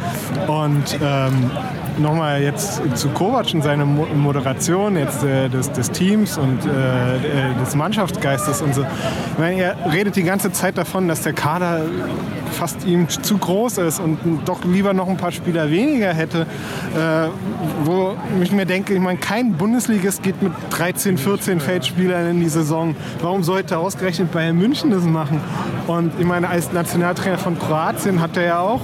Und 0.47 0.97
ähm, 1.01 1.51
nochmal 1.99 2.41
jetzt 2.41 2.81
zu 2.95 3.09
Kovac 3.09 3.53
und 3.53 3.61
seine 3.61 3.85
Moderation 3.85 4.97
jetzt 4.97 5.23
äh, 5.23 5.49
des, 5.49 5.71
des, 5.71 5.91
Teams 5.91 6.37
und 6.37 6.59
äh, 6.65 7.15
äh, 7.15 7.53
des 7.63 7.75
Mannschaftsgeistes 7.75 8.61
und 8.61 8.75
so. 8.75 8.81
Ich 8.81 9.39
meine, 9.39 9.61
er 9.61 9.91
redet 9.91 10.15
die 10.15 10.23
ganze 10.23 10.51
Zeit 10.51 10.77
davon, 10.77 11.07
dass 11.07 11.21
der 11.21 11.33
Kader 11.33 11.81
fast 12.51 12.85
ihm 12.85 13.07
zu 13.09 13.37
groß 13.37 13.77
ist 13.79 13.99
und 13.99 14.17
doch 14.45 14.63
lieber 14.63 14.93
noch 14.93 15.07
ein 15.07 15.17
paar 15.17 15.31
Spieler 15.31 15.69
weniger 15.69 16.13
hätte, 16.13 16.41
äh, 16.95 17.27
wo 17.83 18.15
ich 18.41 18.51
mir 18.51 18.65
denke, 18.65 18.93
ich 18.93 18.99
meine, 18.99 19.19
kein 19.19 19.53
Bundesligist 19.53 20.23
geht 20.23 20.41
mit 20.41 20.51
13, 20.71 21.17
14 21.17 21.59
Feldspielern 21.59 22.31
in 22.31 22.39
die 22.39 22.49
Saison. 22.49 22.95
Warum 23.21 23.43
sollte 23.43 23.77
ausgerechnet 23.77 24.31
Bayern 24.31 24.57
München 24.57 24.91
das 24.91 25.03
machen? 25.03 25.41
Und 25.87 26.11
ich 26.19 26.25
meine, 26.25 26.49
als 26.49 26.71
Nationaltrainer 26.73 27.37
von 27.37 27.57
Kroatien 27.59 28.21
hat 28.21 28.37
er 28.37 28.43
ja 28.43 28.59
auch 28.59 28.81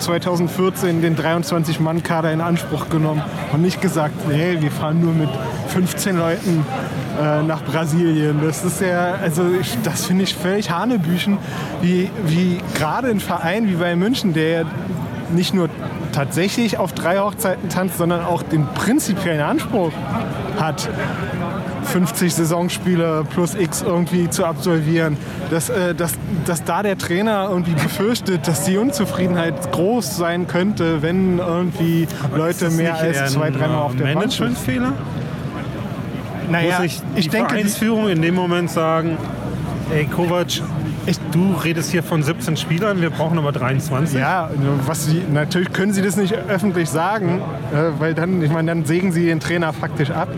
2014 0.00 1.02
den 1.02 1.16
23-Mann-Kader 1.16 2.32
in 2.32 2.40
Anspruch 2.40 2.88
genommen 2.88 3.22
und 3.52 3.62
nicht 3.62 3.80
gesagt, 3.80 4.14
hey, 4.30 4.60
wir 4.60 4.70
fahren 4.70 5.00
nur 5.00 5.12
mit 5.12 5.28
15 5.68 6.16
Leuten 6.16 6.64
äh, 7.20 7.42
nach 7.42 7.62
Brasilien. 7.62 8.40
Das 8.42 8.64
ist 8.64 8.80
ja, 8.80 9.14
also 9.22 9.42
ich, 9.60 9.76
das 9.82 10.06
finde 10.06 10.24
ich 10.24 10.34
völlig 10.34 10.70
Hanebüchen, 10.70 11.38
wie, 11.82 12.10
wie 12.26 12.58
gerade 12.74 13.08
ein 13.08 13.20
Verein 13.20 13.68
wie 13.68 13.74
bei 13.74 13.94
München, 13.96 14.32
der 14.32 14.64
nicht 15.34 15.54
nur 15.54 15.68
tatsächlich 16.12 16.78
auf 16.78 16.92
drei 16.92 17.18
Hochzeiten 17.18 17.68
tanzt, 17.68 17.98
sondern 17.98 18.24
auch 18.24 18.42
den 18.42 18.66
prinzipiellen 18.66 19.42
Anspruch 19.42 19.92
hat, 20.58 20.88
50 21.90 22.34
Saisonspiele 22.34 23.24
plus 23.32 23.54
X 23.54 23.82
irgendwie 23.82 24.30
zu 24.30 24.44
absolvieren, 24.44 25.16
dass, 25.50 25.68
äh, 25.68 25.94
dass, 25.94 26.14
dass 26.46 26.64
da 26.64 26.82
der 26.82 26.96
Trainer 26.96 27.48
irgendwie 27.50 27.72
befürchtet, 27.72 28.46
dass 28.46 28.64
die 28.64 28.76
Unzufriedenheit 28.76 29.72
groß 29.72 30.16
sein 30.16 30.46
könnte, 30.46 31.02
wenn 31.02 31.38
irgendwie 31.38 32.06
Leute 32.36 32.70
mehr 32.70 32.96
als 32.96 33.32
zwei, 33.32 33.50
dreimal 33.50 33.82
auf 33.82 33.96
der 33.96 34.14
Bank 34.14 34.32
sind. 34.32 34.40
Managementfehler? 34.40 34.92
Naja, 36.50 36.76
Muss 36.76 36.86
ich 36.86 37.00
die 37.00 37.20
ich 37.20 37.28
denke, 37.28 37.48
die, 37.48 37.54
Vereinsführung 37.54 38.08
in 38.08 38.22
dem 38.22 38.34
Moment 38.34 38.70
sagen, 38.70 39.16
ey 39.94 40.04
Kovac, 40.06 40.60
du 41.32 41.54
redest 41.64 41.90
hier 41.90 42.02
von 42.02 42.22
17 42.22 42.56
Spielern, 42.56 43.00
wir 43.00 43.10
brauchen 43.10 43.38
aber 43.38 43.52
23. 43.52 44.18
Ja, 44.18 44.50
was 44.86 45.06
sie, 45.06 45.22
natürlich 45.32 45.72
können 45.72 45.92
sie 45.92 46.02
das 46.02 46.16
nicht 46.16 46.34
öffentlich 46.34 46.88
sagen, 46.88 47.40
äh, 47.72 48.00
weil 48.00 48.14
dann, 48.14 48.42
ich 48.42 48.50
meine, 48.50 48.70
dann 48.72 48.84
sägen 48.84 49.12
sie 49.12 49.26
den 49.26 49.40
Trainer 49.40 49.72
faktisch 49.72 50.10
ab. 50.10 50.28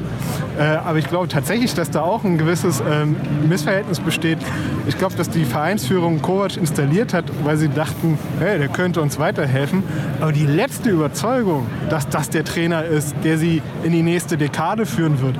Äh, 0.58 0.62
aber 0.62 0.98
ich 0.98 1.08
glaube 1.08 1.28
tatsächlich, 1.28 1.74
dass 1.74 1.90
da 1.90 2.02
auch 2.02 2.24
ein 2.24 2.38
gewisses 2.38 2.82
ähm, 2.88 3.16
Missverhältnis 3.48 4.00
besteht. 4.00 4.38
Ich 4.86 4.98
glaube, 4.98 5.14
dass 5.16 5.30
die 5.30 5.44
Vereinsführung 5.44 6.20
Kovac 6.20 6.56
installiert 6.56 7.14
hat, 7.14 7.24
weil 7.44 7.56
sie 7.56 7.68
dachten, 7.68 8.18
hey, 8.38 8.58
der 8.58 8.68
könnte 8.68 9.00
uns 9.00 9.18
weiterhelfen. 9.18 9.82
Aber 10.20 10.32
die 10.32 10.46
letzte 10.46 10.90
Überzeugung, 10.90 11.66
dass 11.88 12.08
das 12.08 12.30
der 12.30 12.44
Trainer 12.44 12.84
ist, 12.84 13.14
der 13.24 13.38
sie 13.38 13.62
in 13.82 13.92
die 13.92 14.02
nächste 14.02 14.36
Dekade 14.36 14.86
führen 14.86 15.20
wird, 15.20 15.36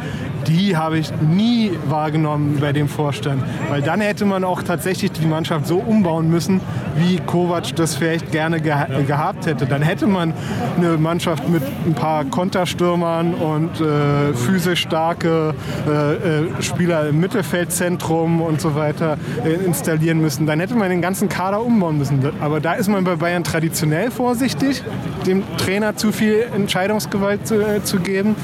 die 0.47 0.77
habe 0.77 0.99
ich 0.99 1.13
nie 1.21 1.73
wahrgenommen 1.87 2.59
bei 2.61 2.73
dem 2.73 2.89
Vorstand. 2.89 3.43
Weil 3.69 3.83
dann 3.83 4.01
hätte 4.01 4.25
man 4.25 4.45
auch 4.45 4.63
tatsächlich 4.63 5.13
die 5.13 5.27
Mannschaft 5.27 5.67
so 5.67 5.79
umbauen 5.79 6.31
müssen, 6.31 6.61
wie 6.97 7.19
Kovac 7.19 7.75
das 7.77 7.95
vielleicht 7.95 8.33
gerne 8.33 8.61
geha 8.61 8.87
gehabt 9.07 9.47
hätte. 9.47 9.67
Dann 9.67 9.83
hätte 9.83 10.07
man 10.07 10.35
eine 10.77 10.97
Mannschaft 10.99 11.49
mit 11.49 11.63
ein 11.87 11.95
paar 11.95 12.25
Konterstürmern 12.25 13.35
und 13.35 13.81
äh, 13.81 14.35
physisch 14.35 14.89
starke 15.03 15.55
äh, 15.89 16.13
äh, 16.15 16.63
Spieler 16.63 17.09
im 17.09 17.19
Mittelfeldzentrum 17.19 18.41
und 18.41 18.61
so 18.61 18.77
weiter 18.77 19.19
äh, 19.45 19.53
installieren 19.65 20.21
müssen. 20.21 20.47
Dann 20.47 20.61
hätte 20.61 20.77
man 20.77 20.91
den 20.91 21.03
ganzen 21.03 21.29
Kader 21.29 21.61
umbauen 21.63 21.99
müssen. 21.99 22.21
Aber 22.41 22.61
da 22.61 22.75
ist 22.75 22.89
man 22.89 23.03
bei 23.03 23.17
Bayern 23.17 23.43
traditionell 23.43 24.11
vorsichtig, 24.13 24.83
dem 25.27 25.43
Trainer 25.57 25.97
zu 25.97 26.13
viel 26.13 26.47
Entscheidungsgewalt 26.55 27.47
zu, 27.47 27.61
äh, 27.61 27.83
zu 27.83 27.99
geben. 27.99 28.37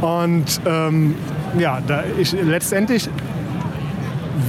Und 0.00 0.60
ähm, 0.64 1.14
ja, 1.58 1.80
da 1.86 2.04
ich, 2.18 2.32
letztendlich 2.32 3.10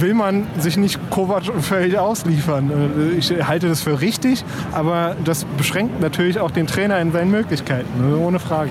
will 0.00 0.14
man 0.14 0.46
sich 0.58 0.76
nicht 0.76 0.98
Kovac 1.10 1.44
völlig 1.60 1.98
ausliefern. 1.98 2.70
Äh, 2.70 3.18
Ich 3.18 3.30
halte 3.46 3.68
das 3.68 3.82
für 3.82 4.00
richtig, 4.00 4.44
aber 4.72 5.14
das 5.24 5.44
beschränkt 5.58 6.00
natürlich 6.00 6.40
auch 6.40 6.50
den 6.50 6.66
Trainer 6.66 6.98
in 7.00 7.12
seinen 7.12 7.30
Möglichkeiten, 7.30 7.88
ne, 8.00 8.16
ohne 8.16 8.38
Frage. 8.38 8.70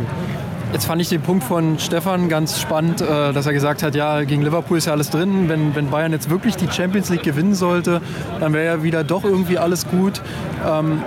Jetzt 0.74 0.86
fand 0.86 1.00
ich 1.04 1.10
den 1.10 1.22
Punkt 1.22 1.44
von 1.44 1.78
Stefan 1.78 2.30
ganz 2.30 2.60
spannend, 2.60 3.00
äh, 3.00 3.32
dass 3.32 3.46
er 3.46 3.54
gesagt 3.54 3.84
hat, 3.84 3.94
ja, 3.94 4.24
gegen 4.24 4.42
Liverpool 4.42 4.80
ist 4.80 4.86
ja 4.86 4.94
alles 4.94 5.12
drin. 5.12 5.48
Wenn, 5.48 5.76
wenn 5.76 5.92
Bayern 5.92 6.12
jetzt 6.12 6.32
wirklich 6.32 6.56
die 6.56 6.68
Champions 6.68 7.10
League 7.10 7.22
gewinnen 7.22 7.54
sollte, 7.54 8.02
dann 8.40 8.54
wäre 8.54 8.66
ja 8.66 8.84
wieder 8.84 9.04
doch 9.04 9.24
irgendwie 9.24 9.60
alles 9.60 9.88
gut. 9.88 10.20
Ähm, 10.68 11.04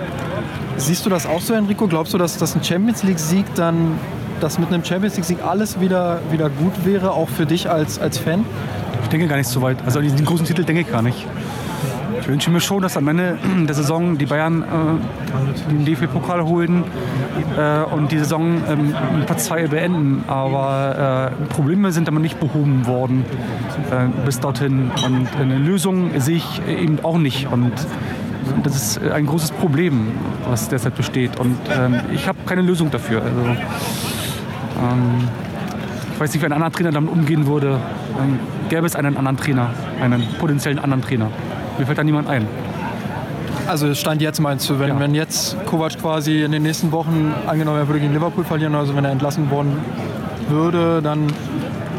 siehst 0.77 1.05
du 1.05 1.09
das 1.09 1.25
auch 1.25 1.41
so, 1.41 1.53
Enrico? 1.53 1.87
Glaubst 1.87 2.13
du, 2.13 2.17
dass, 2.17 2.37
dass 2.37 2.55
ein 2.55 2.63
Champions 2.63 3.03
League-Sieg 3.03 3.45
dann, 3.55 3.99
dass 4.39 4.57
mit 4.57 4.69
einem 4.69 4.85
Champions 4.85 5.17
League-Sieg 5.17 5.39
alles 5.45 5.81
wieder, 5.81 6.21
wieder 6.31 6.49
gut 6.49 6.85
wäre, 6.85 7.11
auch 7.11 7.27
für 7.27 7.45
dich 7.45 7.69
als, 7.69 7.99
als 7.99 8.17
Fan? 8.17 8.45
Ich 9.03 9.09
denke 9.09 9.27
gar 9.27 9.35
nicht 9.35 9.49
so 9.49 9.61
weit. 9.61 9.79
Also 9.85 9.99
an 9.99 10.05
diesen 10.05 10.25
großen 10.25 10.45
Titel 10.45 10.63
denke 10.63 10.83
ich 10.83 10.89
gar 10.89 11.01
nicht. 11.01 11.27
Ich 12.27 12.33
wünsche 12.33 12.51
mir 12.51 12.59
schon, 12.59 12.81
dass 12.81 12.97
am 12.97 13.07
Ende 13.07 13.37
der 13.67 13.73
Saison 13.73 14.17
die 14.17 14.25
Bayern 14.25 14.61
äh, 14.61 15.71
den 15.71 15.85
DFB-Pokal 15.85 16.43
holen 16.43 16.83
äh, 17.57 17.83
und 17.83 18.11
die 18.11 18.19
Saison 18.19 18.61
ähm, 18.67 18.93
Platz 19.25 19.45
2 19.45 19.67
beenden. 19.67 20.25
Aber 20.27 21.31
äh, 21.31 21.45
Probleme 21.45 21.93
sind 21.93 22.09
aber 22.09 22.19
nicht 22.19 22.37
behoben 22.37 22.85
worden 22.85 23.23
äh, 23.91 24.09
bis 24.25 24.41
dorthin. 24.41 24.91
Und 25.05 25.29
eine 25.39 25.57
Lösung 25.57 26.19
sehe 26.19 26.35
ich 26.35 26.61
eben 26.67 26.99
auch 27.01 27.17
nicht. 27.17 27.47
Und 27.49 27.71
das 28.61 28.75
ist 28.75 29.01
ein 29.01 29.25
großes 29.25 29.51
Problem, 29.51 30.07
was 30.49 30.67
derzeit 30.67 30.95
besteht. 30.97 31.39
Und 31.39 31.55
ähm, 31.71 32.01
ich 32.13 32.27
habe 32.27 32.39
keine 32.45 32.61
Lösung 32.61 32.91
dafür. 32.91 33.21
Also, 33.21 33.39
ähm, 33.39 35.29
ich 36.13 36.19
weiß 36.19 36.33
nicht, 36.33 36.41
wie 36.41 36.45
ein 36.47 36.51
anderer 36.51 36.71
Trainer 36.73 36.91
damit 36.91 37.09
umgehen 37.09 37.47
würde. 37.47 37.79
Ähm, 38.21 38.37
gäbe 38.67 38.85
es 38.85 38.97
einen 38.97 39.15
anderen 39.15 39.37
Trainer, 39.37 39.69
einen 40.01 40.27
potenziellen 40.39 40.79
anderen 40.79 41.01
Trainer. 41.01 41.29
Mir 41.77 41.85
fällt 41.85 41.97
da 41.97 42.03
niemand 42.03 42.27
ein. 42.27 42.47
Also 43.67 43.93
Stand 43.93 44.21
jetzt 44.21 44.39
meinst 44.39 44.69
du, 44.69 44.79
wenn, 44.79 44.89
Ja. 44.89 44.99
wenn 44.99 45.13
jetzt 45.13 45.57
Kovac 45.65 45.97
quasi 45.99 46.43
in 46.43 46.51
den 46.53 46.63
nächsten 46.63 46.91
Wochen 46.91 47.33
angenommen, 47.47 47.77
er 47.79 47.87
würde 47.87 47.99
gegen 47.99 48.13
Liverpool 48.13 48.45
verlieren, 48.45 48.75
also 48.75 48.95
wenn 48.95 49.03
er 49.03 49.11
entlassen 49.11 49.51
worden 49.51 49.77
würde, 50.49 51.01
dann 51.01 51.27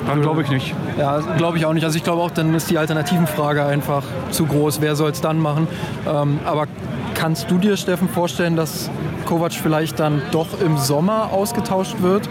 Dann 0.07 0.23
glaube 0.23 0.41
ich 0.41 0.49
nicht. 0.49 0.75
Ja, 0.99 1.19
glaube 1.37 1.59
ich 1.59 1.67
auch 1.67 1.75
nicht. 1.75 1.85
Also 1.85 1.99
ich 1.99 2.05
glaube 2.05 2.23
auch, 2.23 2.31
dann 2.31 2.55
ist 2.55 2.71
die 2.71 2.79
Alternativenfrage 2.79 3.63
einfach 3.67 4.03
zu 4.31 4.47
groß. 4.47 4.81
Wer 4.81 4.97
soll 4.97 5.11
es 5.11 5.21
dann 5.21 5.39
machen? 5.39 5.69
Ähm, 6.09 6.39
aber 6.47 6.67
kannst 7.15 7.51
du 7.51 7.59
dir, 7.59 7.77
Steffen, 7.77 8.09
vorstellen, 8.09 8.57
dass 8.57 8.89
Kovac 9.27 9.53
vielleicht 9.53 10.01
dann 10.01 10.23
doch 10.31 10.47
im 10.65 10.79
Sommer 10.79 11.29
ausgetauscht 11.33 11.97
wird? 12.01 12.27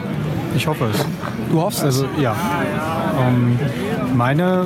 Ich 0.55 0.65
hoffe 0.65 0.85
es. 0.91 1.05
Du 1.51 1.61
hoffst 1.61 1.79
es? 1.83 1.85
Also 2.01 2.05
ja. 2.19 2.35
Ähm, 3.27 3.59
meine, 4.15 4.65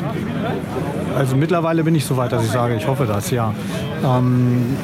also 1.16 1.36
mittlerweile 1.36 1.84
bin 1.84 1.96
ich 1.96 2.06
so 2.06 2.18
weit, 2.18 2.32
dass 2.32 2.44
ich 2.44 2.52
sage, 2.52 2.76
ich 2.76 2.88
hoffe 2.88 3.06
das, 3.06 3.32
ja. 3.32 3.54
Ähm, 4.04 4.78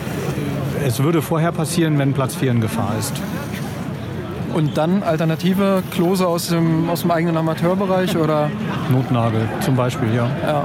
es 0.85 1.01
würde 1.01 1.21
vorher 1.21 1.51
passieren, 1.51 1.97
wenn 1.97 2.13
Platz 2.13 2.35
4 2.35 2.51
in 2.51 2.61
Gefahr 2.61 2.93
ist. 2.99 3.13
Und 4.53 4.77
dann 4.77 5.03
Alternative, 5.03 5.83
Klose 5.91 6.27
aus 6.27 6.47
dem, 6.47 6.89
aus 6.89 7.01
dem 7.01 7.11
eigenen 7.11 7.37
Amateurbereich 7.37 8.17
oder? 8.17 8.49
Notnagel 8.89 9.47
zum 9.59 9.75
Beispiel, 9.75 10.13
ja. 10.15 10.29
Ja. 10.45 10.63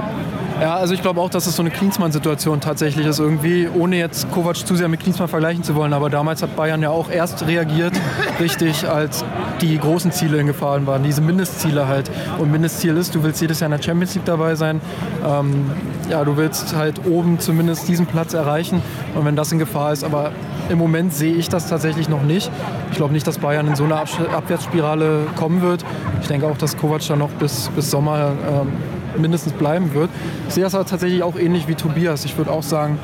Ja, 0.63 0.75
also 0.75 0.93
ich 0.93 1.01
glaube 1.01 1.19
auch, 1.19 1.29
dass 1.29 1.45
es 1.45 1.57
so 1.57 1.61
eine 1.61 1.71
Klinsmann-Situation 1.71 2.61
tatsächlich 2.61 3.05
ist 3.05 3.19
irgendwie, 3.19 3.67
ohne 3.67 3.97
jetzt 3.97 4.31
Kovac 4.31 4.55
zu 4.55 4.77
sehr 4.77 4.87
mit 4.87 5.01
Klinsmann 5.01 5.27
vergleichen 5.27 5.61
zu 5.61 5.75
wollen. 5.75 5.91
Aber 5.91 6.09
damals 6.09 6.41
hat 6.41 6.55
Bayern 6.55 6.81
ja 6.81 6.89
auch 6.89 7.09
erst 7.09 7.45
reagiert, 7.45 7.91
richtig, 8.39 8.87
als 8.87 9.25
die 9.59 9.77
großen 9.77 10.13
Ziele 10.13 10.37
in 10.37 10.47
Gefahr 10.47 10.87
waren, 10.87 11.03
diese 11.03 11.19
Mindestziele 11.19 11.89
halt. 11.89 12.09
Und 12.37 12.49
Mindestziel 12.49 12.95
ist, 12.95 13.13
du 13.13 13.23
willst 13.23 13.41
jedes 13.41 13.59
Jahr 13.59 13.73
in 13.73 13.77
der 13.77 13.83
Champions 13.83 14.15
League 14.15 14.23
dabei 14.23 14.55
sein. 14.55 14.79
Ähm, 15.27 15.69
ja, 16.09 16.23
du 16.23 16.37
willst 16.37 16.73
halt 16.73 17.05
oben 17.05 17.39
zumindest 17.39 17.89
diesen 17.89 18.05
Platz 18.05 18.33
erreichen. 18.33 18.81
Und 19.15 19.25
wenn 19.25 19.35
das 19.35 19.51
in 19.51 19.59
Gefahr 19.59 19.91
ist, 19.91 20.05
aber 20.05 20.31
im 20.69 20.77
Moment 20.77 21.13
sehe 21.13 21.33
ich 21.33 21.49
das 21.49 21.67
tatsächlich 21.67 22.07
noch 22.07 22.23
nicht. 22.23 22.49
Ich 22.89 22.95
glaube 22.95 23.11
nicht, 23.11 23.27
dass 23.27 23.37
Bayern 23.37 23.67
in 23.67 23.75
so 23.75 23.83
eine 23.83 23.97
Abwärtsspirale 23.97 25.27
kommen 25.35 25.61
wird. 25.61 25.83
Ich 26.21 26.29
denke 26.29 26.47
auch, 26.47 26.57
dass 26.57 26.77
Kovac 26.77 27.05
dann 27.05 27.19
noch 27.19 27.31
bis, 27.31 27.69
bis 27.75 27.91
Sommer 27.91 28.31
ähm, 28.49 28.71
mindestens 29.17 29.53
bleiben 29.53 29.93
wird. 29.93 30.09
Ich 30.47 30.53
sehe 30.53 30.63
das 30.63 30.75
aber 30.75 30.85
tatsächlich 30.85 31.23
auch 31.23 31.37
ähnlich 31.37 31.67
wie 31.67 31.75
Tobias. 31.75 32.25
Ich 32.25 32.37
würde 32.37 32.51
auch 32.51 32.63
sagen, 32.63 32.99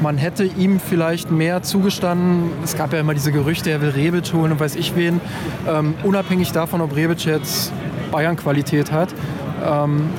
man 0.00 0.16
hätte 0.16 0.44
ihm 0.44 0.78
vielleicht 0.80 1.30
mehr 1.30 1.62
zugestanden. 1.62 2.50
Es 2.62 2.76
gab 2.76 2.92
ja 2.92 3.00
immer 3.00 3.14
diese 3.14 3.32
Gerüchte, 3.32 3.70
er 3.70 3.80
will 3.80 3.90
Rebic 3.90 4.32
holen 4.32 4.52
und 4.52 4.60
weiß 4.60 4.76
ich 4.76 4.94
wen. 4.96 5.20
Ähm, 5.68 5.94
unabhängig 6.04 6.52
davon, 6.52 6.80
ob 6.80 6.94
Rebic 6.94 7.24
jetzt 7.24 7.72
Bayern-Qualität 8.12 8.92
hat. 8.92 9.08
Ähm, 9.64 10.10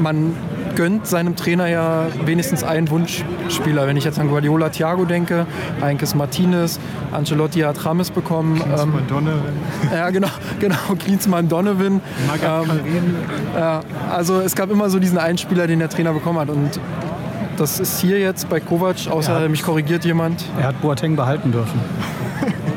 man 0.00 0.34
gönnt 0.74 1.06
seinem 1.06 1.36
Trainer 1.36 1.66
ja 1.68 2.06
wenigstens 2.24 2.64
einen 2.64 2.90
Wunschspieler. 2.90 3.86
Wenn 3.86 3.96
ich 3.96 4.04
jetzt 4.04 4.18
an 4.18 4.28
Guardiola 4.28 4.68
Thiago 4.68 5.04
denke, 5.04 5.46
Heinkes 5.80 6.14
Martinez, 6.14 6.78
Ancelotti 7.12 7.60
hat 7.60 7.84
Rames 7.84 8.10
bekommen. 8.10 8.60
Ähm, 8.78 8.94
ja, 9.92 10.10
genau, 10.10 10.28
genau, 10.60 10.76
Klinsmann 10.98 11.48
Donovan. 11.48 12.00
Ähm, 12.42 12.70
ja, 13.56 13.80
also 14.10 14.40
es 14.40 14.54
gab 14.54 14.70
immer 14.70 14.90
so 14.90 14.98
diesen 14.98 15.18
einen 15.18 15.38
Spieler, 15.38 15.66
den 15.66 15.78
der 15.78 15.88
Trainer 15.88 16.12
bekommen 16.12 16.38
hat. 16.38 16.50
Und 16.50 16.78
das 17.56 17.78
ist 17.80 18.00
hier 18.00 18.18
jetzt 18.18 18.48
bei 18.48 18.60
Kovac, 18.60 19.06
außer 19.10 19.42
Ja. 19.42 19.48
mich 19.48 19.62
korrigiert 19.62 20.04
jemand. 20.04 20.44
Er 20.58 20.68
hat 20.68 20.80
Boateng 20.80 21.16
behalten 21.16 21.52
dürfen. 21.52 21.78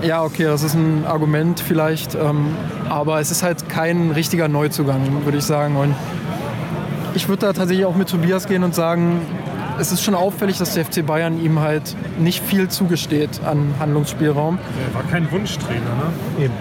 Ja, 0.04 0.24
okay, 0.24 0.44
das 0.44 0.62
ist 0.62 0.76
ein 0.76 1.04
Argument 1.08 1.60
vielleicht. 1.60 2.14
Ähm, 2.14 2.48
aber 2.88 3.20
es 3.20 3.32
ist 3.32 3.42
halt 3.44 3.68
kein 3.70 4.12
richtiger 4.12 4.48
Neuzugang, 4.48 5.02
würde 5.26 5.40
ich 5.40 5.44
sagen. 5.44 5.76
Und 5.76 5.96
ich 7.14 7.28
würde 7.28 7.48
da 7.48 7.54
tatsächlich 7.54 7.86
auch 7.86 7.96
mit 7.96 8.10
Tobias 8.10 8.48
gehen 8.48 8.64
und 8.64 8.76
sagen, 8.76 9.22
es 9.80 9.92
ist 9.92 10.04
schon 10.04 10.16
auffällig, 10.16 10.58
dass 10.58 10.74
der 10.74 10.86
FC 10.86 11.06
Bayern 11.06 11.44
ihm 11.44 11.60
halt 11.60 11.96
nicht 12.20 12.44
viel 12.44 12.68
zugesteht 12.68 13.42
an 13.46 13.74
Handlungsspielraum. 13.80 14.58
Er 14.88 14.96
war 14.96 15.04
kein 15.04 15.32
Wunschtrainer, 15.32 15.80
ne? 15.80 16.46
Eben. 16.46 16.54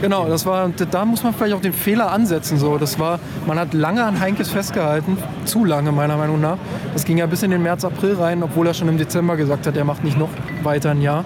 Genau, 0.00 0.28
das 0.28 0.46
war, 0.46 0.68
da 0.68 1.04
muss 1.04 1.24
man 1.24 1.34
vielleicht 1.34 1.54
auch 1.54 1.60
den 1.60 1.72
Fehler 1.72 2.12
ansetzen. 2.12 2.56
So. 2.56 2.78
Das 2.78 3.00
war, 3.00 3.18
man 3.46 3.58
hat 3.58 3.74
lange 3.74 4.04
an 4.04 4.20
Heinkes 4.20 4.48
festgehalten, 4.48 5.18
zu 5.44 5.64
lange 5.64 5.90
meiner 5.90 6.16
Meinung 6.16 6.40
nach. 6.40 6.56
Das 6.92 7.04
ging 7.04 7.18
ja 7.18 7.26
bis 7.26 7.42
in 7.42 7.50
den 7.50 7.62
März, 7.64 7.84
April 7.84 8.14
rein, 8.14 8.42
obwohl 8.42 8.68
er 8.68 8.74
schon 8.74 8.88
im 8.88 8.96
Dezember 8.96 9.36
gesagt 9.36 9.66
hat, 9.66 9.76
er 9.76 9.84
macht 9.84 10.04
nicht 10.04 10.16
noch 10.16 10.30
weiter 10.62 10.90
ein 10.90 11.02
Jahr. 11.02 11.24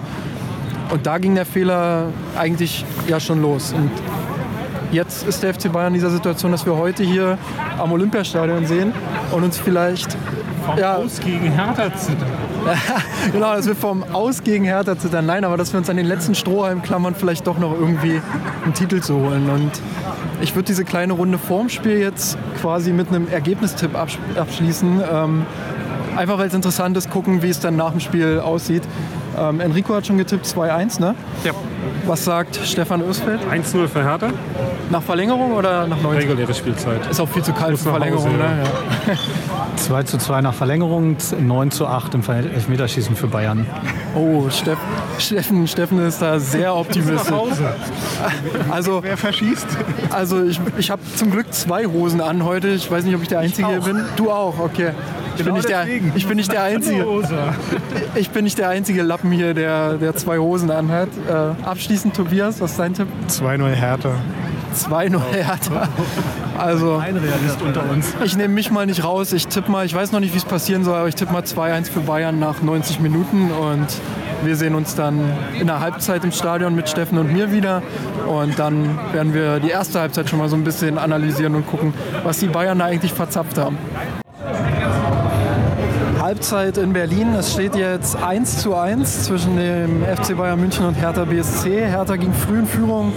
Und 0.89 1.05
da 1.05 1.19
ging 1.19 1.35
der 1.35 1.45
Fehler 1.45 2.07
eigentlich 2.37 2.83
ja 3.07 3.19
schon 3.19 3.41
los. 3.41 3.73
Und 3.73 3.91
jetzt 4.93 5.27
ist 5.27 5.43
der 5.43 5.53
FC 5.53 5.71
Bayern 5.71 5.87
in 5.87 5.95
dieser 5.95 6.09
Situation, 6.09 6.51
dass 6.51 6.65
wir 6.65 6.77
heute 6.77 7.03
hier 7.03 7.37
am 7.77 7.91
Olympiastadion 7.91 8.65
sehen 8.65 8.93
und 9.31 9.43
uns 9.43 9.57
vielleicht 9.57 10.15
ja, 10.77 10.95
Aus 10.95 11.19
gegen 11.19 11.51
Hertha 11.51 11.93
zittern. 11.95 12.29
genau, 13.31 13.53
dass 13.55 13.67
wir 13.67 13.75
vom 13.75 14.03
Aus 14.13 14.43
gegen 14.43 14.63
Hertha 14.63 14.97
zittern. 14.97 15.25
Nein, 15.25 15.43
aber 15.43 15.57
dass 15.57 15.73
wir 15.73 15.77
uns 15.77 15.89
an 15.89 15.97
den 15.97 16.05
letzten 16.05 16.35
Strohhalm 16.35 16.81
klammern, 16.81 17.15
vielleicht 17.15 17.47
doch 17.47 17.57
noch 17.57 17.73
irgendwie 17.73 18.21
einen 18.63 18.73
Titel 18.73 19.01
zu 19.01 19.15
holen. 19.15 19.49
Und 19.49 19.71
ich 20.41 20.55
würde 20.55 20.67
diese 20.67 20.85
kleine 20.85 21.13
Runde 21.13 21.37
vorm 21.37 21.69
Spiel 21.69 21.97
jetzt 21.97 22.37
quasi 22.61 22.93
mit 22.93 23.09
einem 23.09 23.27
Ergebnistipp 23.27 23.95
absch 23.95 24.17
abschließen. 24.35 25.01
Ähm, 25.11 25.45
einfach 26.15 26.37
weil 26.37 26.47
es 26.47 26.53
interessant 26.53 26.95
ist, 26.95 27.09
gucken, 27.09 27.41
wie 27.41 27.49
es 27.49 27.59
dann 27.59 27.75
nach 27.75 27.91
dem 27.91 27.99
Spiel 27.99 28.39
aussieht. 28.39 28.83
Ähm, 29.37 29.59
Enrico 29.59 29.95
hat 29.95 30.07
schon 30.07 30.17
getippt 30.17 30.45
2-1, 30.45 31.01
ne? 31.01 31.15
Ja. 31.43 31.51
Was 32.05 32.25
sagt 32.25 32.59
Stefan 32.65 33.01
Ösfeld? 33.01 33.39
1-0 33.49 33.87
für 33.87 34.03
Hertha. 34.03 34.29
Nach 34.89 35.01
Verlängerung 35.01 35.53
oder 35.53 35.87
nach 35.87 36.01
90? 36.01 36.23
Reguläre 36.29 36.53
Spielzeit. 36.53 36.99
Ist 37.09 37.19
auch 37.19 37.29
viel 37.29 37.43
zu 37.43 37.53
kalt 37.53 37.71
Muss 37.71 37.83
für 37.83 37.91
Verlängerung, 37.91 38.25
Hause, 38.25 38.37
ne? 38.37 38.63
Ja. 39.07 39.13
2 39.77 40.03
zu 40.03 40.17
2 40.17 40.41
nach 40.41 40.53
Verlängerung, 40.53 41.15
9 41.39 41.71
zu 41.71 41.87
8 41.87 42.13
im 42.15 42.23
Elfmeterschießen 42.27 43.15
für 43.15 43.27
Bayern. 43.27 43.65
Oh, 44.15 44.49
Steff, 44.49 44.77
Steffen, 45.17 45.67
Steffen 45.67 46.05
ist 46.05 46.21
da 46.21 46.39
sehr 46.39 46.75
optimistisch. 46.75 47.33
Also, 48.69 49.01
Wer 49.01 49.17
verschießt? 49.17 49.67
also 50.11 50.43
ich, 50.43 50.59
ich 50.77 50.91
habe 50.91 51.01
zum 51.15 51.31
Glück 51.31 51.51
zwei 51.53 51.85
Hosen 51.85 52.21
an 52.21 52.43
heute. 52.43 52.69
Ich 52.69 52.91
weiß 52.91 53.05
nicht, 53.05 53.15
ob 53.15 53.21
ich 53.21 53.29
der 53.29 53.39
Einzige 53.39 53.69
hier 53.69 53.81
bin. 53.81 54.03
Du 54.17 54.29
auch, 54.29 54.59
okay. 54.59 54.91
Ich 55.37 55.43
bin, 55.43 55.53
nicht 55.53 55.69
der, 55.69 55.87
ich 56.15 56.27
bin 56.27 56.37
nicht 56.37 56.51
der 56.51 56.63
Einzige. 56.63 57.05
Ich 58.15 58.29
bin 58.29 58.43
nicht 58.43 58.57
der 58.57 58.69
einzige 58.69 59.01
Lappen 59.01 59.31
hier, 59.31 59.53
der, 59.53 59.95
der 59.95 60.15
zwei 60.15 60.37
Hosen 60.37 60.69
anhat. 60.71 61.09
Äh, 61.27 61.33
abschließend, 61.65 62.15
Tobias, 62.15 62.61
was 62.61 62.71
ist 62.71 62.79
dein 62.79 62.93
Tipp? 62.93 63.07
2-0 63.27 63.67
Hertha. 63.69 64.11
2-0 64.75 65.19
Hertha. 65.31 65.87
Also, 66.57 66.97
Ein 66.97 67.17
Realist 67.17 67.61
unter 67.61 67.89
uns. 67.89 68.13
ich 68.23 68.35
nehme 68.37 68.53
mich 68.53 68.71
mal 68.71 68.85
nicht 68.85 69.03
raus. 69.03 69.33
Ich 69.33 69.47
tippe 69.47 69.71
mal, 69.71 69.85
ich 69.85 69.93
weiß 69.93 70.11
noch 70.11 70.19
nicht, 70.19 70.33
wie 70.33 70.37
es 70.37 70.45
passieren 70.45 70.83
soll, 70.83 70.95
aber 70.95 71.07
ich 71.07 71.15
tippe 71.15 71.33
mal 71.33 71.41
2-1 71.43 71.91
für 71.91 72.01
Bayern 72.01 72.39
nach 72.39 72.61
90 72.61 72.99
Minuten 72.99 73.51
und 73.51 73.87
wir 74.43 74.55
sehen 74.55 74.75
uns 74.75 74.95
dann 74.95 75.19
in 75.59 75.67
der 75.67 75.79
Halbzeit 75.79 76.23
im 76.23 76.31
Stadion 76.31 76.75
mit 76.75 76.89
Steffen 76.89 77.17
und 77.17 77.31
mir 77.31 77.51
wieder 77.51 77.81
und 78.27 78.59
dann 78.59 78.99
werden 79.13 79.33
wir 79.33 79.59
die 79.59 79.69
erste 79.69 79.99
Halbzeit 79.99 80.29
schon 80.29 80.39
mal 80.39 80.49
so 80.49 80.55
ein 80.55 80.63
bisschen 80.63 80.97
analysieren 80.97 81.55
und 81.55 81.65
gucken, 81.65 81.93
was 82.23 82.39
die 82.39 82.47
Bayern 82.47 82.79
da 82.79 82.85
eigentlich 82.85 83.13
verzapft 83.13 83.57
haben. 83.57 83.77
Halbzeit 86.37 86.79
in 86.79 86.93
Berlin. 86.93 87.35
Es 87.37 87.53
steht 87.53 87.75
jetzt 87.75 88.15
1 88.15 88.57
zu 88.57 88.73
1 88.75 89.25
zwischen 89.25 89.55
dem 89.55 90.01
FC 90.03 90.35
Bayern 90.35 90.59
München 90.59 90.83
und 90.87 90.95
Hertha 90.95 91.25
BSC. 91.25 91.85
Hertha 91.85 92.15
ging 92.15 92.33
früh 92.33 92.57
in 92.57 92.65
Führung 92.65 93.13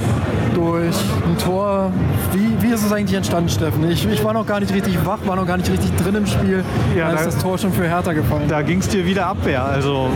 durch 0.54 0.94
ein 1.26 1.38
Tor. 1.42 1.90
Wie, 2.34 2.52
wie 2.62 2.74
ist 2.74 2.84
es 2.84 2.92
eigentlich 2.92 3.16
entstanden, 3.16 3.48
Steffen? 3.48 3.90
Ich, 3.90 4.06
ich 4.06 4.22
war 4.22 4.34
noch 4.34 4.44
gar 4.46 4.60
nicht 4.60 4.70
richtig 4.74 4.98
wach, 5.06 5.20
war 5.24 5.34
noch 5.34 5.46
gar 5.46 5.56
nicht 5.56 5.70
richtig 5.70 5.96
drin 5.96 6.14
im 6.16 6.26
Spiel. 6.26 6.62
Ja, 6.94 7.06
da 7.08 7.14
ist 7.14 7.20
da- 7.20 7.24
das 7.30 7.38
Tor 7.38 7.56
schon 7.56 7.72
für 7.72 7.88
Hertha 7.88 8.12
gefallen. 8.12 8.48
Da 8.48 8.60
ging 8.60 8.80
es 8.80 8.88
dir 8.90 9.06
wieder 9.06 9.24
Abwehr. 9.28 9.64
Also 9.64 10.10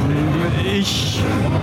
ich, 0.79 1.00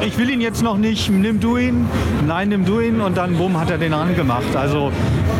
ich 0.07 0.17
will 0.17 0.29
ihn 0.29 0.39
jetzt 0.39 0.63
noch 0.63 0.77
nicht, 0.77 1.09
nimm 1.09 1.41
du 1.41 1.57
ihn, 1.57 1.85
nein, 2.25 2.47
nimm 2.49 2.65
du 2.65 2.79
ihn 2.79 3.01
und 3.01 3.17
dann 3.17 3.37
bumm 3.37 3.59
hat 3.59 3.69
er 3.69 3.77
den 3.77 3.93
angemacht. 3.93 4.55
Also 4.55 4.91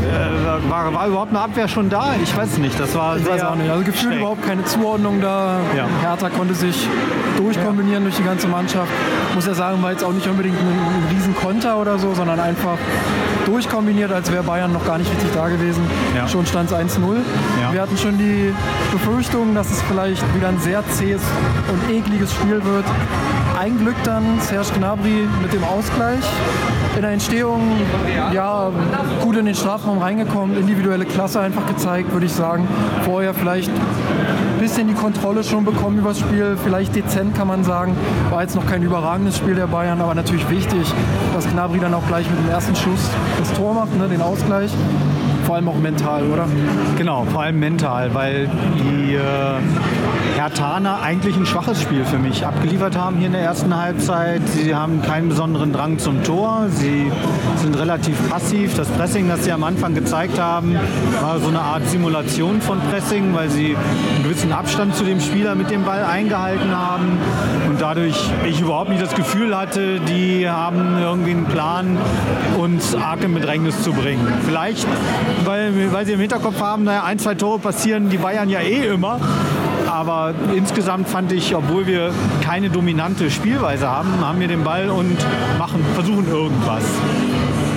äh, 0.08 0.70
war, 0.70 0.94
war 0.94 1.08
überhaupt 1.08 1.32
eine 1.32 1.40
Abwehr 1.40 1.70
schon 1.70 1.90
da? 1.90 2.16
Ich 2.22 2.36
weiß 2.36 2.54
es 2.54 2.58
nicht. 2.58 2.78
Das 2.78 2.94
war 2.94 3.18
Ich 3.18 3.26
weiß 3.26 3.44
auch 3.44 3.56
nicht. 3.56 3.70
Also 3.70 3.84
gefühlt 3.86 4.16
überhaupt 4.16 4.46
keine 4.46 4.66
Zuordnung 4.66 5.22
da. 5.22 5.60
Ja. 5.76 5.88
Hertha 6.02 6.30
konnte 6.30 6.54
sich 6.54 6.88
durchkombinieren 7.38 8.04
durch 8.04 8.18
die 8.18 8.24
ganze 8.24 8.48
Mannschaft. 8.48 8.92
Muss 9.36 9.48
ja 9.48 9.54
sagen, 9.54 9.82
war 9.82 9.92
jetzt 9.92 10.04
auch 10.04 10.12
nicht 10.12 10.28
unbedingt 10.28 10.58
ein, 10.60 10.68
ein 10.68 11.16
Riesenkonter 11.16 11.78
oder 11.78 11.98
so, 11.98 12.14
sondern 12.14 12.40
einfach 12.40 12.78
durchkombiniert, 13.46 14.12
als 14.12 14.32
wäre 14.32 14.44
Bayern 14.44 14.74
noch 14.74 14.86
gar 14.86 14.98
nicht 14.98 15.10
richtig 15.10 15.30
da 15.34 15.48
gewesen. 15.48 15.82
Ja. 16.16 16.28
Schon 16.28 16.46
stand 16.46 16.70
es 16.70 16.78
1-0. 16.78 17.00
Ja. 17.62 17.72
Wir 17.72 17.82
hatten 17.82 17.98
schon 17.98 18.18
die 18.18 18.54
Befürchtung, 18.92 19.56
dass 19.56 19.72
es 19.72 19.82
vielleicht 19.84 20.24
wieder 20.36 20.50
ein 20.50 20.60
sehr 20.60 20.84
zähes 20.90 21.22
und 21.72 21.96
ekliges 21.96 22.34
Spiel 22.34 22.62
wird. 22.66 22.86
Ein 23.58 23.80
Glück 23.80 23.96
dann 24.04 24.40
Serge 24.40 24.70
Gnabry 24.78 25.28
mit 25.42 25.52
dem 25.52 25.64
Ausgleich. 25.64 26.24
In 26.96 27.02
der 27.02 27.12
Entstehung 27.12 27.62
ja, 28.32 28.70
gut 29.24 29.36
in 29.36 29.46
den 29.46 29.56
Strafraum 29.56 29.98
reingekommen, 29.98 30.56
individuelle 30.56 31.06
Klasse 31.06 31.40
einfach 31.40 31.66
gezeigt, 31.66 32.12
würde 32.14 32.28
ich 32.28 32.32
sagen. 32.32 32.68
Vorher 33.04 33.34
vielleicht 33.34 33.70
ein 33.70 34.60
bisschen 34.60 34.88
die 34.88 34.94
Kontrolle 34.94 35.44
schon 35.44 35.66
bekommen 35.66 35.98
über 35.98 36.10
das 36.10 36.20
Spiel, 36.20 36.56
vielleicht 36.64 36.96
dezent 36.96 37.36
kann 37.36 37.48
man 37.48 37.64
sagen. 37.64 37.98
War 38.30 38.44
jetzt 38.44 38.56
noch 38.56 38.66
kein 38.68 38.84
überragendes 38.84 39.38
Spiel 39.38 39.56
der 39.56 39.68
Bayern, 39.68 40.02
aber 40.02 40.14
natürlich 40.14 40.48
wichtig, 40.52 40.94
dass 41.34 41.50
Gnabry 41.50 41.80
dann 41.80 41.96
auch 41.96 42.06
gleich 42.08 42.30
mit 42.30 42.40
dem 42.40 42.50
ersten 42.50 42.76
Schuss 42.76 43.10
das 43.40 43.52
Tor 43.54 43.74
macht, 43.74 43.96
ne, 43.98 44.08
den 44.08 44.22
Ausgleich. 44.22 44.72
Vor 45.48 45.56
allem 45.56 45.70
auch 45.70 45.80
mental, 45.80 46.24
oder? 46.28 46.46
Genau, 46.98 47.26
vor 47.32 47.42
allem 47.42 47.60
mental, 47.60 48.14
weil 48.14 48.50
die 48.76 49.16
äh, 49.16 49.20
Hertaner 50.38 51.02
eigentlich 51.02 51.36
ein 51.36 51.48
schwaches 51.48 51.82
Spiel 51.82 52.06
für 52.06 52.20
mich 52.20 52.46
abgeliefert 52.46 52.96
haben 52.96 53.18
hier 53.18 53.26
in 53.26 53.32
der 53.32 53.42
ersten 53.42 53.76
Halbzeit. 53.76 54.42
Sie 54.50 54.76
haben 54.76 55.02
keinen 55.02 55.30
besonderen 55.30 55.74
Drang 55.74 55.98
zum 55.98 56.24
Tor. 56.24 56.68
Sie 56.70 57.12
sind 57.56 57.76
relativ 57.76 58.16
passiv. 58.30 58.76
Das 58.76 58.88
Pressing, 58.88 59.28
das 59.28 59.46
sie 59.46 59.52
am 59.52 59.64
Anfang 59.64 59.96
gezeigt 59.96 60.40
haben, 60.40 60.78
war 61.22 61.40
so 61.40 61.48
eine 61.48 61.60
Art 61.60 61.88
Simulation 61.88 62.62
von 62.62 62.80
Pressing, 62.92 63.34
weil 63.34 63.50
sie 63.50 63.76
einen 63.76 64.24
gewissen 64.24 64.52
Abstand 64.52 64.96
zu 64.96 65.04
dem 65.04 65.20
Spieler 65.22 65.56
mit 65.56 65.72
dem 65.72 65.84
Ball 65.86 66.04
eingehalten 66.04 66.70
haben 66.70 67.18
und 67.68 67.82
dadurch 67.82 68.30
ich 68.46 68.62
überhaupt 68.62 68.92
nicht 68.92 69.02
das 69.02 69.16
Gefühl 69.16 69.58
hatte, 69.58 70.00
die 70.02 70.48
haben 70.48 71.00
irgendwie 71.02 71.32
einen 71.32 71.46
Plan, 71.46 71.98
uns 72.60 72.94
arg 72.94 73.24
in 73.24 73.34
Bedrängnis 73.34 73.82
zu 73.82 73.92
bringen. 73.92 74.28
Vielleicht, 74.46 74.86
weil, 75.46 75.92
weil 75.92 76.06
sie 76.06 76.14
im 76.14 76.20
Hinterkopf 76.20 76.62
haben, 76.62 76.84
naja, 76.84 77.04
ein, 77.06 77.18
zwei 77.18 77.34
Tore 77.34 77.58
passieren 77.58 78.10
die 78.10 78.18
Bayern 78.18 78.50
ja 78.50 78.60
eh 78.60 78.88
immer. 78.88 79.20
Aber 79.88 80.34
insgesamt 80.54 81.08
fand 81.08 81.32
ich, 81.32 81.56
obwohl 81.56 81.88
wir 81.88 82.14
keine 82.42 82.70
dominante 82.70 83.32
Spielweise 83.32 83.88
haben, 83.88 84.20
haben 84.20 84.40
wir 84.40 84.48
den 84.48 84.64
Ball 84.64 84.90
und 84.90 85.18
machen, 85.58 85.84
versuchen 85.96 86.28
irgendwas. 86.28 86.84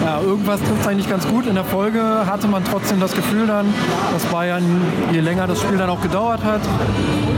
Ja, 0.05 0.21
irgendwas 0.21 0.61
trifft 0.61 0.87
eigentlich 0.87 1.09
ganz 1.09 1.29
gut. 1.29 1.47
In 1.47 1.55
der 1.55 1.65
Folge 1.65 2.03
hatte 2.27 2.49
man 2.49 2.65
trotzdem 2.65 3.01
das 3.01 3.15
Gefühl 3.15 3.47
dann, 3.47 3.67
dass 4.13 4.25
Bayern, 4.27 4.65
je 5.13 5.21
länger 5.21 5.47
das 5.47 5.61
Spiel 5.61 5.77
dann 5.77 5.91
auch 5.91 6.01
gedauert 6.01 6.43
hat, 6.43 6.61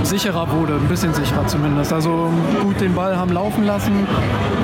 sicherer 0.05 0.47
wurde, 0.53 0.75
ein 0.75 0.89
bisschen 0.89 1.13
sicherer 1.13 1.47
zumindest. 1.47 1.93
Also 1.93 2.31
gut 2.63 2.81
den 2.81 2.95
Ball 2.95 3.17
haben 3.17 3.33
laufen 3.33 3.65
lassen. 3.65 4.07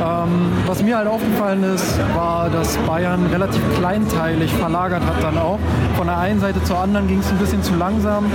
Ähm, 0.01 0.53
was 0.66 0.82
mir 0.82 0.96
halt 0.96 1.09
aufgefallen 1.09 1.64
ist, 1.64 1.99
war, 2.14 2.49
dass 2.51 2.76
Bayern 2.78 3.26
relativ 3.26 3.62
kleinteilig 3.78 4.53
verlagert 4.53 5.03
hat 5.05 5.22
dann 5.22 5.36
auch. 5.36 5.59
Von 5.96 6.07
der 6.07 6.18
einen 6.18 6.40
Seite 6.40 6.62
zur 6.62 6.78
anderen 6.78 7.09
ging 7.09 7.18
es 7.18 7.30
ein 7.30 7.38
bisschen 7.38 7.62
zu 7.62 7.74
langsam. 7.74 8.26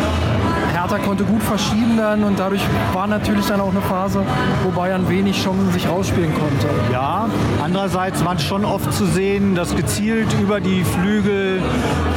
Hertha 0.73 0.97
konnte 0.97 1.23
gut 1.23 1.41
verschieben 1.41 1.97
dann 1.97 2.23
und 2.23 2.37
dadurch 2.37 2.61
war 2.93 3.07
natürlich 3.07 3.45
dann 3.45 3.61
auch 3.61 3.69
eine 3.69 3.81
Phase, 3.81 4.21
wo 4.63 4.71
Bayern 4.71 5.07
wenig 5.07 5.41
Chancen 5.41 5.71
sich 5.71 5.87
rausspielen 5.87 6.33
konnte. 6.33 6.67
Ja, 6.91 7.29
andererseits 7.63 8.25
war 8.25 8.35
es 8.35 8.43
schon 8.43 8.65
oft 8.65 8.91
zu 8.91 9.05
sehen, 9.05 9.52
dass 9.55 9.75
gezielt 9.75 10.27
über 10.41 10.59
die 10.59 10.83
Flügel 10.83 11.61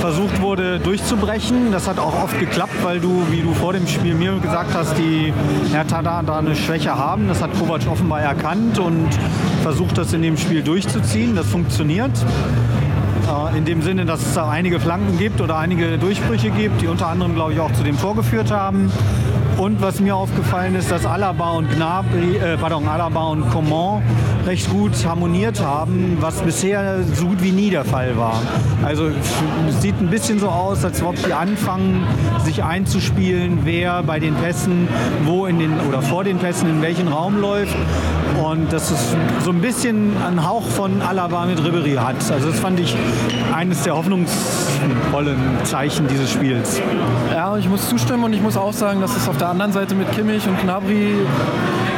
versucht 0.00 0.40
wurde 0.40 0.78
durchzubrechen. 0.78 1.72
Das 1.72 1.88
hat 1.88 1.98
auch 1.98 2.22
oft 2.22 2.38
geklappt, 2.38 2.74
weil 2.82 3.00
du, 3.00 3.22
wie 3.30 3.42
du 3.42 3.52
vor 3.54 3.72
dem 3.72 3.86
Spiel 3.86 4.14
mir 4.14 4.38
gesagt 4.38 4.74
hast, 4.74 4.96
die 4.98 5.32
Hertha 5.72 6.02
da, 6.02 6.38
eine 6.38 6.54
Schwäche 6.54 6.96
haben. 6.96 7.28
Das 7.28 7.42
hat 7.42 7.50
Kovac 7.58 7.82
offenbar 7.90 8.20
erkannt 8.20 8.78
und 8.78 9.08
versucht, 9.62 9.98
das 9.98 10.12
in 10.12 10.22
dem 10.22 10.36
Spiel 10.36 10.62
durchzuziehen. 10.62 11.34
Das 11.36 11.46
funktioniert. 11.46 12.12
Äh, 13.26 13.58
In 13.58 13.64
dem 13.64 13.82
Sinne, 13.82 14.04
dass 14.04 14.20
es 14.20 14.34
da 14.34 14.48
einige 14.48 14.80
Flanken 14.80 15.18
gibt 15.18 15.40
oder 15.40 15.56
einige 15.56 15.98
Durchbrüche 15.98 16.50
gibt, 16.50 16.80
die 16.80 16.88
unter 16.88 17.08
anderem, 17.08 17.34
glaube 17.34 17.52
ich, 17.52 17.60
auch 17.60 17.72
zu 17.72 17.82
dem 17.82 17.98
Tor 18.00 18.14
geführt 18.14 18.50
haben. 18.50 18.90
Und 19.58 19.80
was 19.80 20.00
mir 20.00 20.14
aufgefallen 20.14 20.74
ist, 20.74 20.90
dass 20.90 21.06
Alaba 21.06 21.52
und 21.52 21.70
Gnabry, 21.74 22.36
äh, 22.36 22.58
pardon, 22.58 22.86
Alaba 22.86 23.28
und 23.28 23.48
Coman 23.50 24.02
recht 24.46 24.70
gut 24.70 24.92
harmoniert 25.06 25.62
haben, 25.62 26.18
was 26.20 26.42
bisher 26.42 27.02
so 27.14 27.26
gut 27.26 27.42
wie 27.42 27.52
nie 27.52 27.70
der 27.70 27.84
Fall 27.84 28.18
war. 28.18 28.40
Also 28.84 29.08
es 29.68 29.80
sieht 29.80 29.98
ein 29.98 30.10
bisschen 30.10 30.38
so 30.38 30.48
aus, 30.48 30.84
als 30.84 31.02
ob 31.02 31.16
die 31.24 31.32
anfangen, 31.32 32.06
sich 32.44 32.62
einzuspielen, 32.62 33.60
wer 33.64 34.02
bei 34.02 34.20
den 34.20 34.34
Pässen 34.34 34.88
wo 35.24 35.46
in 35.46 35.58
den 35.58 35.80
oder 35.88 36.02
vor 36.02 36.22
den 36.22 36.38
Pässen 36.38 36.68
in 36.68 36.82
welchen 36.82 37.08
Raum 37.08 37.40
läuft. 37.40 37.76
Und 38.42 38.70
dass 38.70 38.90
es 38.90 39.16
so 39.42 39.50
ein 39.50 39.62
bisschen 39.62 40.12
einen 40.22 40.46
Hauch 40.46 40.66
von 40.68 41.00
Alaba 41.00 41.46
mit 41.46 41.64
Ribery 41.64 41.94
hat. 41.94 42.16
Also 42.30 42.50
das 42.50 42.60
fand 42.60 42.78
ich 42.78 42.94
eines 43.54 43.82
der 43.84 43.96
hoffnungsvollen 44.76 45.38
Zeichen 45.64 46.06
dieses 46.08 46.30
Spiels. 46.30 46.80
Ja, 47.32 47.56
ich 47.56 47.68
muss 47.68 47.88
zustimmen 47.88 48.24
und 48.24 48.32
ich 48.32 48.40
muss 48.40 48.56
auch 48.56 48.72
sagen, 48.72 49.00
dass 49.00 49.16
es 49.16 49.28
auf 49.28 49.36
der 49.36 49.48
anderen 49.48 49.72
Seite 49.72 49.94
mit 49.94 50.10
Kimmich 50.12 50.46
und 50.46 50.60
Gnabry 50.60 51.14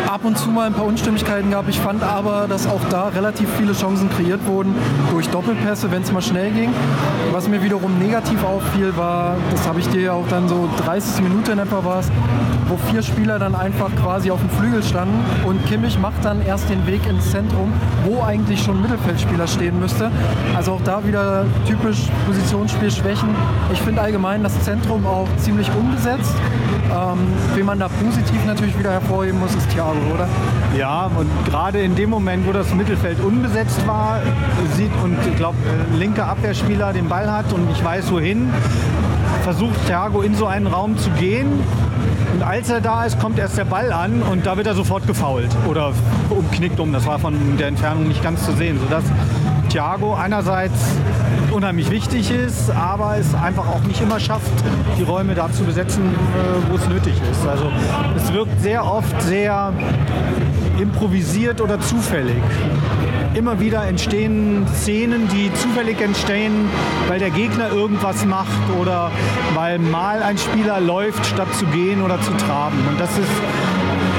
ab 0.09 0.25
und 0.25 0.39
zu 0.39 0.49
mal 0.49 0.67
ein 0.67 0.73
paar 0.73 0.87
Unstimmigkeiten 0.87 1.51
gab. 1.51 1.69
Ich 1.69 1.79
fand 1.79 2.03
aber, 2.03 2.47
dass 2.49 2.67
auch 2.67 2.81
da 2.89 3.09
relativ 3.09 3.49
viele 3.59 3.75
Chancen 3.75 4.09
kreiert 4.09 4.45
wurden 4.47 4.75
durch 5.11 5.29
Doppelpässe, 5.29 5.91
wenn 5.91 6.03
es 6.03 6.11
mal 6.13 6.23
schnell 6.23 6.51
ging. 6.51 6.71
Was 7.33 7.47
mir 7.47 7.63
wiederum 7.63 7.99
negativ 7.99 8.43
auffiel, 8.43 8.97
war, 8.97 9.37
das 9.51 9.69
habe 9.69 9.81
ich 9.81 9.89
dir 9.89 10.01
ja 10.01 10.13
auch 10.15 10.27
dann 10.29 10.49
so 10.49 10.69
30 10.85 11.23
Minuten 11.23 11.51
in 11.53 11.59
etwa 11.59 11.85
war 11.85 12.03
wo 12.69 12.77
vier 12.91 13.03
Spieler 13.03 13.39
dann 13.39 13.55
einfach 13.55 13.91
quasi 13.97 14.31
auf 14.31 14.41
dem 14.41 14.51
Flügel 14.51 14.83
standen 14.83 15.19
und 15.47 15.65
Kimmich 15.67 15.99
macht 15.99 16.23
dann 16.25 16.45
erst 16.45 16.69
den 16.69 16.87
Weg 16.87 17.07
ins 17.07 17.31
Zentrum, 17.31 17.73
wo 18.05 18.23
eigentlich 18.23 18.63
schon 18.63 18.83
Mittelfeldspieler 18.83 19.47
stehen 19.47 19.81
müsste. 19.81 20.11
Also 20.55 20.73
auch 20.73 20.83
da 20.83 21.05
wieder 21.07 21.47
typisch 21.67 22.09
Positionsspiel 22.27 22.91
Schwächen. 22.91 23.31
Ich 23.73 23.81
finde 23.81 24.03
allgemein 24.03 24.43
das 24.43 24.61
Zentrum 24.63 25.07
auch 25.07 25.29
ziemlich 25.39 25.71
unbesetzt. 25.79 26.35
Ähm, 26.91 27.18
wen 27.55 27.66
man 27.66 27.78
da 27.78 27.89
positiv 27.89 28.45
natürlich 28.47 28.78
wieder 28.78 28.93
hervorheben 28.93 29.39
muss, 29.39 29.55
ist 29.55 29.68
Thiago, 29.70 29.99
oder? 30.14 30.26
Ja, 30.76 31.11
und 31.18 31.28
gerade 31.45 31.80
in 31.80 31.95
dem 31.95 32.11
Moment, 32.11 32.47
wo 32.47 32.53
das 32.53 32.74
Mittelfeld 32.74 33.20
unbesetzt 33.20 33.86
war, 33.86 34.20
sieht 34.74 34.91
und 35.03 35.16
ich 35.26 35.36
glaube, 35.36 35.59
linker 35.99 36.26
Abwehrspieler 36.26 36.93
den 36.93 37.09
Ball 37.09 37.30
hat 37.30 37.53
und 37.53 37.70
ich 37.70 37.84
weiß 37.84 38.11
wohin, 38.11 38.51
versucht 39.43 39.86
Thiago 39.86 40.22
in 40.22 40.34
so 40.34 40.47
einen 40.47 40.66
Raum 40.66 40.97
zu 40.97 41.11
gehen. 41.11 41.49
Und 42.32 42.43
als 42.43 42.70
er 42.70 42.80
da 42.80 43.05
ist, 43.05 43.18
kommt 43.18 43.39
erst 43.39 43.59
der 43.59 43.64
Ball 43.64 43.93
an 43.93 44.22
und 44.22 44.47
da 44.47 44.57
wird 44.57 44.66
er 44.66 44.74
sofort 44.74 45.07
gefault 45.07 45.49
oder 45.68 45.93
umknickt 46.30 46.78
um. 46.80 46.93
Das 46.93 47.07
war 47.07 47.18
von 47.18 47.57
der 47.59 47.68
Entfernung 47.68 48.09
nicht 48.09 48.22
ganz 48.22 48.45
zu 48.45 48.53
sehen, 48.53 48.78
sodass 48.78 49.05
Thiago 49.68 50.14
einerseits 50.14 50.78
unheimlich 51.53 51.90
wichtig 51.90 52.30
ist, 52.30 52.70
aber 52.70 53.16
es 53.18 53.34
einfach 53.34 53.66
auch 53.66 53.82
nicht 53.82 54.01
immer 54.01 54.20
schafft, 54.20 54.53
die 54.99 55.03
Räume 55.03 55.34
da 55.34 55.51
zu 55.51 55.64
besetzen, 55.64 56.05
äh, 56.05 56.70
wo 56.70 56.76
es 56.76 56.88
nötig 56.88 57.14
ist. 57.30 57.46
Also 57.46 57.70
es 58.16 58.32
wirkt 58.32 58.61
sehr 58.61 58.84
oft 58.84 59.20
sehr 59.22 59.72
improvisiert 60.78 61.61
oder 61.61 61.80
zufällig. 61.80 62.42
Immer 63.34 63.61
wieder 63.61 63.86
entstehen 63.86 64.66
Szenen, 64.74 65.28
die 65.28 65.53
zufällig 65.55 66.01
entstehen, 66.01 66.68
weil 67.09 67.18
der 67.18 67.30
Gegner 67.30 67.70
irgendwas 67.70 68.24
macht 68.24 68.49
oder 68.80 69.11
weil 69.55 69.78
mal 69.78 70.22
ein 70.22 70.38
Spieler 70.38 70.80
läuft, 70.80 71.24
statt 71.26 71.53
zu 71.55 71.66
gehen 71.66 72.03
oder 72.03 72.20
zu 72.20 72.32
traben. 72.32 72.78
Und 72.88 73.01
das 73.01 73.11
ist, 73.18 73.28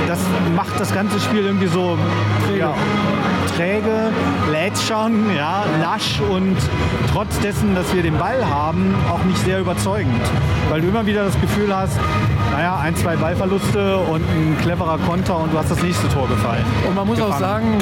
das 0.08 0.20
macht 0.56 0.80
das 0.80 0.94
ganze 0.94 1.20
Spiel 1.20 1.46
irgendwie 1.46 1.68
so 1.68 1.98
ja, 2.58 2.74
träge, 3.56 4.12
lädt 4.52 4.78
schon, 4.78 5.36
ja, 5.36 5.66
lasch 5.82 6.22
und 6.22 6.58
trotz 7.12 7.40
dessen, 7.40 7.76
dass 7.76 7.94
wir 7.94 8.04
den 8.04 8.18
Ball 8.18 8.48
haben, 8.50 8.96
auch 9.12 9.24
nicht 9.24 9.40
sehr 9.40 9.60
überzeugend. 9.60 10.22
Weil 10.70 10.82
du 10.82 10.88
immer 10.88 11.06
wieder 11.06 11.26
das 11.26 11.40
Gefühl 11.42 11.76
hast, 11.76 12.00
naja, 12.52 12.78
ein, 12.80 12.96
zwei 12.96 13.16
Ballverluste 13.16 13.98
und 13.98 14.22
ein 14.22 14.58
cleverer 14.62 14.98
Konter 15.00 15.38
und 15.38 15.54
du 15.54 15.58
hast 15.58 15.72
das 15.72 15.82
nächste 15.82 16.08
Tor 16.10 16.28
gefallen. 16.28 16.64
Und 16.88 16.96
man 16.96 17.08
muss 17.08 17.18
Gefangen. 17.18 17.34
auch 17.34 17.40
sagen, 17.40 17.78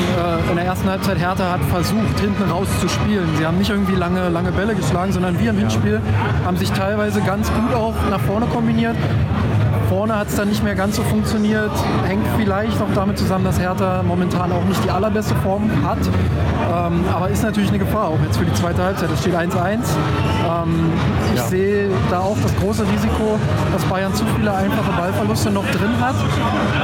äh, 0.47 0.49
in 0.49 0.55
der 0.55 0.65
ersten 0.65 0.89
Halbzeit 0.89 1.17
Hertha 1.17 1.51
hat 1.51 1.63
versucht, 1.65 2.19
hinten 2.19 2.49
raus 2.49 2.67
zu 2.79 2.87
spielen. 2.87 3.27
Sie 3.37 3.45
haben 3.45 3.57
nicht 3.57 3.69
irgendwie 3.69 3.95
lange, 3.95 4.29
lange 4.29 4.51
Bälle 4.51 4.75
geschlagen, 4.75 5.11
sondern 5.11 5.39
wir 5.39 5.49
im 5.49 5.57
Hinspiel 5.57 6.01
haben 6.45 6.57
sich 6.57 6.71
teilweise 6.71 7.21
ganz 7.21 7.51
gut 7.53 7.73
auch 7.73 7.95
nach 8.09 8.21
vorne 8.21 8.45
kombiniert. 8.47 8.95
Vorne 9.89 10.17
hat 10.17 10.27
es 10.27 10.35
dann 10.35 10.49
nicht 10.49 10.63
mehr 10.63 10.75
ganz 10.75 10.97
so 10.97 11.03
funktioniert. 11.03 11.71
Hängt 12.05 12.25
vielleicht 12.37 12.81
auch 12.81 12.93
damit 12.93 13.17
zusammen, 13.17 13.45
dass 13.45 13.57
Hertha 13.59 14.03
momentan 14.03 14.51
auch 14.51 14.63
nicht 14.65 14.83
die 14.83 14.89
allerbeste 14.89 15.33
Form 15.35 15.69
hat. 15.85 15.97
Ähm, 16.01 17.05
aber 17.13 17.29
ist 17.29 17.43
natürlich 17.43 17.69
eine 17.69 17.79
Gefahr, 17.79 18.09
auch 18.09 18.19
jetzt 18.25 18.37
für 18.37 18.43
die 18.45 18.53
zweite 18.53 18.83
Halbzeit. 18.83 19.09
Es 19.13 19.21
steht 19.21 19.35
1-1. 19.35 19.79
Ähm, 20.45 20.91
ich 21.33 21.39
Ja. 21.39 21.47
sehe 21.47 21.89
da 22.09 22.19
auch 22.19 22.35
das 22.43 22.53
große 22.57 22.83
Risiko, 22.83 23.39
dass 23.71 23.83
Bayern 23.85 24.13
zu 24.13 24.25
viele 24.35 24.53
einfache 24.53 24.91
Ballverluste 24.97 25.51
noch 25.51 25.65
drin 25.71 25.95
hat 26.01 26.15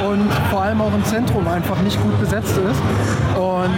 und 0.10 0.32
vor 0.50 0.62
allem 0.62 0.80
auch 0.82 0.94
im 0.94 1.04
Zentrum 1.04 1.46
einfach 1.48 1.80
nicht 1.82 2.02
gut 2.02 2.18
besetzt 2.22 2.58
ist. 2.58 2.82
Und 3.38 3.74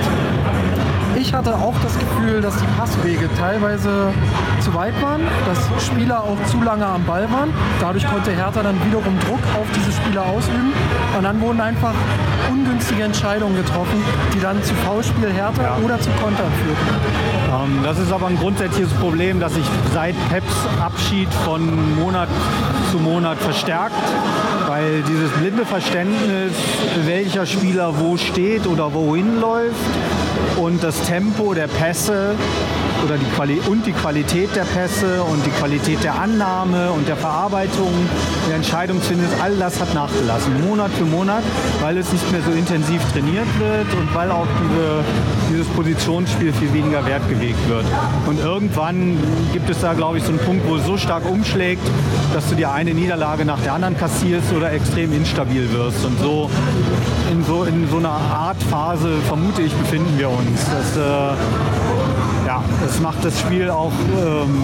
ich 1.25 1.33
hatte 1.33 1.55
auch 1.55 1.73
das 1.81 1.97
Gefühl, 1.97 2.39
dass 2.39 2.55
die 2.57 2.67
Passwege 2.77 3.27
teilweise 3.39 4.13
zu 4.59 4.73
weit 4.75 4.93
waren, 5.01 5.21
dass 5.47 5.83
Spieler 5.83 6.23
auch 6.23 6.37
zu 6.45 6.61
lange 6.61 6.85
am 6.85 7.03
Ball 7.03 7.23
waren. 7.31 7.51
Dadurch 7.81 8.05
konnte 8.07 8.31
Hertha 8.31 8.61
dann 8.61 8.75
wiederum 8.85 9.19
Druck 9.21 9.39
auf 9.55 9.65
diese 9.75 9.91
Spieler 9.91 10.23
ausüben. 10.23 10.71
Und 11.17 11.23
dann 11.23 11.41
wurden 11.41 11.59
einfach 11.61 11.93
ungünstige 12.51 13.03
Entscheidungen 13.03 13.55
getroffen, 13.55 14.03
die 14.35 14.39
dann 14.39 14.61
zu 14.63 14.75
Foulspiel 14.75 15.31
Hertha 15.33 15.79
oder 15.83 15.99
zu 15.99 16.11
Kontern 16.21 16.51
führten. 16.63 16.95
Ähm, 17.49 17.79
das 17.83 17.97
ist 17.97 18.11
aber 18.11 18.27
ein 18.27 18.37
grundsätzliches 18.37 18.93
Problem, 18.93 19.39
das 19.39 19.55
sich 19.55 19.65
seit 19.95 20.15
Peps 20.29 20.53
Abschied 20.79 21.33
von 21.43 21.95
Monat 21.95 22.29
zu 22.91 22.99
Monat 22.99 23.39
verstärkt, 23.39 23.95
weil 24.67 25.01
dieses 25.09 25.31
blinde 25.31 25.65
Verständnis, 25.65 26.53
welcher 27.03 27.47
Spieler 27.47 27.99
wo 27.99 28.15
steht 28.15 28.67
oder 28.67 28.93
wohin 28.93 29.41
läuft 29.41 29.73
und 30.57 30.83
das 30.83 31.01
Tempo 31.03 31.53
der 31.53 31.67
Pässe 31.67 32.35
oder 33.05 33.17
die 33.17 33.25
Quali 33.35 33.61
und 33.67 33.85
die 33.85 33.91
Qualität 33.91 34.55
der 34.55 34.63
Pässe 34.63 35.21
und 35.23 35.45
die 35.45 35.51
Qualität 35.51 36.03
der 36.03 36.19
Annahme 36.19 36.91
und 36.91 37.07
der 37.07 37.15
Verarbeitung, 37.15 37.93
der 38.49 38.55
Entscheidungsfindung, 38.55 39.27
all 39.41 39.55
das 39.57 39.79
hat 39.79 39.93
nachgelassen, 39.93 40.67
Monat 40.67 40.91
für 40.91 41.05
Monat, 41.05 41.43
weil 41.81 41.97
es 41.97 42.11
nicht 42.11 42.31
mehr 42.31 42.41
so 42.41 42.51
intensiv 42.51 43.01
trainiert 43.11 43.47
wird 43.59 43.93
und 43.93 44.13
weil 44.15 44.31
auch 44.31 44.47
diese, 44.59 45.03
dieses 45.51 45.67
Positionsspiel 45.67 46.51
viel 46.53 46.73
weniger 46.73 47.05
Wert 47.05 47.27
gelegt 47.29 47.69
wird. 47.69 47.85
Und 48.25 48.39
irgendwann 48.39 49.17
gibt 49.53 49.69
es 49.69 49.81
da, 49.81 49.93
glaube 49.93 50.17
ich, 50.17 50.23
so 50.23 50.29
einen 50.29 50.39
Punkt, 50.39 50.67
wo 50.67 50.77
es 50.77 50.85
so 50.85 50.97
stark 50.97 51.29
umschlägt, 51.29 51.83
dass 52.33 52.49
du 52.49 52.55
dir 52.55 52.71
eine 52.71 52.93
Niederlage 52.93 53.45
nach 53.45 53.59
der 53.61 53.73
anderen 53.73 53.97
kassierst 53.97 54.51
oder 54.51 54.71
extrem 54.71 55.13
instabil 55.13 55.71
wirst. 55.71 56.03
Und 56.05 56.19
so 56.19 56.49
in 57.31 57.43
so, 57.43 57.63
in 57.65 57.87
so 57.89 57.97
einer 57.97 58.09
Art 58.09 58.61
Phase, 58.63 59.17
vermute 59.27 59.61
ich, 59.61 59.73
befinden 59.73 60.17
wir 60.17 60.29
uns. 60.29 60.65
Das, 60.65 60.97
äh, 60.97 61.35
ja, 62.45 62.63
das 62.83 62.99
macht 62.99 63.25
das 63.25 63.39
Spiel 63.39 63.69
auch 63.69 63.91
ähm, 63.91 64.63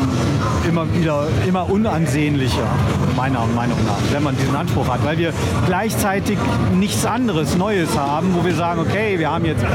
immer 0.68 0.86
wieder 0.94 1.28
immer 1.48 1.70
unansehnlicher, 1.70 2.68
meiner 3.16 3.46
Meinung 3.48 3.78
nach, 3.86 3.98
wenn 4.12 4.24
man 4.24 4.38
diesen 4.38 4.56
Anspruch 4.56 4.88
hat. 4.88 5.04
Weil 5.04 5.18
wir 5.18 5.34
gleichzeitig 5.66 6.38
nichts 6.78 7.06
anderes 7.06 7.58
Neues 7.58 7.98
haben, 7.98 8.36
wo 8.36 8.46
wir 8.46 8.54
sagen, 8.54 8.82
okay, 8.82 9.18
wir 9.18 9.32
haben 9.32 9.46
jetzt 9.46 9.66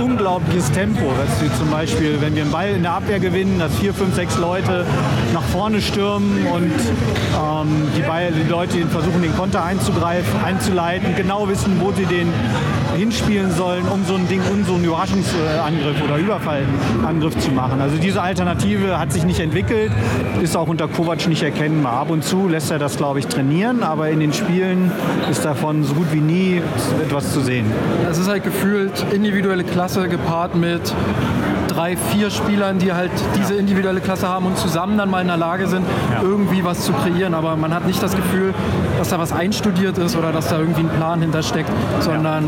unglaubliches 0.00 0.70
Tempo. 0.72 1.12
Dass 1.16 1.42
wir 1.42 1.52
zum 1.56 1.70
Beispiel, 1.70 2.20
wenn 2.20 2.34
wir 2.34 2.42
einen 2.42 2.52
Ball 2.52 2.70
in 2.70 2.82
der 2.82 2.92
Abwehr 2.92 3.18
gewinnen, 3.18 3.58
dass 3.58 3.74
vier, 3.76 3.92
fünf, 3.92 4.14
sechs 4.14 4.36
Leute 4.38 4.84
nach 5.34 5.42
vorne 5.42 5.80
stürmen 5.80 6.46
und 6.46 6.70
ähm, 6.70 7.88
die, 7.96 8.02
Ball, 8.02 8.30
die 8.32 8.48
Leute 8.48 8.86
versuchen, 8.86 9.22
den 9.22 9.36
Konter 9.36 9.64
einzugreifen, 9.64 10.44
einzuleiten, 10.44 11.16
genau 11.16 11.48
wissen, 11.48 11.80
wo 11.80 11.92
sie 11.92 12.06
den 12.06 12.32
hinspielen 12.96 13.50
sollen, 13.52 13.86
um 13.88 14.04
so 14.04 14.14
ein 14.14 14.26
Ding, 14.28 14.40
um 14.50 14.64
so 14.64 14.74
einen 14.74 14.84
Überraschungsangriff 14.84 16.02
oder 16.02 16.16
Überfallangriff 16.16 17.38
zu 17.38 17.50
machen. 17.50 17.80
Also 17.80 17.96
diese 17.98 18.22
Alternative 18.22 18.98
hat 18.98 19.12
sich 19.12 19.24
nicht 19.24 19.40
entwickelt, 19.40 19.92
ist 20.42 20.56
auch 20.56 20.68
unter 20.68 20.88
Kovac 20.88 21.26
nicht 21.28 21.42
erkennbar. 21.42 21.94
Ab 21.94 22.10
und 22.10 22.24
zu 22.24 22.48
lässt 22.48 22.70
er 22.70 22.78
das, 22.78 22.96
glaube 22.96 23.18
ich, 23.18 23.26
trainieren, 23.26 23.82
aber 23.82 24.10
in 24.10 24.20
den 24.20 24.32
Spielen 24.32 24.90
ist 25.30 25.44
davon 25.44 25.84
so 25.84 25.94
gut 25.94 26.12
wie 26.12 26.20
nie 26.20 26.62
etwas 27.04 27.32
zu 27.32 27.40
sehen. 27.40 27.66
Es 28.10 28.18
ist 28.18 28.28
halt 28.28 28.44
gefühlt 28.44 29.04
individuelle 29.12 29.64
Klasse 29.64 30.08
gepaart 30.08 30.54
mit 30.54 30.80
drei, 31.76 31.96
vier 31.96 32.30
Spielern, 32.30 32.78
die 32.78 32.92
halt 32.92 33.10
diese 33.38 33.54
individuelle 33.54 34.00
Klasse 34.00 34.28
haben 34.28 34.46
und 34.46 34.56
zusammen 34.56 34.96
dann 34.96 35.10
mal 35.10 35.20
in 35.20 35.26
der 35.26 35.36
Lage 35.36 35.66
sind, 35.66 35.84
irgendwie 36.22 36.64
was 36.64 36.84
zu 36.84 36.92
kreieren. 36.92 37.34
Aber 37.34 37.56
man 37.56 37.74
hat 37.74 37.86
nicht 37.86 38.02
das 38.02 38.16
Gefühl, 38.16 38.54
dass 38.98 39.10
da 39.10 39.18
was 39.18 39.32
einstudiert 39.32 39.98
ist 39.98 40.16
oder 40.16 40.32
dass 40.32 40.48
da 40.48 40.58
irgendwie 40.58 40.80
ein 40.80 40.88
Plan 40.88 41.20
hintersteckt, 41.20 41.70
sondern 42.00 42.44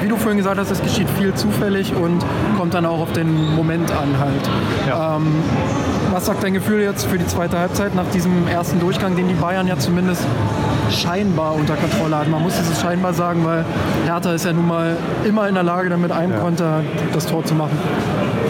wie 0.00 0.08
du 0.08 0.16
vorhin 0.16 0.38
gesagt 0.38 0.58
hast, 0.58 0.70
es 0.70 0.82
geschieht 0.82 1.08
viel 1.10 1.34
zufällig 1.34 1.94
und 1.94 2.24
kommt 2.56 2.74
dann 2.74 2.86
auch 2.86 3.00
auf 3.00 3.12
den 3.12 3.54
Moment 3.54 3.90
an 3.90 4.18
halt. 4.18 5.18
Ähm, 5.18 5.26
was 6.12 6.26
sagt 6.26 6.44
dein 6.44 6.54
Gefühl 6.54 6.80
jetzt 6.80 7.06
für 7.06 7.18
die 7.18 7.26
zweite 7.26 7.58
Halbzeit 7.58 7.94
nach 7.94 8.06
diesem 8.12 8.46
ersten 8.46 8.78
Durchgang, 8.80 9.16
den 9.16 9.28
die 9.28 9.34
Bayern 9.34 9.66
ja 9.66 9.78
zumindest 9.78 10.22
scheinbar 10.90 11.54
unter 11.54 11.74
Kontrolle 11.74 12.18
hatten? 12.18 12.30
Man 12.30 12.42
muss 12.42 12.56
dieses 12.56 12.80
scheinbar 12.80 13.14
sagen, 13.14 13.44
weil 13.44 13.64
Hertha 14.04 14.32
ist 14.32 14.44
ja 14.44 14.52
nun 14.52 14.68
mal 14.68 14.96
immer 15.24 15.48
in 15.48 15.54
der 15.54 15.64
Lage, 15.64 15.88
dann 15.88 16.00
mit 16.00 16.12
einem 16.12 16.38
Konter 16.38 16.82
das 17.12 17.26
Tor 17.26 17.44
zu 17.44 17.54
machen. 17.54 17.78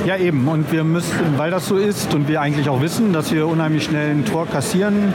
Ja, 0.05 0.19
eben. 0.19 0.47
Und 0.49 0.71
wir 0.71 0.85
müssen, 0.85 1.39
weil 1.39 1.51
das 1.51 1.67
so 1.67 1.77
ist 1.77 2.13
und 2.15 2.29
wir 2.29 2.43
eigentlich 2.43 2.69
auch 2.69 2.83
wissen, 2.83 3.15
dass 3.15 3.33
wir 3.33 3.47
unheimlich 3.47 3.85
schnell 3.85 4.11
ein 4.11 4.27
Tor 4.27 4.47
kassieren 4.47 5.15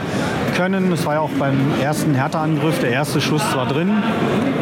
können. 0.56 0.90
Das 0.90 1.06
war 1.06 1.14
ja 1.14 1.20
auch 1.20 1.30
beim 1.38 1.56
ersten 1.80 2.14
Hertha-Angriff, 2.14 2.80
der 2.80 2.90
erste 2.90 3.20
Schuss 3.20 3.42
war 3.54 3.66
drin. 3.66 4.02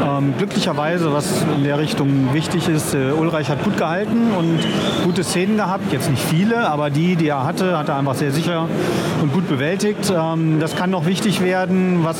Ähm, 0.06 0.34
glücklicherweise, 0.36 1.12
was 1.12 1.44
in 1.56 1.64
der 1.64 1.78
Richtung 1.78 2.32
wichtig 2.34 2.68
ist, 2.68 2.94
äh, 2.94 3.10
Ulreich 3.10 3.48
hat 3.48 3.64
gut 3.64 3.76
gehalten 3.78 4.32
und 4.38 4.58
gute 5.04 5.24
Szenen 5.24 5.56
gehabt. 5.56 5.92
Jetzt 5.92 6.10
nicht 6.10 6.22
viele, 6.22 6.68
aber 6.68 6.90
die, 6.90 7.16
die 7.16 7.28
er 7.28 7.44
hatte, 7.44 7.78
hat 7.78 7.88
er 7.88 7.96
einfach 7.96 8.14
sehr 8.14 8.30
sicher 8.30 8.68
und 9.22 9.32
gut 9.32 9.48
bewältigt. 9.48 10.12
Ähm, 10.14 10.60
das 10.60 10.76
kann 10.76 10.90
noch 10.90 11.06
wichtig 11.06 11.42
werden, 11.42 12.00
was 12.04 12.18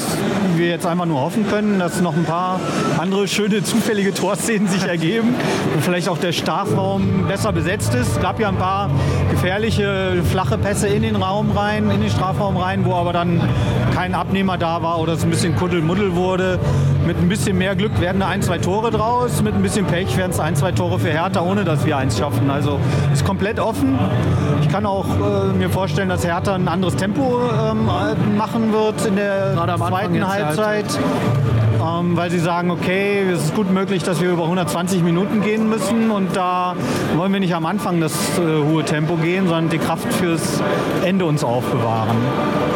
wir 0.57 0.69
jetzt 0.69 0.87
einfach 0.87 1.07
nur 1.07 1.21
hoffen 1.21 1.47
können, 1.49 1.79
dass 1.79 2.01
noch 2.01 2.17
ein 2.17 2.25
paar 2.25 2.61
andere 2.99 3.29
schöne 3.29 3.63
zufällige 3.63 4.15
Torszenen 4.15 4.67
sich 4.67 4.85
ergeben, 4.85 5.35
wo 5.75 5.81
vielleicht 5.81 6.09
auch 6.09 6.19
der 6.19 6.33
Strafraum 6.33 7.27
besser 7.29 7.53
besetzt 7.53 7.95
ist. 7.95 7.98
Es 8.01 8.21
gab 8.21 8.39
ja 8.39 8.49
ein 8.49 8.57
paar 8.57 8.91
gefährliche 9.31 10.23
flache 10.31 10.57
Pässe 10.57 10.89
in 10.89 11.03
den 11.03 11.17
Raum 11.17 11.51
rein, 11.51 11.91
in 11.91 12.01
den 12.01 12.11
Strafraum 12.11 12.57
rein, 12.57 12.85
wo 12.85 12.95
aber 12.95 13.13
dann 13.13 13.41
kein 13.95 14.15
Abnehmer 14.15 14.57
da 14.57 14.83
war 14.83 15.01
oder 15.01 15.15
es 15.15 15.25
ein 15.25 15.31
bisschen 15.31 15.57
Kuddelmuddel 15.57 16.15
wurde. 16.15 16.59
Mit 17.07 17.19
ein 17.19 17.29
bisschen 17.29 17.59
mehr 17.59 17.75
Glück 17.75 18.01
werden 18.01 18.21
da 18.21 18.29
ein, 18.29 18.43
zwei 18.43 18.59
Tore 18.59 18.91
draus. 18.91 19.43
Mit 19.43 19.55
ein 19.55 19.63
bisschen 19.63 19.87
Pech 19.87 20.17
werden 20.17 20.31
es 20.31 20.39
ein, 20.39 20.55
zwei 20.55 20.73
Tore 20.73 20.99
für 20.99 21.11
Hertha, 21.11 21.41
ohne 21.41 21.65
dass 21.65 21.85
wir 21.85 21.97
eins 21.97 22.19
schaffen. 22.19 22.51
Also 22.51 22.79
ist 23.13 23.25
komplett 23.25 23.59
offen. 23.59 23.99
Ich 24.63 24.69
kann 24.69 24.87
auch 24.87 25.07
äh, 25.07 25.53
mir 25.53 25.71
vorstellen, 25.71 26.09
dass 26.09 26.25
Hertha 26.25 26.55
ein 26.55 26.69
anderes 26.69 26.97
Tempo 26.97 27.41
ähm, 27.71 27.87
machen 28.37 28.73
wird 28.73 29.07
in 29.07 29.17
der 29.17 29.55
zweiten 29.77 30.15
der 30.15 30.29
Halbzeit. 30.29 30.87
Ähm, 31.89 32.17
weil 32.17 32.31
sie 32.31 32.39
sagen, 32.39 32.71
okay, 32.71 33.23
es 33.31 33.45
ist 33.45 33.55
gut 33.55 33.71
möglich, 33.71 34.03
dass 34.03 34.21
wir 34.21 34.31
über 34.31 34.45
120 34.45 35.03
Minuten 35.03 35.43
gehen 35.43 35.69
müssen 35.69 36.11
und 36.11 36.35
da 36.37 36.75
wollen 37.17 37.33
wir 37.33 37.41
nicht 37.41 37.55
am 37.55 37.67
Anfang 37.67 38.01
das 38.01 38.13
äh, 38.39 38.63
hohe 38.65 38.85
Tempo 38.85 39.15
gehen, 39.17 39.47
sondern 39.47 39.69
die 39.69 39.79
Kraft 39.79 40.13
fürs 40.15 40.61
Ende 41.05 41.25
uns 41.25 41.45
aufbewahren. 41.45 42.17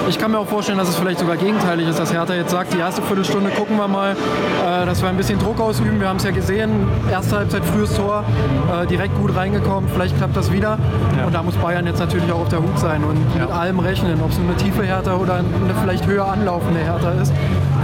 Ich 0.09 0.19
kann 0.19 0.31
mir 0.31 0.39
auch 0.39 0.47
vorstellen, 0.47 0.79
dass 0.79 0.89
es 0.89 0.97
vielleicht 0.97 1.19
sogar 1.19 1.37
gegenteilig 1.37 1.89
ist, 1.89 1.99
dass 1.99 2.13
Hertha 2.13 2.35
jetzt 2.35 2.51
sagt, 2.51 2.75
die 2.75 2.79
erste 2.79 3.03
Viertelstunde 3.03 3.51
gucken 3.51 3.77
wir 3.77 3.89
mal, 3.89 4.13
äh, 4.13 4.87
dass 4.87 5.03
wir 5.03 5.09
ein 5.09 5.17
bisschen 5.17 5.39
Druck 5.39 5.61
ausüben. 5.61 6.01
Wir 6.01 6.09
haben 6.09 6.19
es 6.19 6.25
ja 6.25 6.31
gesehen, 6.31 6.71
erste 7.11 7.37
Halbzeit 7.39 7.65
frühes 7.65 7.95
Tor, 7.95 8.25
äh, 8.73 8.87
direkt 8.87 9.17
gut 9.17 9.35
reingekommen, 9.35 9.91
vielleicht 9.93 10.17
klappt 10.17 10.37
das 10.37 10.53
wieder. 10.53 10.79
Und 11.25 11.35
da 11.35 11.43
muss 11.43 11.55
Bayern 11.57 11.87
jetzt 11.87 12.01
natürlich 12.01 12.31
auch 12.33 12.41
auf 12.41 12.49
der 12.49 12.61
Hut 12.61 12.79
sein 12.79 13.05
und 13.05 13.35
mit 13.39 13.51
allem 13.51 13.79
rechnen, 13.79 14.21
ob 14.23 14.31
es 14.31 14.39
eine 14.39 14.57
tiefe 14.57 14.85
Hertha 14.85 15.17
oder 15.17 15.35
eine 15.35 15.75
vielleicht 15.81 16.07
höher 16.07 16.27
anlaufende 16.27 16.81
Hertha 16.81 17.13
ist. 17.13 17.33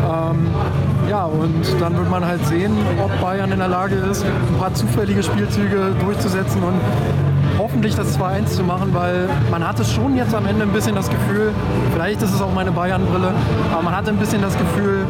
Ähm, 0.08 0.48
ja, 1.08 1.17
und 1.26 1.62
dann 1.80 1.96
wird 1.96 2.10
man 2.10 2.24
halt 2.24 2.44
sehen, 2.46 2.72
ob 3.02 3.10
Bayern 3.20 3.50
in 3.52 3.58
der 3.58 3.68
Lage 3.68 3.96
ist, 3.96 4.24
ein 4.24 4.58
paar 4.58 4.72
zufällige 4.74 5.22
Spielzüge 5.22 5.92
durchzusetzen 6.00 6.62
und 6.62 6.80
hoffentlich 7.58 7.94
das 7.94 8.18
2-1 8.18 8.46
zu 8.46 8.62
machen, 8.62 8.94
weil 8.94 9.28
man 9.50 9.66
hatte 9.66 9.84
schon 9.84 10.16
jetzt 10.16 10.34
am 10.34 10.46
Ende 10.46 10.62
ein 10.62 10.72
bisschen 10.72 10.94
das 10.94 11.08
Gefühl, 11.10 11.52
vielleicht 11.92 12.22
ist 12.22 12.34
es 12.34 12.40
auch 12.40 12.52
meine 12.54 12.70
Bayern-Brille, 12.70 13.32
aber 13.72 13.82
man 13.82 13.96
hatte 13.96 14.10
ein 14.10 14.16
bisschen 14.16 14.42
das 14.42 14.56
Gefühl, 14.56 15.06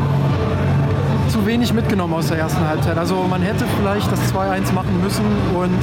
zu 1.39 1.47
wenig 1.47 1.73
mitgenommen 1.73 2.15
aus 2.15 2.29
der 2.29 2.39
ersten 2.39 2.67
Halbzeit. 2.67 2.99
Also 2.99 3.25
man 3.29 3.43
hätte 3.43 3.65
vielleicht 3.79 4.11
das 4.11 4.21
2-1 4.33 4.73
machen 4.73 5.01
müssen 5.03 5.25
und 5.55 5.79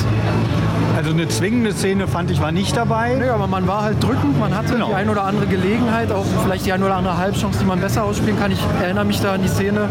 Also 0.98 1.12
eine 1.12 1.28
zwingende 1.28 1.72
Szene 1.74 2.08
fand 2.08 2.32
ich 2.32 2.42
war 2.42 2.52
nicht 2.52 2.76
dabei. 2.76 3.18
ja, 3.26 3.34
aber 3.36 3.48
man 3.48 3.68
war 3.68 3.84
halt 3.84 4.04
drückend, 4.04 4.40
man 4.40 4.56
hatte 4.56 4.74
Genau. 4.74 4.88
die 4.88 4.94
ein 4.96 5.10
oder 5.10 5.24
andere 5.24 5.46
Gelegenheit, 5.48 6.12
auch 6.12 6.26
vielleicht 6.44 6.66
die 6.66 6.74
ein 6.74 6.84
oder 6.84 6.96
andere 6.96 7.18
Halbchance, 7.18 7.60
die 7.60 7.66
man 7.66 7.80
besser 7.80 8.04
ausspielen 8.04 8.38
kann. 8.40 8.52
Ich 8.52 8.60
erinnere 8.82 9.06
mich 9.06 9.22
da 9.22 9.34
an 9.34 9.42
die 9.42 9.48
Szene, 9.48 9.88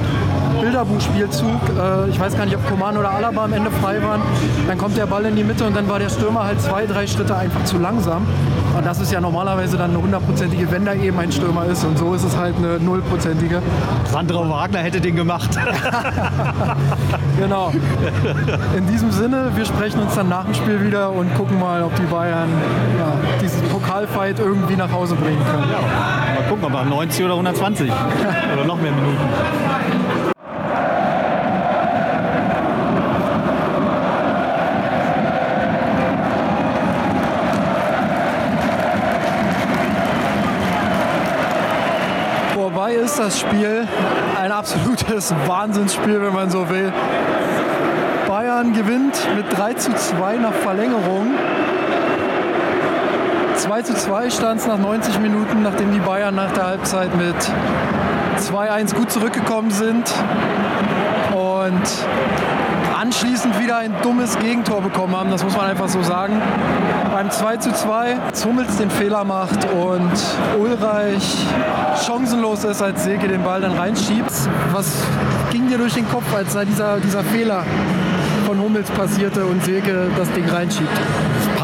Bilderbuchspielzug. 0.64 1.60
Äh, 1.78 2.08
ich 2.08 2.18
weiß 2.18 2.36
gar 2.36 2.46
nicht, 2.46 2.56
ob 2.56 2.66
Coman 2.66 2.96
oder 2.96 3.10
Alaba 3.10 3.44
am 3.44 3.52
Ende 3.52 3.70
frei 3.70 4.02
waren. 4.02 4.22
Dann 4.66 4.78
kommt 4.78 4.96
der 4.96 5.04
Ball 5.04 5.26
in 5.26 5.36
die 5.36 5.44
Mitte 5.44 5.64
und 5.64 5.76
dann 5.76 5.86
war 5.90 5.98
der 5.98 6.08
Stürmer 6.08 6.44
halt 6.44 6.58
zwei, 6.62 6.86
drei 6.86 7.06
Schritte 7.06 7.36
einfach 7.36 7.62
zu 7.64 7.76
langsam. 7.78 8.26
Und 8.74 8.86
das 8.86 8.98
ist 8.98 9.12
ja 9.12 9.20
normalerweise 9.20 9.76
dann 9.76 9.90
eine 9.90 10.00
hundertprozentige, 10.00 10.70
wenn 10.72 10.86
da 10.86 10.94
eben 10.94 11.18
ein 11.18 11.30
Stürmer 11.30 11.66
ist. 11.66 11.84
Und 11.84 11.98
so 11.98 12.14
ist 12.14 12.24
es 12.24 12.34
halt 12.36 12.56
eine 12.56 12.80
nullprozentige. 12.80 13.60
Sandra 14.10 14.48
Wagner 14.48 14.78
hätte 14.78 15.00
den 15.00 15.16
gemacht. 15.16 15.50
Genau. 17.36 17.72
In 18.76 18.86
diesem 18.86 19.10
Sinne, 19.10 19.50
wir 19.56 19.64
sprechen 19.64 20.00
uns 20.00 20.14
dann 20.14 20.28
nach 20.28 20.44
dem 20.44 20.54
Spiel 20.54 20.84
wieder 20.84 21.10
und 21.10 21.34
gucken 21.34 21.58
mal, 21.58 21.82
ob 21.82 21.94
die 21.96 22.02
Bayern 22.02 22.48
ja, 22.96 23.12
diesen 23.42 23.60
Pokalfight 23.70 24.38
irgendwie 24.38 24.76
nach 24.76 24.92
Hause 24.92 25.16
bringen 25.16 25.44
können. 25.44 25.68
Mal 25.68 26.48
gucken, 26.48 26.64
ob 26.64 26.74
er 26.74 26.84
90 26.84 27.24
oder 27.24 27.34
120 27.34 27.90
oder 28.54 28.64
noch 28.64 28.80
mehr 28.80 28.92
Minuten. 28.92 29.18
Vorbei 42.54 42.94
ist 43.14 43.20
das 43.20 43.40
Spiel. 43.40 43.86
Ein 44.40 44.50
absolutes 44.50 45.32
Wahnsinnsspiel, 45.46 46.20
wenn 46.20 46.32
man 46.32 46.50
so 46.50 46.68
will. 46.68 46.92
Bayern 48.26 48.72
gewinnt 48.72 49.16
mit 49.36 49.56
3 49.56 49.74
zu 49.74 49.94
2 49.94 50.36
nach 50.38 50.52
Verlängerung. 50.52 51.34
2 53.56 53.82
zu 53.82 53.94
2 53.94 54.30
stand 54.30 54.60
es 54.60 54.66
nach 54.66 54.78
90 54.78 55.20
Minuten, 55.20 55.62
nachdem 55.62 55.92
die 55.92 56.00
Bayern 56.00 56.34
nach 56.34 56.50
der 56.52 56.66
Halbzeit 56.66 57.14
mit 57.16 57.36
2-1 58.40 58.96
gut 58.96 59.12
zurückgekommen 59.12 59.70
sind. 59.70 60.12
Und 61.32 61.82
anschließend 63.04 63.60
wieder 63.60 63.76
ein 63.76 63.92
dummes 64.02 64.38
Gegentor 64.38 64.80
bekommen 64.80 65.14
haben, 65.14 65.30
das 65.30 65.44
muss 65.44 65.54
man 65.54 65.66
einfach 65.66 65.90
so 65.90 66.02
sagen. 66.02 66.40
Beim 67.12 67.30
2 67.30 67.58
zu 67.58 67.70
2 67.70 68.16
als 68.18 68.46
Hummels 68.46 68.78
den 68.78 68.90
Fehler 68.90 69.24
macht 69.24 69.62
und 69.72 70.10
Ulreich 70.58 71.36
chancenlos 72.02 72.64
ist, 72.64 72.80
als 72.80 73.04
Seke 73.04 73.28
den 73.28 73.42
Ball 73.42 73.60
dann 73.60 73.72
reinschiebt. 73.72 74.32
Was 74.72 74.90
ging 75.52 75.68
dir 75.68 75.76
durch 75.76 75.92
den 75.92 76.08
Kopf, 76.08 76.24
als 76.34 76.54
da 76.54 76.64
dieser, 76.64 76.98
dieser 76.98 77.22
Fehler 77.22 77.64
von 78.46 78.58
Hummels 78.58 78.90
passierte 78.90 79.44
und 79.44 79.62
Seke 79.62 80.08
das 80.16 80.30
Ding 80.32 80.48
reinschiebt? 80.48 80.88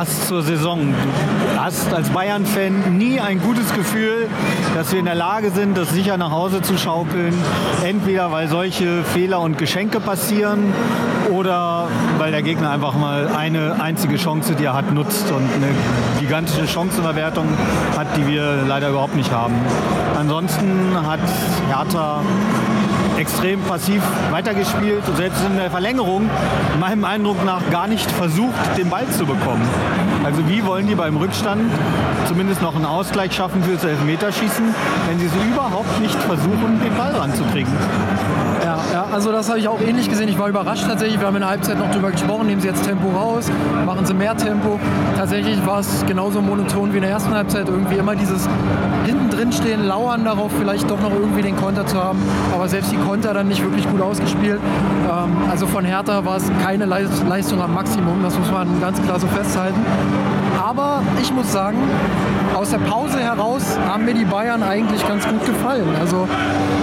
Passt 0.01 0.28
zur 0.28 0.42
Saison. 0.42 0.94
Du 0.94 1.61
hast 1.61 1.92
als 1.92 2.09
Bayern-Fan 2.09 2.96
nie 2.96 3.20
ein 3.20 3.38
gutes 3.38 3.70
Gefühl, 3.74 4.28
dass 4.74 4.92
wir 4.92 4.98
in 4.98 5.05
der 5.05 5.14
Lage 5.14 5.51
sind, 5.51 5.76
das 5.76 5.90
sicher 5.90 6.16
nach 6.16 6.30
Hause 6.30 6.62
zu 6.62 6.78
schaukeln. 6.78 7.34
Entweder 7.84 8.32
weil 8.32 8.48
solche 8.48 9.05
Fehler 9.05 9.40
und 9.40 9.59
Geschenke 9.59 10.01
passieren 10.01 10.72
oder 11.30 11.88
weil 12.16 12.30
der 12.30 12.40
Gegner 12.40 12.70
einfach 12.70 12.94
mal 12.94 13.28
eine 13.28 13.76
einzige 13.78 14.16
Chance, 14.16 14.55
die 14.55 14.64
er 14.64 14.72
hat, 14.72 14.90
nutzt 14.90 15.30
und 15.32 15.42
eine 15.55 15.68
gigantische 16.18 16.66
Chancenverwertung 16.66 17.48
hat, 17.94 18.07
die 18.16 18.26
wir 18.26 18.64
leider 18.66 18.88
überhaupt 18.88 19.16
nicht 19.16 19.30
haben. 19.30 19.53
Ansonsten 20.18 20.96
hat 21.07 21.20
Hertha 21.68 22.22
extrem 23.21 23.61
passiv 23.61 24.03
weitergespielt 24.31 25.07
und 25.07 25.16
selbst 25.16 25.45
in 25.45 25.57
der 25.57 25.71
Verlängerung 25.71 26.31
meinem 26.81 27.05
Eindruck 27.05 27.45
nach 27.45 27.61
gar 27.71 27.87
nicht 27.87 28.11
versucht, 28.11 28.79
den 28.79 28.89
Ball 28.89 29.07
zu 29.09 29.27
bekommen. 29.27 29.62
Also 30.25 30.49
wie 30.49 30.64
wollen 30.64 30.87
die 30.87 30.95
beim 30.95 31.16
Rückstand 31.18 31.71
zumindest 32.27 32.62
noch 32.62 32.75
einen 32.75 32.87
Ausgleich 32.87 33.35
schaffen 33.35 33.62
fürs 33.62 33.85
Elfmeterschießen, 33.85 34.75
wenn 35.09 35.18
sie 35.18 35.29
so 35.29 35.39
überhaupt 35.53 36.01
nicht 36.01 36.16
versuchen, 36.23 36.81
den 36.83 36.97
Ball 36.97 37.14
ranzukriegen? 37.14 37.73
Ja, 38.64 38.79
ja, 38.93 39.07
also 39.11 39.33
das 39.33 39.49
habe 39.49 39.59
ich 39.59 39.68
auch 39.68 39.81
ähnlich 39.81 40.09
gesehen. 40.09 40.29
Ich 40.29 40.39
war 40.39 40.49
überrascht 40.49 40.85
tatsächlich. 40.87 41.18
Wir 41.18 41.27
haben 41.27 41.37
in 41.37 41.41
der 41.41 41.51
Halbzeit 41.51 41.79
noch 41.79 41.91
drüber 41.91 42.11
gesprochen. 42.11 42.47
Nehmen 42.47 42.61
Sie 42.61 42.68
jetzt 42.68 42.85
Tempo 42.85 43.09
raus, 43.09 43.51
machen 43.87 44.05
Sie 44.05 44.14
mehr 44.14 44.37
Tempo. 44.37 44.79
Tatsächlich 45.16 45.64
war 45.66 45.81
es 45.81 46.05
genauso 46.07 46.41
monoton 46.43 46.93
wie 46.93 46.97
in 46.97 47.03
der 47.03 47.11
ersten 47.11 47.35
Halbzeit. 47.35 47.68
Irgendwie 47.68 47.97
immer 47.97 48.14
dieses 48.14 48.49
hinten 49.07 49.31
drin 49.31 49.53
stehen, 49.53 49.87
lauern 49.87 50.25
darauf, 50.25 50.53
vielleicht 50.59 50.91
doch 50.91 51.01
noch 51.01 51.12
irgendwie 51.12 51.43
den 51.43 51.57
Konter 51.57 51.87
zu 51.87 52.03
haben. 52.03 52.18
Aber 52.55 52.68
selbst 52.68 52.93
die 52.93 52.99
Konter 53.11 53.35
dann 53.35 53.49
nicht 53.49 53.61
wirklich 53.61 53.91
gut 53.91 54.01
ausgespielt. 54.01 54.61
Ähm, 55.11 55.37
also 55.51 55.67
von 55.67 55.85
Hertha 55.85 56.25
war 56.25 56.37
es 56.37 56.49
keine 56.63 56.85
Leis- 56.85 57.25
Leistung 57.29 57.61
am 57.61 57.75
Maximum. 57.75 58.23
Das 58.23 58.39
muss 58.39 58.49
man 58.53 58.81
ganz 58.81 59.03
klar 59.03 59.19
so 59.19 59.27
festhalten. 59.27 59.81
Aber 60.63 61.03
ich 61.21 61.33
muss 61.33 61.51
sagen, 61.51 61.79
aus 62.55 62.70
der 62.70 62.78
Pause 62.78 63.18
heraus 63.20 63.62
haben 63.88 64.05
mir 64.05 64.14
die 64.14 64.24
Bayern 64.24 64.62
eigentlich 64.62 65.07
ganz 65.07 65.26
gut 65.26 65.44
gefallen. 65.44 65.88
Also 65.98 66.28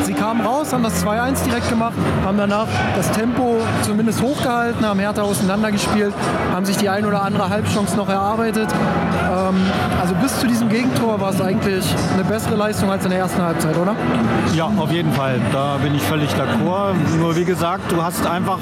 sie 0.04 0.14
kamen 0.14 0.46
raus, 0.46 0.74
haben 0.74 0.84
das 0.84 1.04
2-1 1.04 1.44
direkt 1.46 1.70
gemacht, 1.70 1.94
haben 2.26 2.38
danach 2.38 2.68
das 2.96 3.12
Tempo 3.12 3.58
zumindest 3.82 4.22
hochgehalten, 4.22 4.86
haben 4.86 5.00
Hertha 5.00 5.22
auseinandergespielt, 5.22 6.14
haben 6.54 6.66
sich 6.66 6.78
die 6.78 6.90
ein 6.90 7.06
oder 7.06 7.22
andere 7.24 7.50
Halbchance 7.50 7.96
noch 7.96 8.10
erarbeitet. 8.10 8.70
Ähm, 8.72 9.56
also 10.02 10.16
bis 10.16 10.40
zu 10.40 10.48
diesem 10.48 10.70
Gegentor 10.70 11.20
war 11.20 11.32
es 11.32 11.42
eigentlich 11.42 11.86
eine 12.14 12.24
bessere 12.24 12.56
Leistung 12.56 12.90
als 12.90 13.04
in 13.04 13.12
der 13.12 13.20
ersten 13.20 13.42
Halbzeit, 13.42 13.78
oder? 13.78 13.96
Ja, 14.56 14.72
auf 14.78 14.92
jeden 14.92 15.12
Fall. 15.14 15.40
Da 15.52 15.78
bin 15.78 15.96
ich 15.96 16.04
völlig 16.04 16.30
d'accord. 16.32 16.94
Nur 17.20 17.36
wie 17.36 17.46
gesagt, 17.46 17.92
du 17.92 18.04
hast 18.04 18.26
einfach 18.26 18.60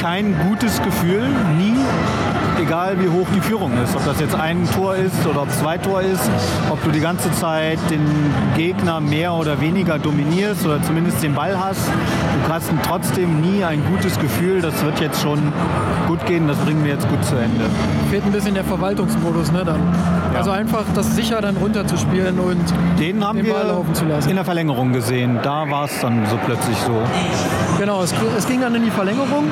kein 0.00 0.36
gutes 0.48 0.82
Gefühl, 0.82 1.22
nie, 1.58 1.76
egal 2.60 2.96
wie 3.00 3.08
hoch 3.08 3.26
die 3.34 3.40
Führung 3.40 3.72
ist. 3.82 3.96
Ob 3.96 4.04
das 4.04 4.20
jetzt 4.20 4.34
ein 4.34 4.68
Tor 4.74 4.94
ist 4.94 5.26
oder 5.26 5.42
ob 5.42 5.50
zwei 5.50 5.78
Tor 5.78 6.02
ist, 6.02 6.30
ob 6.70 6.82
du 6.84 6.90
die 6.90 7.00
ganze 7.00 7.30
Zeit 7.32 7.78
den 7.90 8.06
Gegner 8.56 9.00
mehr 9.00 9.32
oder 9.34 9.60
weniger 9.60 9.98
dominierst 9.98 10.64
oder 10.66 10.82
zumindest 10.82 11.22
den 11.22 11.34
Ball 11.34 11.58
hast. 11.58 11.88
Du 12.46 12.52
hast 12.52 12.70
trotzdem 12.86 13.40
nie 13.40 13.64
ein 13.64 13.82
gutes 13.90 14.18
Gefühl, 14.18 14.60
das 14.60 14.82
wird 14.84 15.00
jetzt 15.00 15.20
schon 15.22 15.52
gut 16.08 16.24
gehen, 16.26 16.48
das 16.48 16.56
bringen 16.58 16.84
wir 16.84 16.92
jetzt 16.92 17.08
gut 17.08 17.24
zu 17.24 17.36
Ende. 17.36 17.64
Fehlt 18.10 18.24
ein 18.24 18.32
bisschen 18.32 18.54
der 18.54 18.64
Verwaltungsmodus, 18.64 19.52
ne, 19.52 19.64
dann. 19.64 19.80
Also 20.36 20.50
einfach 20.50 20.84
das 20.94 21.14
sicher 21.14 21.40
dann 21.40 21.56
runterzuspielen 21.56 22.38
und 22.38 22.64
Den 22.98 23.24
haben 23.24 23.36
den 23.38 23.46
wir 23.46 23.54
Ball 23.54 23.66
laufen 23.68 23.94
zu 23.94 24.04
lassen. 24.04 24.28
in 24.30 24.36
der 24.36 24.44
Verlängerung 24.44 24.92
gesehen. 24.92 25.38
Da 25.42 25.68
war 25.70 25.84
es 25.84 26.00
dann 26.00 26.26
so 26.26 26.38
plötzlich 26.44 26.76
so. 26.78 26.92
Genau, 27.78 28.02
es, 28.02 28.12
es 28.36 28.46
ging 28.46 28.60
dann 28.60 28.74
in 28.74 28.84
die 28.84 28.90
Verlängerung. 28.90 29.44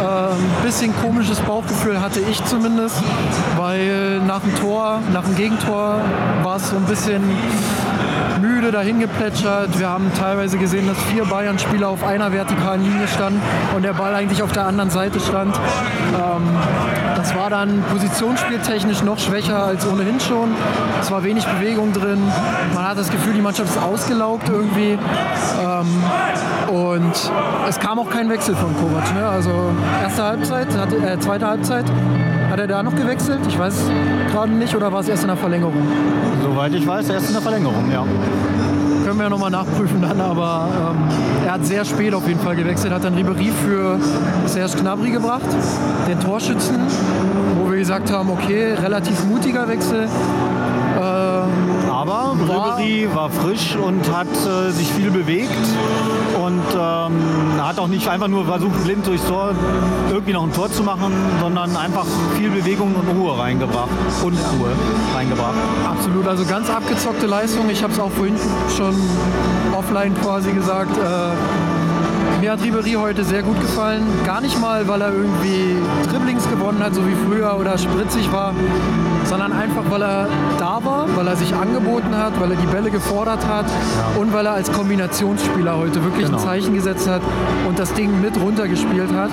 Ein 0.00 0.64
bisschen 0.64 0.92
komisches 1.02 1.40
Bauchgefühl 1.40 2.00
hatte 2.00 2.20
ich 2.20 2.42
zumindest, 2.54 3.02
weil 3.56 4.20
nach 4.20 4.40
dem 4.40 4.54
Tor, 4.56 5.00
nach 5.12 5.24
dem 5.24 5.34
Gegentor 5.34 6.00
war 6.42 6.56
es 6.56 6.70
so 6.70 6.76
ein 6.76 6.84
bisschen 6.84 7.22
müde 8.40 8.70
dahin 8.70 9.00
geplätschert. 9.00 9.76
Wir 9.78 9.88
haben 9.88 10.12
teilweise 10.16 10.56
gesehen, 10.58 10.86
dass 10.86 10.98
vier 11.04 11.24
Bayern-Spieler 11.24 11.88
auf 11.88 12.04
einer 12.04 12.30
vertikalen 12.32 12.82
Linie 12.82 13.08
standen 13.08 13.40
und 13.74 13.82
der 13.82 13.94
Ball 13.94 14.14
eigentlich 14.14 14.42
auf 14.42 14.52
der 14.52 14.66
anderen 14.66 14.90
Seite 14.90 15.18
stand. 15.18 15.56
Ähm, 15.56 16.42
das 17.16 17.34
war 17.34 17.50
dann 17.50 17.82
positionsspieltechnisch 17.90 19.02
noch 19.02 19.18
schwächer 19.18 19.64
als 19.64 19.86
ohnehin 19.86 20.20
schon. 20.20 20.54
Es 21.00 21.10
war 21.10 21.24
wenig 21.24 21.44
Bewegung 21.46 21.92
drin. 21.92 22.22
Man 22.74 22.86
hat 22.86 22.98
das 22.98 23.10
Gefühl, 23.10 23.32
die 23.32 23.40
Mannschaft 23.40 23.70
ist 23.70 23.82
ausgelaugt 23.82 24.48
irgendwie. 24.48 24.98
Ähm, 25.62 26.02
und 26.68 27.30
es 27.68 27.78
kam 27.78 27.98
auch 27.98 28.10
kein 28.10 28.28
Wechsel 28.28 28.54
von 28.54 28.74
Kovac. 28.76 29.14
Ne? 29.14 29.26
Also 29.26 29.50
erste 30.02 30.22
Halbzeit, 30.22 30.68
äh, 30.92 31.18
zweite 31.18 31.46
Halbzeit. 31.46 31.84
Hat 32.54 32.60
er 32.60 32.68
da 32.68 32.84
noch 32.84 32.94
gewechselt? 32.94 33.40
Ich 33.48 33.58
weiß 33.58 33.74
gerade 34.30 34.52
nicht. 34.52 34.76
Oder 34.76 34.92
war 34.92 35.00
es 35.00 35.08
erst 35.08 35.24
in 35.24 35.26
der 35.26 35.36
Verlängerung? 35.36 35.74
Soweit 36.40 36.72
ich 36.72 36.86
weiß, 36.86 37.08
erst 37.08 37.26
in 37.26 37.32
der 37.32 37.42
Verlängerung, 37.42 37.90
ja. 37.90 38.04
Können 39.04 39.16
wir 39.16 39.24
ja 39.24 39.28
nochmal 39.28 39.50
nachprüfen 39.50 40.00
dann, 40.00 40.20
aber 40.20 40.68
ähm, 40.92 40.98
er 41.44 41.54
hat 41.54 41.66
sehr 41.66 41.84
spät 41.84 42.14
auf 42.14 42.28
jeden 42.28 42.38
Fall 42.38 42.54
gewechselt, 42.54 42.92
hat 42.94 43.02
dann 43.02 43.14
Ribery 43.14 43.50
für 43.66 43.98
Serge 44.46 44.76
Gnabry 44.80 45.10
gebracht, 45.10 45.48
den 46.08 46.20
Torschützen, 46.20 46.76
wo 47.58 47.68
wir 47.72 47.78
gesagt 47.78 48.12
haben, 48.12 48.30
okay, 48.30 48.74
relativ 48.74 49.24
mutiger 49.24 49.66
Wechsel. 49.66 50.04
Ähm, 50.04 51.90
Aber 51.90 52.36
Ribery 52.38 53.08
war 53.12 53.30
frisch 53.30 53.74
und 53.74 54.16
hat 54.16 54.28
äh, 54.28 54.70
sich 54.70 54.92
viel 54.92 55.10
bewegt 55.10 55.50
und 56.46 56.62
ähm, 56.74 57.62
hat 57.62 57.78
auch 57.78 57.88
nicht 57.88 58.08
einfach 58.08 58.28
nur 58.28 58.44
versucht, 58.44 58.84
blind 58.84 59.06
durchs 59.06 59.26
Tor 59.26 59.54
irgendwie 60.10 60.32
noch 60.32 60.44
ein 60.44 60.52
Tor 60.52 60.70
zu 60.70 60.82
machen, 60.82 61.12
sondern 61.40 61.76
einfach 61.76 62.04
viel 62.36 62.50
Bewegung 62.50 62.94
und 62.94 63.08
Ruhe 63.16 63.38
reingebracht. 63.38 63.88
Und 64.22 64.34
Ruhe 64.34 64.70
reingebracht. 65.14 65.54
Absolut, 65.88 66.26
also 66.26 66.44
ganz 66.44 66.68
abgezockte 66.68 67.26
Leistung. 67.26 67.68
Ich 67.70 67.82
habe 67.82 67.92
es 67.92 68.00
auch 68.00 68.10
vorhin 68.10 68.36
schon 68.76 68.94
offline 69.76 70.14
quasi 70.20 70.52
gesagt. 70.52 70.96
Äh, 70.96 72.40
mir 72.40 72.52
hat 72.52 72.62
Ribery 72.62 72.92
heute 72.92 73.24
sehr 73.24 73.42
gut 73.42 73.58
gefallen. 73.60 74.02
Gar 74.26 74.40
nicht 74.42 74.60
mal, 74.60 74.86
weil 74.86 75.00
er 75.00 75.12
irgendwie 75.12 75.76
Dribblings 76.10 76.48
gewonnen 76.50 76.82
hat, 76.82 76.94
so 76.94 77.06
wie 77.06 77.16
früher 77.26 77.56
oder 77.58 77.78
spritzig 77.78 78.30
war, 78.32 78.54
sondern 79.24 79.52
einfach, 79.52 79.82
weil 79.90 80.02
er 80.02 80.28
da 80.58 80.78
war, 80.84 81.06
weil 81.16 81.26
er 81.26 81.36
sich 81.36 81.54
angeboten 81.54 82.16
hat, 82.16 82.38
weil 82.40 82.50
er 82.52 82.56
die 82.56 82.66
Bälle 82.66 82.90
gefordert 82.90 83.46
hat 83.46 83.66
und 84.18 84.32
weil 84.32 84.46
er 84.46 84.52
als 84.52 84.70
Kombinationsspieler 84.72 85.76
heute 85.76 86.02
wirklich 86.04 86.26
Genau. 86.26 86.38
ein 86.38 86.44
Zeichen 86.44 86.74
gesetzt 86.74 87.08
hat 87.08 87.22
und 87.68 87.78
das 87.78 87.92
Ding 87.94 88.20
mit 88.20 88.38
runtergespielt 88.40 89.12
hat. 89.12 89.30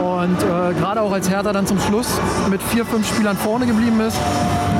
Und 0.00 0.38
äh, 0.42 0.74
gerade 0.78 1.00
auch 1.00 1.12
als 1.12 1.28
Hertha 1.30 1.52
dann 1.52 1.66
zum 1.66 1.78
Schluss 1.80 2.08
mit 2.50 2.60
vier, 2.62 2.84
fünf 2.84 3.06
Spielern 3.08 3.36
vorne 3.36 3.66
geblieben 3.66 4.00
ist, 4.00 4.16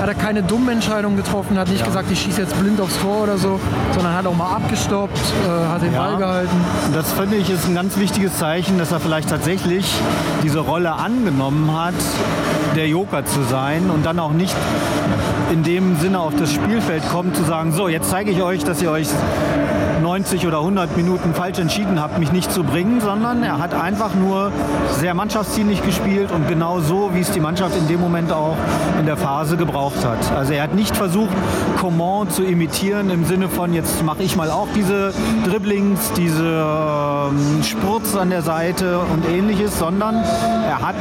hat 0.01 0.09
er 0.09 0.15
keine 0.15 0.43
dummen 0.43 0.69
Entscheidungen 0.69 1.17
getroffen, 1.17 1.59
hat 1.59 1.69
nicht 1.69 1.85
gesagt, 1.85 2.11
ich 2.11 2.21
schieße 2.21 2.43
jetzt 2.43 2.59
blind 2.61 2.81
aufs 2.81 2.99
Tor 3.01 3.23
oder 3.25 3.37
so, 3.39 3.59
sondern 3.93 4.15
hat 4.15 4.27
auch 4.27 4.37
mal 4.37 4.57
abgestoppt, 4.57 5.19
äh, 5.19 5.73
hat 5.73 5.83
den 5.83 5.93
Ja. 5.93 6.05
Ball 6.07 6.17
gehalten. 6.17 6.57
Das 6.95 7.13
finde 7.13 7.37
ich 7.37 7.51
ist 7.51 7.67
ein 7.67 7.75
ganz 7.75 7.97
wichtiges 7.99 8.39
Zeichen, 8.39 8.79
dass 8.79 8.93
er 8.93 9.01
vielleicht 9.01 9.29
tatsächlich 9.31 9.93
diese 10.43 10.61
Rolle 10.61 10.93
angenommen 10.93 11.71
hat, 11.77 11.95
der 12.77 12.89
Joker 12.89 13.25
zu 13.25 13.43
sein 13.45 13.91
und 13.91 14.05
dann 14.07 14.19
auch 14.19 14.33
nicht 14.33 14.55
in 15.53 15.63
dem 15.63 15.97
Sinne 15.99 16.21
auf 16.21 16.35
das 16.39 16.53
Spielfeld 16.53 17.03
kommt, 17.11 17.37
zu 17.37 17.43
sagen, 17.45 17.73
so, 17.73 17.89
jetzt 17.89 18.11
zeige 18.11 18.31
ich 18.31 18.43
euch, 18.43 18.65
dass 18.65 18.83
ihr 18.83 18.91
euch 18.91 19.09
90 20.09 20.47
oder 20.47 20.61
100 20.61 20.97
Minuten 20.97 21.35
falsch 21.35 21.59
entschieden 21.59 22.01
habt, 22.01 22.19
mich 22.19 22.33
nicht 22.33 22.51
zu 22.51 22.65
bringen, 22.65 23.03
sondern 23.03 23.43
er 23.43 23.59
hat 23.59 23.75
einfach 23.75 24.15
nur 24.15 24.51
sehr 24.99 25.13
mannschaftsdienlich 25.13 25.83
gespielt 25.85 26.33
und 26.33 26.49
genau 26.49 26.81
so, 26.81 27.11
wie 27.13 27.21
es 27.21 27.31
die 27.31 27.41
Mannschaft 27.41 27.77
in 27.77 27.87
dem 27.89 28.01
Moment 28.01 28.33
auch 28.33 28.57
in 28.99 29.05
der 29.05 29.19
Phase 29.19 29.59
gebraucht 29.59 30.03
hat. 30.07 30.33
Also 30.35 30.55
er 30.55 30.63
hat 30.63 30.75
nicht 30.75 30.97
versucht, 30.97 31.37
Coman 31.79 32.31
zu 32.31 32.43
imitieren 32.43 33.11
im 33.11 33.27
Sinne 33.27 33.51
von, 33.51 33.75
jetzt 33.75 34.03
mache 34.03 34.23
ich 34.23 34.35
mal 34.35 34.51
auch 34.51 34.69
diese 34.75 35.13
Dribblings, 35.45 36.13
diese 36.15 36.43
ähm, 36.43 37.63
Spurts 37.63 38.17
an 38.17 38.31
der 38.31 38.41
Seite 38.41 39.01
und 39.13 39.29
ähnliches, 39.29 39.79
sondern 39.79 40.15
er 40.15 40.81
hat 40.81 40.97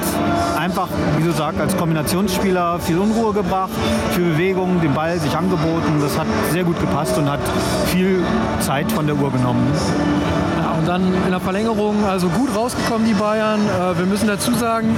einfach, 0.59 0.89
wie 1.17 1.23
du 1.23 1.31
sagst, 1.31 1.61
als 1.61 1.77
Kombinationsspieler 1.77 2.79
viel 2.79 2.97
Unruhe 2.97 3.31
gebracht, 3.31 3.71
viel 4.11 4.31
Bewegung, 4.31 4.81
den 4.81 4.93
Ball 4.93 5.17
sich 5.17 5.33
angeboten. 5.33 6.01
Das 6.01 6.19
hat 6.19 6.27
sehr 6.51 6.65
gut 6.65 6.77
gepasst 6.81 7.17
und 7.17 7.29
hat 7.29 7.39
viel 7.85 8.21
Zeit 8.59 8.96
von 8.97 9.05
der 9.05 9.15
Uhr 9.15 9.31
genommen. 9.31 9.71
Ja, 10.59 10.71
und 10.71 10.87
dann 10.87 11.13
in 11.23 11.29
der 11.29 11.39
Verlängerung, 11.39 12.03
also 12.03 12.29
gut 12.29 12.49
rausgekommen 12.55 13.07
die 13.07 13.13
Bayern. 13.13 13.59
Äh, 13.61 13.95
wir 13.95 14.07
müssen 14.07 14.25
dazu 14.25 14.55
sagen, 14.55 14.97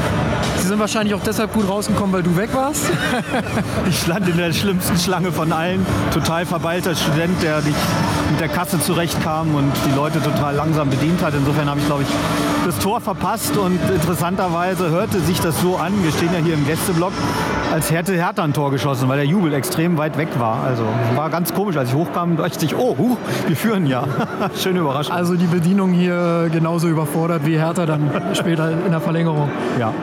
sie 0.58 0.68
sind 0.68 0.80
wahrscheinlich 0.80 1.14
auch 1.16 1.22
deshalb 1.22 1.52
gut 1.52 1.68
rausgekommen, 1.68 2.14
weil 2.14 2.24
du 2.24 2.38
weg 2.38 2.52
warst. 2.54 2.86
Ich 3.90 4.00
stand 4.00 4.30
in 4.30 4.38
der 4.38 4.54
schlimmsten 4.54 4.98
Schlange 4.98 5.34
von 5.34 5.52
allen. 5.52 5.86
Total 6.14 6.46
verbeilter 6.46 6.96
Student, 6.96 7.44
der 7.44 7.62
nicht 7.62 7.76
mit 8.30 8.40
der 8.40 8.48
Kasse 8.48 8.80
zurechtkam 8.80 9.56
und 9.56 9.72
die 9.88 9.96
Leute 9.96 10.22
total 10.22 10.56
langsam 10.56 10.90
bedient 10.90 11.24
hat. 11.24 11.34
Insofern 11.34 11.70
habe 11.70 11.80
ich, 11.80 11.86
glaube 11.86 12.04
ich, 12.04 12.08
das 12.66 12.78
Tor 12.80 13.02
verpasst 13.02 13.58
und 13.58 13.80
interessanterweise 13.90 14.90
hörte 14.90 15.20
sich 15.20 15.40
das 15.40 15.60
so 15.62 15.78
an. 15.78 16.04
Wir 16.04 16.12
stehen 16.12 16.30
ja 16.34 16.40
hier 16.40 16.54
im 16.54 16.66
Gästeblock, 16.66 17.14
als 17.74 17.92
hätte 17.92 18.14
Hertha 18.14 18.44
ein 18.44 18.54
Tor 18.54 18.72
geschossen, 18.72 19.10
weil 19.10 19.18
der 19.18 19.26
Jubel 19.26 19.54
extrem 19.54 19.98
weit 19.98 20.18
weg 20.18 20.30
war. 20.38 20.64
Also 20.64 20.84
war 21.16 21.30
ganz 21.30 21.54
komisch. 21.54 21.78
Als 21.78 21.90
ich 21.90 21.96
hochkam, 21.96 22.38
dachte 22.38 22.66
ich, 22.66 22.76
oh, 22.76 22.98
huch, 22.98 23.18
wir 23.48 23.56
führen 23.56 23.88
ja. 23.88 24.04
Schöne 24.58 24.80
Überraschung. 24.80 25.16
Also 25.16 25.36
die 25.36 25.48
Bedienung 25.48 25.92
hier 25.92 26.50
genauso 26.52 26.88
überfordert 26.88 27.46
wie 27.46 27.58
Hertha 27.58 27.86
dann 27.86 28.10
später 28.34 28.72
in 28.72 28.92
der 28.92 29.02
Verlängerung. 29.02 29.50
ja. 29.80 29.94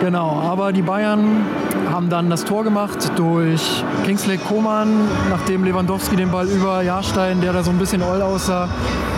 Genau, 0.00 0.40
aber 0.40 0.72
die 0.72 0.80
Bayern 0.80 1.44
haben 1.92 2.08
dann 2.08 2.30
das 2.30 2.44
Tor 2.46 2.64
gemacht 2.64 3.12
durch 3.16 3.84
Kingsley 4.04 4.38
Coman, 4.38 4.88
nachdem 5.28 5.62
Lewandowski 5.62 6.16
den 6.16 6.30
Ball 6.30 6.46
über 6.46 6.80
Jahrstein, 6.82 7.42
der 7.42 7.52
da 7.52 7.62
so 7.62 7.70
ein 7.70 7.78
bisschen 7.78 8.02
oll 8.02 8.22
aussah, 8.22 8.68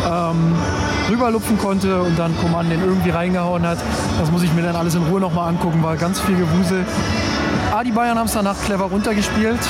ähm, 0.04 0.54
rüberlupfen 1.08 1.56
konnte 1.56 2.02
und 2.02 2.18
dann 2.18 2.36
Coman 2.40 2.68
den 2.68 2.80
irgendwie 2.80 3.10
reingehauen 3.10 3.64
hat. 3.64 3.78
Das 4.18 4.32
muss 4.32 4.42
ich 4.42 4.52
mir 4.54 4.62
dann 4.62 4.74
alles 4.74 4.96
in 4.96 5.04
Ruhe 5.04 5.20
nochmal 5.20 5.50
angucken, 5.50 5.84
war 5.84 5.96
ganz 5.96 6.20
viel 6.20 6.36
Gewusel. 6.36 6.84
Ah, 7.72 7.84
die 7.84 7.92
Bayern 7.92 8.18
haben 8.18 8.26
es 8.26 8.32
danach 8.32 8.56
clever 8.64 8.86
runtergespielt. 8.86 9.60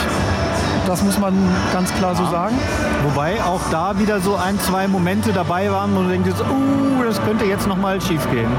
Das 0.86 1.02
muss 1.02 1.18
man 1.18 1.34
ganz 1.74 1.92
klar 1.94 2.16
so 2.16 2.24
sagen. 2.26 2.56
Wobei 3.04 3.42
auch 3.44 3.60
da 3.70 3.98
wieder 3.98 4.20
so 4.20 4.36
ein, 4.36 4.58
zwei 4.60 4.88
Momente 4.88 5.32
dabei 5.32 5.70
waren, 5.70 5.94
wo 5.94 6.02
du 6.02 6.08
denkst, 6.08 6.30
uh, 6.40 7.04
das 7.04 7.22
könnte 7.22 7.44
jetzt 7.44 7.68
noch 7.68 7.76
mal 7.76 8.00
schief 8.00 8.28
gehen. 8.30 8.50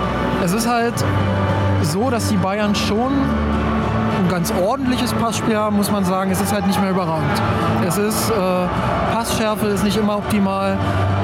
Es 0.44 0.54
ist 0.54 0.68
halt 0.68 0.94
so, 1.88 2.10
dass 2.10 2.30
die 2.30 2.38
Bayern 2.38 2.76
schon 2.76 3.12
ein 3.12 4.30
ganz 4.30 4.52
ordentliches 4.52 5.14
Passspiel 5.14 5.56
haben, 5.56 5.76
muss 5.76 5.92
man 5.92 6.06
sagen. 6.06 6.32
Es 6.32 6.42
ist 6.42 6.54
halt 6.54 6.66
nicht 6.68 6.80
mehr 6.82 6.92
überragend. 6.92 7.42
Es 7.86 7.98
ist, 7.98 8.30
äh, 8.30 8.34
Passschärfe 9.14 9.68
ist 9.68 9.84
nicht 9.84 9.98
immer 9.98 10.18
optimal, 10.18 10.78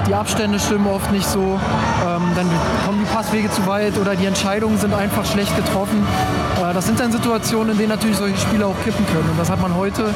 die 0.07 0.13
Abstände 0.15 0.59
stimmen 0.59 0.87
oft 0.87 1.11
nicht 1.11 1.27
so, 1.27 1.39
ähm, 1.39 2.21
dann 2.35 2.47
kommen 2.85 2.99
die 2.99 3.13
Passwege 3.13 3.49
zu 3.51 3.65
weit 3.67 3.97
oder 3.97 4.15
die 4.15 4.25
Entscheidungen 4.25 4.77
sind 4.77 4.93
einfach 4.93 5.25
schlecht 5.25 5.55
getroffen. 5.55 6.05
Äh, 6.57 6.73
das 6.73 6.85
sind 6.85 6.99
dann 6.99 7.11
Situationen, 7.11 7.73
in 7.73 7.77
denen 7.77 7.89
natürlich 7.89 8.17
solche 8.17 8.37
Spiele 8.37 8.65
auch 8.65 8.75
kippen 8.83 9.05
können. 9.07 9.29
Und 9.29 9.39
das 9.39 9.49
hat 9.49 9.61
man 9.61 9.75
heute 9.75 10.13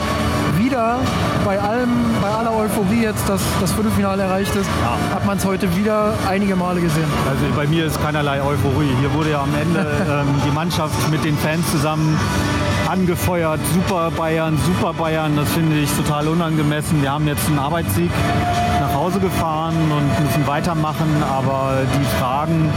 wieder 0.57 0.99
bei 1.45 1.59
allem, 1.59 1.89
bei 2.21 2.29
aller 2.29 2.55
Euphorie 2.55 3.03
jetzt, 3.03 3.27
dass 3.27 3.41
das 3.59 3.71
Viertelfinale 3.73 4.23
erreicht 4.23 4.55
ist, 4.55 4.69
hat 5.13 5.25
man 5.25 5.37
es 5.37 5.45
heute 5.45 5.75
wieder 5.75 6.13
einige 6.27 6.55
Male 6.55 6.81
gesehen. 6.81 7.07
Also 7.27 7.45
bei 7.55 7.67
mir 7.67 7.85
ist 7.85 8.01
keinerlei 8.01 8.41
Euphorie. 8.41 8.91
Hier 8.99 9.13
wurde 9.13 9.31
ja 9.31 9.41
am 9.41 9.53
Ende 9.55 9.79
ähm, 10.09 10.27
die 10.45 10.51
Mannschaft 10.51 11.09
mit 11.09 11.23
den 11.23 11.37
Fans 11.37 11.69
zusammen 11.71 12.17
angefeuert. 12.89 13.59
Super 13.73 14.11
Bayern, 14.11 14.57
super 14.65 14.93
Bayern. 14.93 15.35
Das 15.35 15.51
finde 15.51 15.79
ich 15.79 15.91
total 15.91 16.27
unangemessen. 16.27 17.01
Wir 17.01 17.11
haben 17.11 17.27
jetzt 17.27 17.47
einen 17.47 17.59
Arbeitssieg 17.59 18.11
nach 18.79 18.93
Hause 18.93 19.19
gefahren 19.19 19.75
und 19.91 20.25
müssen 20.25 20.45
weitermachen. 20.45 21.23
Aber 21.27 21.77
die 21.99 22.05
Fragen, 22.19 22.71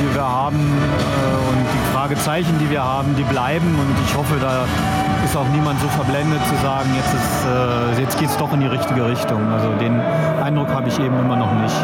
die 0.00 0.14
wir 0.14 0.28
haben 0.28 0.58
äh, 0.58 1.48
und 1.48 1.66
die 1.72 1.94
Fragezeichen, 1.94 2.58
die 2.60 2.70
wir 2.70 2.82
haben, 2.82 3.16
die 3.16 3.24
bleiben. 3.24 3.66
Und 3.66 3.96
ich 4.06 4.14
hoffe, 4.14 4.34
da 4.40 4.66
ist 5.26 5.36
auch 5.36 5.48
niemand 5.48 5.80
so 5.80 5.88
verblendet 5.88 6.40
zu 6.46 6.54
sagen, 6.62 6.88
jetzt, 6.94 7.12
ist, 7.12 7.46
äh, 7.46 8.00
jetzt 8.00 8.18
geht 8.18 8.28
es 8.28 8.36
doch 8.36 8.52
in 8.52 8.60
die 8.60 8.66
richtige 8.66 9.04
Richtung. 9.06 9.50
Also 9.50 9.72
den 9.80 10.00
Eindruck 10.42 10.68
habe 10.68 10.88
ich 10.88 10.98
eben 11.00 11.18
immer 11.18 11.36
noch 11.36 11.52
nicht. 11.54 11.74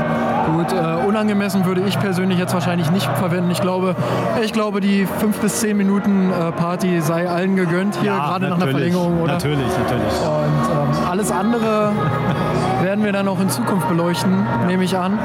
Gut, 0.47 0.73
äh, 0.73 1.07
unangemessen 1.07 1.65
würde 1.65 1.83
ich 1.83 1.99
persönlich 1.99 2.39
jetzt 2.39 2.55
wahrscheinlich 2.55 2.91
nicht 2.91 3.07
verwenden. 3.17 3.51
Ich 3.51 3.61
glaube, 3.61 3.97
ich 4.45 4.53
glaube 4.53 4.81
die 4.81 5.07
fünf 5.07 5.39
bis 5.41 5.61
zehn 5.61 5.77
Minuten 5.77 6.31
äh, 6.31 6.53
Party 6.53 7.01
sei 7.01 7.29
allen 7.29 7.57
gegönnt 7.57 7.97
hier, 8.01 8.13
gerade 8.13 8.49
nach 8.49 8.57
einer. 8.57 8.69
Verlängerung, 8.69 9.21
oder? 9.21 9.35
Natürlich, 9.35 9.67
natürlich. 9.67 10.13
Und 10.23 11.01
ähm, 11.03 11.09
alles 11.11 11.33
andere 11.33 11.93
werden 12.83 13.05
wir 13.05 13.13
dann 13.13 13.27
auch 13.29 13.41
in 13.41 13.51
Zukunft 13.51 13.89
beleuchten, 13.89 14.47
nehme 14.67 14.85
ich 14.85 14.97
an. 14.97 15.19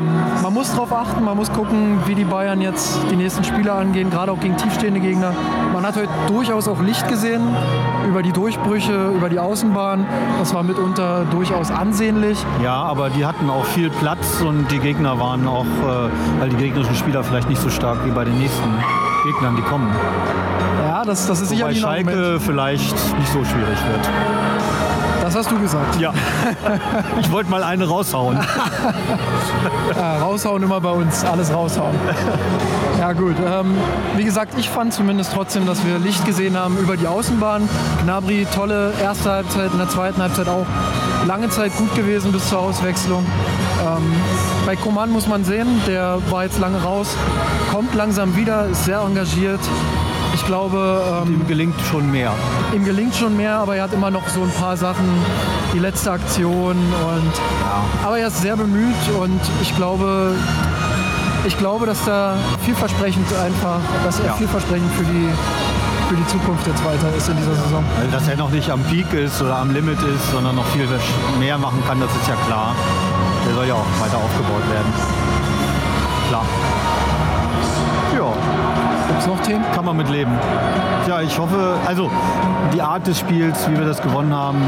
Ähm, 0.00 0.42
man 0.42 0.52
muss 0.52 0.70
darauf 0.72 0.92
achten, 0.92 1.24
man 1.24 1.36
muss 1.36 1.52
gucken, 1.52 1.98
wie 2.06 2.14
die 2.14 2.24
Bayern 2.24 2.60
jetzt 2.60 2.98
die 3.10 3.16
nächsten 3.16 3.44
Spiele 3.44 3.72
angehen, 3.72 4.10
gerade 4.10 4.32
auch 4.32 4.40
gegen 4.40 4.56
tiefstehende 4.56 5.00
Gegner. 5.00 5.32
Man 5.72 5.84
hat 5.84 5.96
heute 5.96 6.08
durchaus 6.28 6.68
auch 6.68 6.80
Licht 6.80 7.06
gesehen 7.08 7.42
über 8.06 8.22
die 8.22 8.32
Durchbrüche, 8.32 9.08
über 9.14 9.28
die 9.28 9.38
Außenbahn. 9.38 10.06
Das 10.38 10.54
war 10.54 10.62
mitunter 10.62 11.24
durchaus 11.30 11.70
ansehnlich. 11.70 12.38
Ja, 12.62 12.74
aber 12.74 13.10
die 13.10 13.24
hatten 13.24 13.50
auch 13.50 13.64
viel 13.64 13.90
Platz 13.90 14.40
und 14.40 14.70
die 14.70 14.78
Gegner 14.78 15.18
waren 15.20 15.46
auch, 15.46 15.64
äh, 15.64 16.40
weil 16.40 16.48
die 16.48 16.56
gegnerischen 16.56 16.94
Spieler 16.94 17.22
vielleicht 17.22 17.48
nicht 17.48 17.60
so 17.60 17.70
stark 17.70 18.04
wie 18.04 18.10
bei 18.10 18.24
den 18.24 18.38
nächsten 18.38 18.70
Gegnern, 19.24 19.56
die 19.56 19.62
kommen. 19.62 19.88
Ja, 20.82 21.04
das, 21.04 21.26
das 21.26 21.40
ist 21.40 21.50
Wobei 21.50 21.72
sicherlich 21.72 21.86
ein. 21.86 22.04
Schalke 22.06 22.40
vielleicht 22.40 22.94
nicht 23.18 23.32
so 23.32 23.44
schwierig 23.44 23.78
wird. 23.90 24.08
Das 25.30 25.46
hast 25.46 25.52
du 25.52 25.60
gesagt. 25.60 26.00
Ja. 26.00 26.12
Ich 27.20 27.30
wollte 27.30 27.48
mal 27.48 27.62
eine 27.62 27.86
raushauen. 27.86 28.36
Ja, 29.96 30.18
raushauen 30.18 30.62
immer 30.62 30.80
bei 30.80 30.90
uns, 30.90 31.24
alles 31.24 31.52
raushauen. 31.52 31.94
Ja 32.98 33.12
gut, 33.12 33.36
ähm, 33.38 33.76
wie 34.16 34.24
gesagt, 34.24 34.54
ich 34.56 34.68
fand 34.68 34.94
zumindest 34.94 35.32
trotzdem, 35.34 35.66
dass 35.66 35.84
wir 35.84 35.98
Licht 35.98 36.24
gesehen 36.24 36.56
haben 36.56 36.78
über 36.78 36.96
die 36.96 37.06
Außenbahn. 37.06 37.68
Gnabry, 38.02 38.46
tolle 38.54 38.92
erste 39.02 39.30
Halbzeit, 39.30 39.72
in 39.72 39.78
der 39.78 39.88
zweiten 39.88 40.22
Halbzeit 40.22 40.48
auch 40.48 40.66
lange 41.26 41.48
Zeit 41.50 41.76
gut 41.76 41.94
gewesen 41.94 42.32
bis 42.32 42.48
zur 42.48 42.60
Auswechslung. 42.60 43.26
Ähm, 43.86 44.12
bei 44.64 44.74
Coman 44.76 45.10
muss 45.10 45.26
man 45.26 45.44
sehen, 45.44 45.68
der 45.86 46.18
war 46.30 46.44
jetzt 46.44 46.58
lange 46.58 46.82
raus, 46.82 47.14
kommt 47.70 47.94
langsam 47.94 48.36
wieder, 48.36 48.66
ist 48.66 48.84
sehr 48.84 49.00
engagiert. 49.00 49.60
Ich 50.34 50.46
glaube, 50.46 51.22
ähm, 51.26 51.34
Ihm 51.34 51.46
gelingt 51.48 51.74
schon 51.90 52.10
mehr. 52.10 52.32
ihm 52.74 52.84
gelingt 52.84 53.14
schon 53.14 53.36
mehr, 53.36 53.56
aber 53.58 53.76
er 53.76 53.84
hat 53.84 53.92
immer 53.92 54.10
noch 54.10 54.26
so 54.28 54.42
ein 54.42 54.50
paar 54.50 54.76
Sachen, 54.76 55.04
die 55.74 55.78
letzte 55.78 56.10
Aktion 56.12 56.76
und 56.76 57.32
aber 58.04 58.18
er 58.18 58.28
ist 58.28 58.40
sehr 58.40 58.56
bemüht 58.56 58.94
und 59.20 59.40
ich 59.62 59.74
glaube, 59.76 60.34
ich 61.46 61.56
glaube, 61.58 61.86
dass 61.86 62.04
da 62.04 62.34
vielversprechend 62.64 63.26
einfach, 63.38 63.80
dass 64.04 64.18
er 64.20 64.26
Ja. 64.26 64.32
vielversprechend 64.34 64.90
für 64.94 65.04
die 65.04 65.28
für 66.08 66.16
die 66.16 66.26
Zukunft 66.26 66.66
jetzt 66.66 66.84
weiter 66.84 67.06
ist 67.16 67.28
in 67.28 67.36
dieser 67.36 67.54
Saison. 67.54 67.84
Also, 68.00 68.10
dass 68.10 68.26
er 68.26 68.36
noch 68.36 68.50
nicht 68.50 68.68
am 68.68 68.82
Peak 68.84 69.12
ist 69.12 69.40
oder 69.42 69.54
am 69.58 69.70
Limit 69.72 69.98
ist, 70.02 70.30
sondern 70.32 70.56
noch 70.56 70.66
viel 70.66 70.88
mehr 71.38 71.56
machen 71.56 71.80
kann, 71.86 72.00
das 72.00 72.10
ist 72.10 72.26
ja 72.28 72.34
klar. 72.48 72.74
Der 73.46 73.54
soll 73.54 73.66
ja 73.68 73.74
auch 73.74 73.86
weiter 74.00 74.16
aufgebaut 74.16 74.66
werden. 74.72 74.92
Klar. 76.28 76.44
Gibt 79.10 79.22
es 79.22 79.26
noch 79.26 79.40
Themen? 79.40 79.64
kann 79.74 79.84
man 79.84 79.96
mit 79.96 80.08
leben. 80.08 80.30
Ja, 81.08 81.20
ich 81.20 81.36
hoffe, 81.36 81.74
also 81.84 82.08
die 82.72 82.80
Art 82.80 83.08
des 83.08 83.18
Spiels, 83.18 83.68
wie 83.68 83.76
wir 83.76 83.84
das 83.84 84.00
gewonnen 84.00 84.32
haben, 84.32 84.62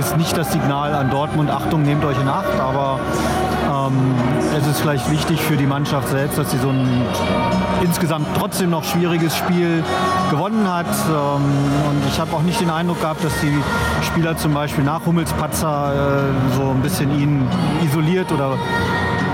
ist 0.00 0.16
nicht 0.16 0.36
das 0.36 0.52
Signal 0.52 0.92
an 0.92 1.08
Dortmund, 1.08 1.50
Achtung, 1.50 1.82
nehmt 1.82 2.04
euch 2.04 2.20
in 2.20 2.26
Acht, 2.26 2.58
aber 2.58 2.98
ähm, 3.64 4.16
es 4.58 4.66
ist 4.66 4.80
vielleicht 4.80 5.08
wichtig 5.08 5.40
für 5.40 5.56
die 5.56 5.66
Mannschaft 5.66 6.08
selbst, 6.08 6.36
dass 6.36 6.50
sie 6.50 6.58
so 6.58 6.70
ein 6.70 7.02
insgesamt 7.84 8.26
trotzdem 8.36 8.70
noch 8.70 8.82
schwieriges 8.82 9.36
Spiel 9.36 9.84
gewonnen 10.30 10.66
hat. 10.68 10.86
Ähm, 10.86 11.44
und 11.88 12.02
ich 12.08 12.18
habe 12.18 12.34
auch 12.34 12.42
nicht 12.42 12.60
den 12.60 12.70
Eindruck 12.70 13.00
gehabt, 13.00 13.22
dass 13.22 13.38
die 13.40 13.56
Spieler 14.02 14.36
zum 14.36 14.52
Beispiel 14.52 14.82
nach 14.82 15.06
Hummels 15.06 15.32
Patzer 15.34 15.92
äh, 15.94 16.56
so 16.56 16.70
ein 16.70 16.82
bisschen 16.82 17.16
ihn 17.20 17.46
isoliert 17.84 18.32
oder 18.32 18.54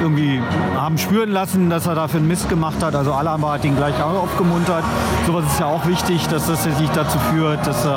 irgendwie 0.03 0.43
haben 0.77 0.99
spüren 0.99 1.31
lassen, 1.31 1.71
dass 1.71 1.87
er 1.87 1.95
dafür 1.95 2.19
einen 2.19 2.29
Mist 2.29 2.49
gemacht 2.49 2.83
hat. 2.83 2.95
Also 2.95 3.13
Alaba 3.13 3.53
hat 3.53 3.65
ihn 3.65 3.77
gleich 3.77 3.95
auch 4.03 4.25
aufgemuntert. 4.25 4.85
Sowas 5.27 5.45
ist 5.47 5.61
ja 5.61 5.67
auch 5.67 5.87
wichtig, 5.87 6.27
dass 6.29 6.47
das 6.47 6.65
jetzt 6.65 6.81
nicht 6.81 6.95
dazu 6.97 7.19
führt, 7.33 7.67
dass 7.67 7.85
äh, 7.87 7.91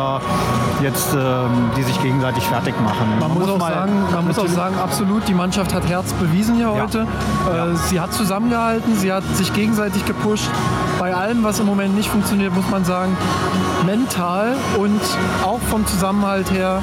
jetzt 0.84 1.14
ähm, 1.14 1.72
die 1.76 1.84
sich 1.84 2.02
gegenseitig 2.02 2.44
fertig 2.44 2.76
machen. 2.82 3.20
Man, 3.20 3.34
muss, 3.34 3.50
auch 3.50 3.58
mal 3.58 3.74
sagen, 3.74 3.92
man 4.14 4.28
muss 4.28 4.40
auch 4.40 4.48
sagen, 4.48 4.76
absolut, 4.78 5.28
die 5.28 5.34
Mannschaft 5.34 5.74
hat 5.74 5.88
Herz 5.88 6.14
bewiesen 6.14 6.56
hier 6.56 6.72
heute. 6.72 7.02
Äh, 7.02 7.76
Sie 7.88 8.00
hat 8.00 8.14
zusammengehalten, 8.14 8.96
sie 8.96 9.12
hat 9.12 9.24
sich 9.36 9.54
gegenseitig 9.54 10.06
gepusht. 10.06 10.50
Bei 11.00 11.14
allem, 11.14 11.44
was 11.44 11.60
im 11.60 11.66
Moment 11.66 11.96
nicht 11.96 12.10
funktioniert, 12.10 12.54
muss 12.54 12.70
man 12.70 12.86
sagen, 12.86 13.16
mental 13.86 14.56
und 14.78 15.02
auch 15.44 15.60
vom 15.70 15.86
Zusammenhalt 15.86 16.52
her 16.52 16.82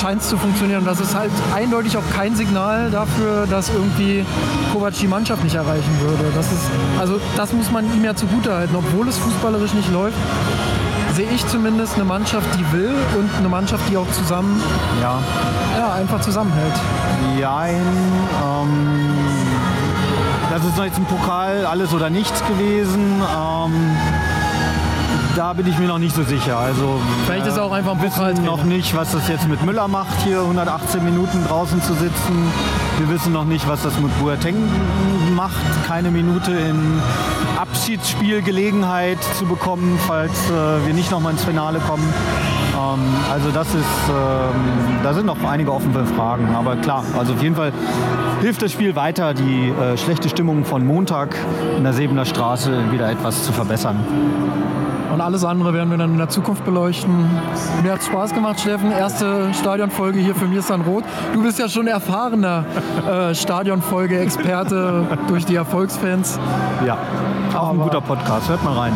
scheint 0.00 0.22
es 0.22 0.28
zu 0.28 0.36
funktionieren. 0.36 0.80
Und 0.80 0.86
das 0.86 1.00
ist 1.00 1.14
halt 1.14 1.30
eindeutig 1.54 1.96
auch 1.96 2.08
kein 2.14 2.34
Signal 2.36 2.90
dafür, 2.90 3.46
dass 3.46 3.70
irgendwie 3.70 4.24
Kovac 4.72 4.94
die 4.94 5.06
Mannschaft 5.06 5.42
nicht 5.44 5.54
erreichen 5.54 6.00
würde. 6.00 6.24
Das 6.34 6.52
ist, 6.52 6.62
also 7.00 7.20
das 7.36 7.52
muss 7.52 7.70
man 7.70 7.84
ihm 7.94 8.04
ja 8.04 8.14
zugutehalten. 8.14 8.76
Obwohl 8.76 9.08
es 9.08 9.16
fußballerisch 9.18 9.74
nicht 9.74 9.90
läuft, 9.92 10.16
sehe 11.14 11.28
ich 11.34 11.46
zumindest 11.48 11.94
eine 11.94 12.04
Mannschaft, 12.04 12.46
die 12.58 12.72
will 12.76 12.94
und 13.18 13.30
eine 13.38 13.48
Mannschaft, 13.48 13.88
die 13.90 13.96
auch 13.96 14.10
zusammen 14.10 14.60
Ja, 15.00 15.18
ja, 15.78 15.94
einfach 15.94 16.20
zusammenhält. 16.20 16.74
Jein. 17.38 17.82
Ähm, 18.44 19.14
das 20.50 20.64
ist 20.64 20.78
jetzt 20.78 20.98
im 20.98 21.04
Pokal 21.06 21.66
alles 21.66 21.92
oder 21.92 22.10
nichts 22.10 22.42
gewesen. 22.46 23.22
Ähm, 23.22 23.96
da 25.36 25.52
bin 25.52 25.66
ich 25.66 25.78
mir 25.78 25.86
noch 25.86 25.98
nicht 25.98 26.14
so 26.14 26.22
sicher. 26.22 26.56
Also 26.58 26.98
Vielleicht 27.26 27.46
ist 27.46 27.58
auch 27.58 27.70
einfach 27.72 27.92
ein 27.92 28.02
wissen 28.02 28.14
Pokaltrainer. 28.16 28.50
noch 28.50 28.64
nicht, 28.64 28.96
was 28.96 29.12
das 29.12 29.28
jetzt 29.28 29.46
mit 29.48 29.62
Müller 29.64 29.86
macht, 29.86 30.16
hier 30.24 30.40
118 30.40 31.04
Minuten 31.04 31.44
draußen 31.46 31.82
zu 31.82 31.92
sitzen. 31.92 32.50
Wir 32.98 33.10
wissen 33.10 33.32
noch 33.32 33.44
nicht, 33.44 33.68
was 33.68 33.82
das 33.82 33.98
mit 34.00 34.18
Boateng 34.18 34.56
macht, 35.34 35.54
keine 35.86 36.10
Minute 36.10 36.52
in 36.52 37.00
Abschiedsspielgelegenheit 37.58 39.22
zu 39.38 39.44
bekommen, 39.44 39.98
falls 40.06 40.32
äh, 40.50 40.86
wir 40.86 40.94
nicht 40.94 41.10
noch 41.10 41.20
mal 41.20 41.30
ins 41.30 41.44
Finale 41.44 41.80
kommen. 41.80 42.02
Ähm, 42.74 43.00
also 43.30 43.50
das 43.50 43.68
ist, 43.68 43.84
ähm, 44.08 44.98
da 45.02 45.12
sind 45.12 45.26
noch 45.26 45.42
einige 45.44 45.70
offene 45.72 46.06
Fragen. 46.06 46.54
Aber 46.54 46.76
klar, 46.76 47.04
also 47.18 47.34
auf 47.34 47.42
jeden 47.42 47.56
Fall 47.56 47.72
hilft 48.40 48.62
das 48.62 48.72
Spiel 48.72 48.96
weiter, 48.96 49.34
die 49.34 49.68
äh, 49.68 49.98
schlechte 49.98 50.30
Stimmung 50.30 50.64
von 50.64 50.86
Montag 50.86 51.36
in 51.76 51.84
der 51.84 51.92
Sebener 51.92 52.24
Straße 52.24 52.90
wieder 52.90 53.10
etwas 53.10 53.44
zu 53.44 53.52
verbessern. 53.52 53.96
Und 55.16 55.22
alles 55.22 55.46
andere 55.46 55.72
werden 55.72 55.88
wir 55.90 55.96
dann 55.96 56.10
in 56.10 56.18
der 56.18 56.28
Zukunft 56.28 56.66
beleuchten. 56.66 57.10
Mir 57.82 57.92
hat 57.92 58.02
Spaß 58.02 58.34
gemacht, 58.34 58.60
Steffen. 58.60 58.92
Erste 58.92 59.48
Stadionfolge 59.54 60.20
hier 60.20 60.34
für 60.34 60.44
mir 60.44 60.58
ist 60.58 60.68
dann 60.68 60.82
rot. 60.82 61.04
Du 61.32 61.42
bist 61.42 61.58
ja 61.58 61.70
schon 61.70 61.86
erfahrener 61.86 62.66
äh, 63.10 63.34
Stadionfolge-Experte 63.34 65.04
durch 65.28 65.46
die 65.46 65.54
Erfolgsfans. 65.54 66.38
Ja, 66.84 66.98
auch 67.56 67.70
ein 67.70 67.78
guter 67.78 68.02
Podcast. 68.02 68.50
Hört 68.50 68.62
mal 68.62 68.74
rein. 68.74 68.92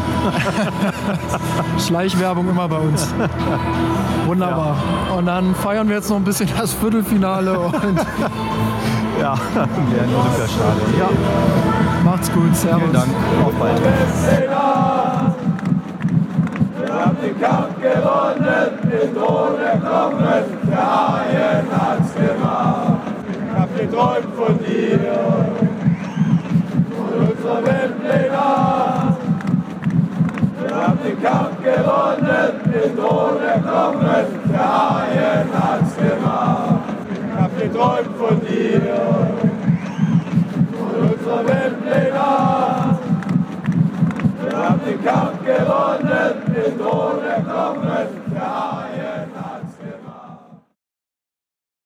Schleichwerbung 1.79 2.51
immer 2.51 2.69
bei 2.69 2.77
uns. 2.77 3.15
Wunderbar. 4.27 4.77
Und 5.17 5.25
dann 5.25 5.55
feiern 5.55 5.89
wir 5.89 5.97
jetzt 5.97 6.11
noch 6.11 6.19
ein 6.19 6.25
bisschen 6.25 6.51
das 6.59 6.75
Viertelfinale 6.75 7.59
und 7.59 7.73
Ja, 9.19 9.37
wir 9.55 10.05
in 10.05 10.15
Olympiastadion. 10.15 10.99
Ja, 10.99 11.09
macht's 12.05 12.31
gut. 12.31 12.55
Servus. 12.55 12.81
vielen 12.83 12.93
Dank. 12.93 13.09
Auf 13.43 13.55
bald. 13.55 13.81
Ich 17.23 17.45
hab 17.45 17.81
geträumt 23.81 24.35
von 24.37 24.59
dir, 24.59 25.01
von 26.97 27.29
unserer 27.29 27.65
Weltpläne. 27.65 28.45
Wir 30.61 30.77
haben 30.77 30.99
den 31.05 31.23
Kampf 31.23 31.63
gewonnen, 31.63 32.53
den 32.65 32.97
Thron 32.97 33.43
erklommen, 33.43 34.27
der 34.51 34.69
Haien 34.81 35.49
hat's 35.53 35.97
gemacht. 35.97 36.81
Hab 37.39 37.59
geträumt 37.59 38.17
von 38.19 38.41
dir, 38.41 38.81
von 40.73 40.93
unserer 41.11 41.43
Weltpläne. 41.49 42.80
Wir 44.61 44.69
haben 44.69 44.81
den 44.85 45.03
Kampf 45.03 45.43
gewonnen, 45.43 46.43
den 46.55 46.79
Drohnen 46.79 47.47
kommen, 47.49 48.09
der 48.31 48.43
ARD. 48.43 49.20